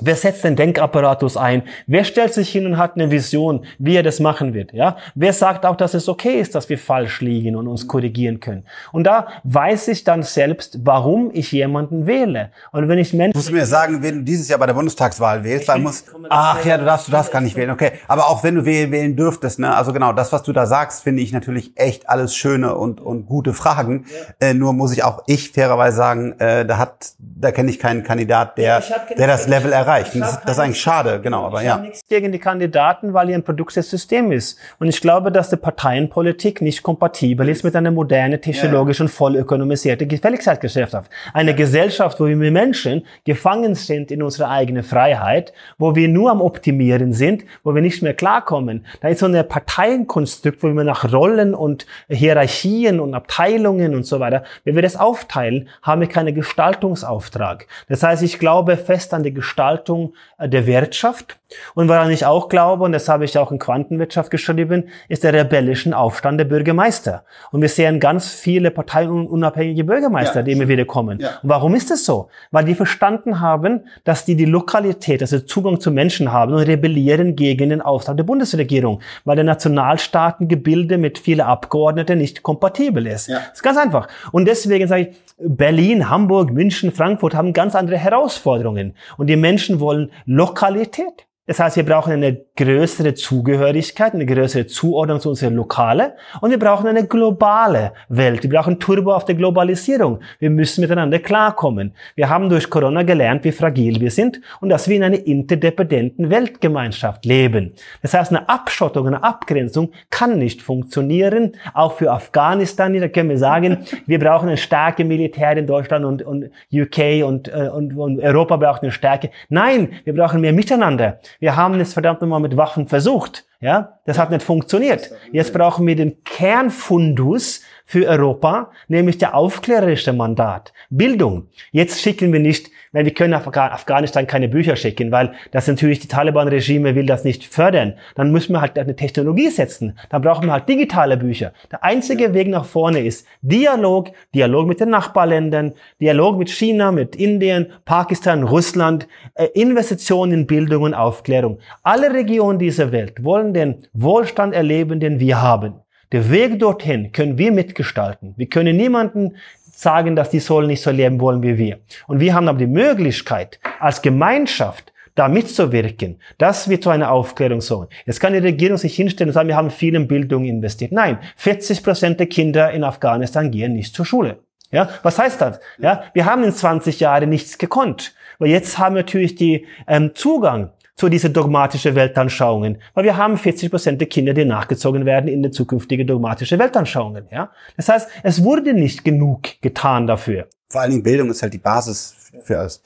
Wer 0.00 0.14
setzt 0.14 0.44
den 0.44 0.54
Denkapparatus 0.54 1.36
ein? 1.36 1.62
Wer 1.86 2.04
stellt 2.04 2.32
sich 2.32 2.50
hin 2.50 2.66
und 2.66 2.78
hat 2.78 2.94
eine 2.94 3.10
Vision, 3.10 3.64
wie 3.78 3.96
er 3.96 4.02
das 4.02 4.20
machen 4.20 4.54
wird? 4.54 4.72
Ja? 4.72 4.96
Wer 5.14 5.32
sagt 5.32 5.66
auch, 5.66 5.76
dass 5.76 5.94
es 5.94 6.08
okay 6.08 6.40
ist, 6.40 6.54
dass 6.54 6.68
wir 6.68 6.78
falsch 6.78 7.20
liegen 7.20 7.56
und 7.56 7.66
uns 7.66 7.88
korrigieren 7.88 8.38
können? 8.38 8.64
Und 8.92 9.04
da 9.04 9.26
weiß 9.44 9.88
ich 9.88 10.04
dann 10.04 10.22
selbst, 10.22 10.78
warum 10.84 11.30
ich 11.32 11.50
jemanden 11.50 12.06
wähle. 12.06 12.50
Und 12.70 12.88
wenn 12.88 12.98
ich 12.98 13.12
Menschen... 13.12 13.36
Musst 13.36 13.48
du 13.48 13.54
mir 13.54 13.66
sagen, 13.66 14.02
wenn 14.02 14.18
du 14.18 14.22
dieses 14.24 14.48
Jahr 14.48 14.58
bei 14.58 14.66
der 14.66 14.74
Bundestagswahl 14.74 15.42
wählst, 15.42 15.68
dann 15.68 15.82
muss... 15.82 16.04
Ach 16.28 16.64
ja, 16.64 16.78
du 16.78 16.84
darfst, 16.84 17.08
du 17.08 17.12
darfst 17.12 17.32
gar 17.32 17.40
nicht 17.40 17.56
wählen. 17.56 17.70
Okay. 17.70 17.92
Aber 18.06 18.28
auch 18.28 18.44
wenn 18.44 18.54
du 18.54 18.64
wählen, 18.64 18.92
wählen 18.92 19.16
dürftest, 19.16 19.58
ne? 19.58 19.74
Also 19.74 19.92
genau, 19.92 20.12
das, 20.12 20.32
was 20.32 20.44
du 20.44 20.52
da 20.52 20.66
sagst, 20.66 21.02
finde 21.02 21.22
ich 21.22 21.32
natürlich 21.32 21.72
echt 21.74 22.08
alles 22.08 22.36
schöne 22.36 22.76
und, 22.76 23.00
und 23.00 23.26
gute 23.26 23.52
Fragen. 23.52 24.06
Ja. 24.40 24.48
Äh, 24.48 24.54
nur 24.54 24.72
muss 24.72 24.92
ich 24.92 25.02
auch 25.02 25.24
ich 25.26 25.50
fairerweise 25.50 25.96
sagen, 25.96 26.38
äh, 26.38 26.64
da 26.64 26.78
hat, 26.78 27.14
da 27.18 27.50
kenne 27.50 27.70
ich 27.70 27.78
keinen 27.78 28.04
Kandidat, 28.04 28.58
der, 28.58 28.80
ja, 28.80 29.14
der 29.16 29.26
das 29.26 29.48
Level 29.48 29.72
erreicht 29.72 29.87
erreicht. 29.88 30.12
Das, 30.14 30.40
das, 30.42 30.52
ist 30.52 30.58
eigentlich 30.58 30.80
schade, 30.80 31.20
genau, 31.20 31.46
aber 31.46 31.62
ja. 31.62 31.78
nichts 31.78 32.02
gegen 32.08 32.32
die 32.32 32.38
Kandidaten, 32.38 33.14
weil 33.14 33.30
ihr 33.30 33.34
ein 33.34 33.42
Produkt 33.42 33.76
des 33.76 33.90
Systems 33.90 34.34
ist. 34.34 34.58
Und 34.78 34.88
ich 34.88 35.00
glaube, 35.00 35.32
dass 35.32 35.50
die 35.50 35.56
Parteienpolitik 35.56 36.60
nicht 36.60 36.82
kompatibel 36.82 37.48
ist 37.48 37.64
mit 37.64 37.74
einer 37.74 37.90
modernen, 37.90 38.40
technologisch 38.40 39.00
und 39.00 39.08
voll 39.08 39.36
ökonomisierte 39.36 40.06
Gefälligkeitsgesellschaft. 40.06 41.10
Eine 41.32 41.54
Gesellschaft, 41.54 42.20
wo 42.20 42.26
wir 42.26 42.36
Menschen 42.50 43.04
gefangen 43.24 43.74
sind 43.74 44.10
in 44.10 44.22
unserer 44.22 44.50
eigenen 44.50 44.82
Freiheit, 44.82 45.52
wo 45.78 45.94
wir 45.94 46.08
nur 46.08 46.30
am 46.30 46.40
Optimieren 46.40 47.12
sind, 47.12 47.44
wo 47.64 47.74
wir 47.74 47.82
nicht 47.82 48.02
mehr 48.02 48.14
klarkommen. 48.14 48.84
Da 49.00 49.08
ist 49.08 49.20
so 49.20 49.26
eine 49.26 49.44
Parteienkonstrukt, 49.44 50.62
wo 50.62 50.68
wir 50.68 50.84
nach 50.84 51.12
Rollen 51.12 51.54
und 51.54 51.86
Hierarchien 52.08 53.00
und 53.00 53.14
Abteilungen 53.14 53.94
und 53.94 54.04
so 54.04 54.20
weiter, 54.20 54.44
wenn 54.64 54.74
wir 54.74 54.82
das 54.82 54.96
aufteilen, 54.96 55.68
haben 55.82 56.00
wir 56.00 56.08
keinen 56.08 56.34
Gestaltungsauftrag. 56.34 57.66
Das 57.88 58.02
heißt, 58.02 58.22
ich 58.22 58.38
glaube 58.38 58.76
fest 58.76 59.14
an 59.14 59.22
die 59.22 59.32
Gestaltung 59.32 59.77
Gleichgestaltung 59.78 60.14
äh, 60.38 60.48
der 60.48 60.66
Wirtschaft. 60.66 61.38
Und 61.74 61.88
woran 61.88 62.10
ich 62.10 62.26
auch 62.26 62.48
glaube, 62.48 62.84
und 62.84 62.92
das 62.92 63.08
habe 63.08 63.24
ich 63.24 63.38
auch 63.38 63.50
in 63.50 63.58
Quantenwirtschaft 63.58 64.30
geschrieben, 64.30 64.88
ist 65.08 65.24
der 65.24 65.32
rebellischen 65.32 65.94
Aufstand 65.94 66.38
der 66.38 66.44
Bürgermeister. 66.44 67.24
Und 67.52 67.62
wir 67.62 67.70
sehen 67.70 68.00
ganz 68.00 68.30
viele 68.32 68.70
parteiunabhängige 68.70 69.84
Bürgermeister, 69.84 70.40
ja, 70.40 70.42
die 70.42 70.52
immer 70.52 70.68
wieder 70.68 70.84
kommen. 70.84 71.18
Ja. 71.20 71.38
Und 71.42 71.48
warum 71.48 71.74
ist 71.74 71.90
das 71.90 72.04
so? 72.04 72.28
Weil 72.50 72.66
die 72.66 72.74
verstanden 72.74 73.40
haben, 73.40 73.84
dass 74.04 74.26
die 74.26 74.36
die 74.36 74.44
Lokalität, 74.44 75.22
also 75.22 75.38
Zugang 75.40 75.80
zu 75.80 75.90
Menschen 75.90 76.32
haben 76.32 76.52
und 76.52 76.60
rebellieren 76.60 77.34
gegen 77.34 77.70
den 77.70 77.80
Auftrag 77.80 78.18
der 78.18 78.24
Bundesregierung, 78.24 79.00
weil 79.24 79.36
der 79.36 79.44
Nationalstaatengebilde 79.46 80.98
mit 80.98 81.18
vielen 81.18 81.40
Abgeordneten 81.40 82.18
nicht 82.18 82.42
kompatibel 82.42 83.06
ist. 83.06 83.28
Ja. 83.28 83.38
Das 83.38 83.54
ist 83.54 83.62
ganz 83.62 83.78
einfach. 83.78 84.08
Und 84.32 84.46
deswegen 84.46 84.86
sage 84.86 85.02
ich, 85.02 85.16
Berlin, 85.40 86.10
Hamburg, 86.10 86.52
München, 86.52 86.90
Frankfurt 86.90 87.34
haben 87.34 87.52
ganz 87.52 87.74
andere 87.74 87.96
Herausforderungen. 87.96 88.94
Und 89.16 89.28
die 89.28 89.36
Menschen 89.36 89.67
wollen 89.80 90.10
Lokalität. 90.26 91.27
Das 91.48 91.58
heißt, 91.58 91.76
wir 91.76 91.84
brauchen 91.86 92.12
eine 92.12 92.42
größere 92.56 93.14
Zugehörigkeit, 93.14 94.12
eine 94.12 94.26
größere 94.26 94.66
Zuordnung 94.66 95.18
zu 95.18 95.30
unserer 95.30 95.50
Lokale 95.50 96.12
und 96.42 96.50
wir 96.50 96.58
brauchen 96.58 96.86
eine 96.86 97.06
globale 97.06 97.94
Welt. 98.10 98.42
Wir 98.42 98.50
brauchen 98.50 98.78
Turbo 98.78 99.14
auf 99.14 99.24
der 99.24 99.34
Globalisierung. 99.34 100.20
Wir 100.40 100.50
müssen 100.50 100.82
miteinander 100.82 101.18
klarkommen. 101.20 101.94
Wir 102.16 102.28
haben 102.28 102.50
durch 102.50 102.68
Corona 102.68 103.02
gelernt, 103.02 103.44
wie 103.44 103.52
fragil 103.52 103.98
wir 103.98 104.10
sind 104.10 104.42
und 104.60 104.68
dass 104.68 104.88
wir 104.88 104.96
in 104.96 105.02
einer 105.02 105.26
interdependenten 105.26 106.28
Weltgemeinschaft 106.28 107.24
leben. 107.24 107.72
Das 108.02 108.12
heißt, 108.12 108.30
eine 108.30 108.46
Abschottung, 108.46 109.06
eine 109.06 109.24
Abgrenzung 109.24 109.92
kann 110.10 110.38
nicht 110.38 110.60
funktionieren. 110.60 111.52
Auch 111.72 111.94
für 111.94 112.12
Afghanistan, 112.12 112.92
da 113.00 113.08
können 113.08 113.30
wir 113.30 113.38
sagen, 113.38 113.86
wir 114.06 114.18
brauchen 114.18 114.48
eine 114.48 114.58
starke 114.58 115.02
Militär 115.02 115.56
in 115.56 115.66
Deutschland 115.66 116.04
und, 116.04 116.20
und 116.20 116.50
UK 116.70 117.24
und, 117.24 117.48
äh, 117.48 117.70
und, 117.72 117.96
und 117.96 118.20
Europa 118.20 118.56
braucht 118.56 118.82
eine 118.82 118.92
Stärke. 118.92 119.30
Nein, 119.48 119.94
wir 120.04 120.14
brauchen 120.14 120.42
mehr 120.42 120.52
Miteinander. 120.52 121.20
Wir 121.38 121.56
haben 121.56 121.78
es 121.80 121.92
verdammt 121.92 122.20
nochmal 122.20 122.40
mit 122.40 122.56
Waffen 122.56 122.88
versucht. 122.88 123.44
Ja, 123.60 123.98
das 124.04 124.18
hat 124.18 124.30
nicht 124.30 124.42
funktioniert. 124.42 125.10
Jetzt 125.32 125.52
brauchen 125.52 125.86
wir 125.86 125.96
den 125.96 126.22
Kernfundus 126.24 127.62
für 127.90 128.06
Europa, 128.06 128.70
nämlich 128.86 129.16
der 129.16 129.34
aufklärerische 129.34 130.12
Mandat. 130.12 130.74
Bildung. 130.90 131.48
Jetzt 131.72 132.02
schicken 132.02 132.34
wir 132.34 132.38
nicht, 132.38 132.70
weil 132.92 133.06
wir 133.06 133.14
können 133.14 133.32
Afghanistan 133.32 134.26
keine 134.26 134.48
Bücher 134.48 134.76
schicken, 134.76 135.10
weil 135.10 135.32
das 135.52 135.66
natürlich 135.68 135.98
die 135.98 136.08
Taliban-Regime 136.08 136.94
will 136.94 137.06
das 137.06 137.24
nicht 137.24 137.44
fördern. 137.44 137.94
Dann 138.14 138.30
müssen 138.30 138.52
wir 138.52 138.60
halt 138.60 138.78
eine 138.78 138.94
Technologie 138.94 139.48
setzen. 139.48 139.98
Dann 140.10 140.20
brauchen 140.20 140.46
wir 140.46 140.52
halt 140.52 140.68
digitale 140.68 141.16
Bücher. 141.16 141.52
Der 141.72 141.82
einzige. 141.82 142.28
Weg 142.34 142.48
nach 142.48 142.66
vorne 142.66 143.00
ist 143.00 143.26
Dialog, 143.40 144.10
Dialog 144.34 144.66
mit 144.66 144.80
den 144.80 144.90
Nachbarländern, 144.90 145.72
Dialog 145.98 146.36
mit 146.36 146.50
China, 146.50 146.92
mit 146.92 147.16
Indien, 147.16 147.68
Pakistan, 147.86 148.42
Russland, 148.42 149.08
äh, 149.34 149.46
Investitionen 149.54 150.32
in 150.32 150.46
Bildung 150.46 150.82
und 150.82 150.94
Aufklärung. 150.94 151.58
Alle 151.82 152.12
Regionen 152.12 152.58
dieser 152.58 152.92
Welt 152.92 153.24
wollen 153.24 153.54
den 153.54 153.86
Wohlstand 153.94 154.52
erleben, 154.52 155.00
den 155.00 155.20
wir 155.20 155.40
haben. 155.40 155.80
Der 156.12 156.30
Weg 156.30 156.58
dorthin 156.58 157.12
können 157.12 157.36
wir 157.36 157.52
mitgestalten. 157.52 158.34
Wir 158.36 158.48
können 158.48 158.76
niemanden 158.76 159.36
sagen, 159.70 160.16
dass 160.16 160.30
die 160.30 160.40
sollen 160.40 160.66
nicht 160.66 160.82
so 160.82 160.90
leben 160.90 161.20
wollen 161.20 161.42
wie 161.42 161.58
wir. 161.58 161.78
Und 162.06 162.20
wir 162.20 162.34
haben 162.34 162.48
aber 162.48 162.58
die 162.58 162.66
Möglichkeit, 162.66 163.60
als 163.78 164.02
Gemeinschaft 164.02 164.92
da 165.14 165.28
mitzuwirken, 165.28 166.20
dass 166.38 166.68
wir 166.68 166.80
zu 166.80 166.90
einer 166.90 167.10
Aufklärung 167.10 167.60
sorgen. 167.60 167.88
Jetzt 168.06 168.20
kann 168.20 168.32
die 168.32 168.38
Regierung 168.38 168.78
sich 168.78 168.94
hinstellen 168.94 169.30
und 169.30 169.34
sagen, 169.34 169.48
wir 169.48 169.56
haben 169.56 169.70
viel 169.70 169.94
in 169.94 170.08
Bildung 170.08 170.44
investiert. 170.44 170.92
Nein, 170.92 171.18
40 171.36 171.82
Prozent 171.82 172.20
der 172.20 172.28
Kinder 172.28 172.70
in 172.70 172.84
Afghanistan 172.84 173.50
gehen 173.50 173.74
nicht 173.74 173.94
zur 173.94 174.06
Schule. 174.06 174.38
Ja, 174.70 174.88
was 175.02 175.18
heißt 175.18 175.40
das? 175.40 175.60
Ja, 175.78 176.04
wir 176.12 176.24
haben 176.24 176.44
in 176.44 176.52
20 176.52 177.00
Jahren 177.00 177.30
nichts 177.30 177.58
gekonnt. 177.58 178.14
Weil 178.38 178.50
jetzt 178.50 178.78
haben 178.78 178.94
wir 178.94 179.02
natürlich 179.02 179.34
die 179.34 179.66
ähm, 179.86 180.14
Zugang 180.14 180.70
zu 180.98 181.08
diese 181.08 181.30
dogmatische 181.30 181.94
Weltanschauungen. 181.94 182.78
Weil 182.92 183.04
wir 183.04 183.16
haben 183.16 183.38
40 183.38 183.70
Prozent 183.70 184.00
der 184.00 184.08
Kinder, 184.08 184.34
die 184.34 184.44
nachgezogen 184.44 185.06
werden 185.06 185.28
in 185.28 185.42
die 185.42 185.52
zukünftige 185.52 186.04
dogmatische 186.04 186.58
Weltanschauungen. 186.58 187.26
Ja? 187.30 187.50
Das 187.76 187.88
heißt, 187.88 188.08
es 188.24 188.42
wurde 188.42 188.74
nicht 188.74 189.04
genug 189.04 189.60
getan 189.62 190.08
dafür. 190.08 190.48
Vor 190.66 190.80
allen 190.80 190.90
Dingen 190.90 191.02
Bildung 191.04 191.30
ist 191.30 191.40
halt 191.40 191.54
die 191.54 191.58
Basis 191.58 192.32
für 192.42 192.58
alles. 192.58 192.82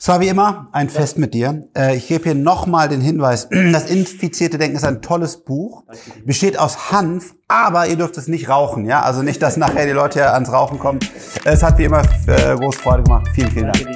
Es 0.00 0.06
war 0.06 0.20
wie 0.20 0.28
immer 0.28 0.68
ein 0.70 0.88
Fest 0.88 1.18
mit 1.18 1.34
dir. 1.34 1.64
Äh, 1.76 1.96
ich 1.96 2.06
gebe 2.06 2.22
hier 2.22 2.34
nochmal 2.36 2.88
den 2.88 3.00
Hinweis, 3.00 3.48
das 3.72 3.90
infizierte 3.90 4.56
Denken 4.56 4.76
ist 4.76 4.84
ein 4.84 5.02
tolles 5.02 5.38
Buch, 5.38 5.82
besteht 6.24 6.56
aus 6.56 6.92
Hanf, 6.92 7.34
aber 7.48 7.88
ihr 7.88 7.96
dürft 7.96 8.16
es 8.16 8.28
nicht 8.28 8.48
rauchen, 8.48 8.84
ja? 8.84 9.02
Also 9.02 9.22
nicht, 9.24 9.42
dass 9.42 9.56
nachher 9.56 9.86
die 9.86 9.92
Leute 9.92 10.32
ans 10.32 10.52
Rauchen 10.52 10.78
kommen. 10.78 11.00
Es 11.44 11.64
hat 11.64 11.78
wie 11.78 11.84
immer 11.84 12.02
äh, 12.28 12.54
groß 12.54 12.76
Freude 12.76 13.02
gemacht. 13.02 13.26
Vielen, 13.34 13.50
vielen 13.50 13.72
Dank. 13.72 13.88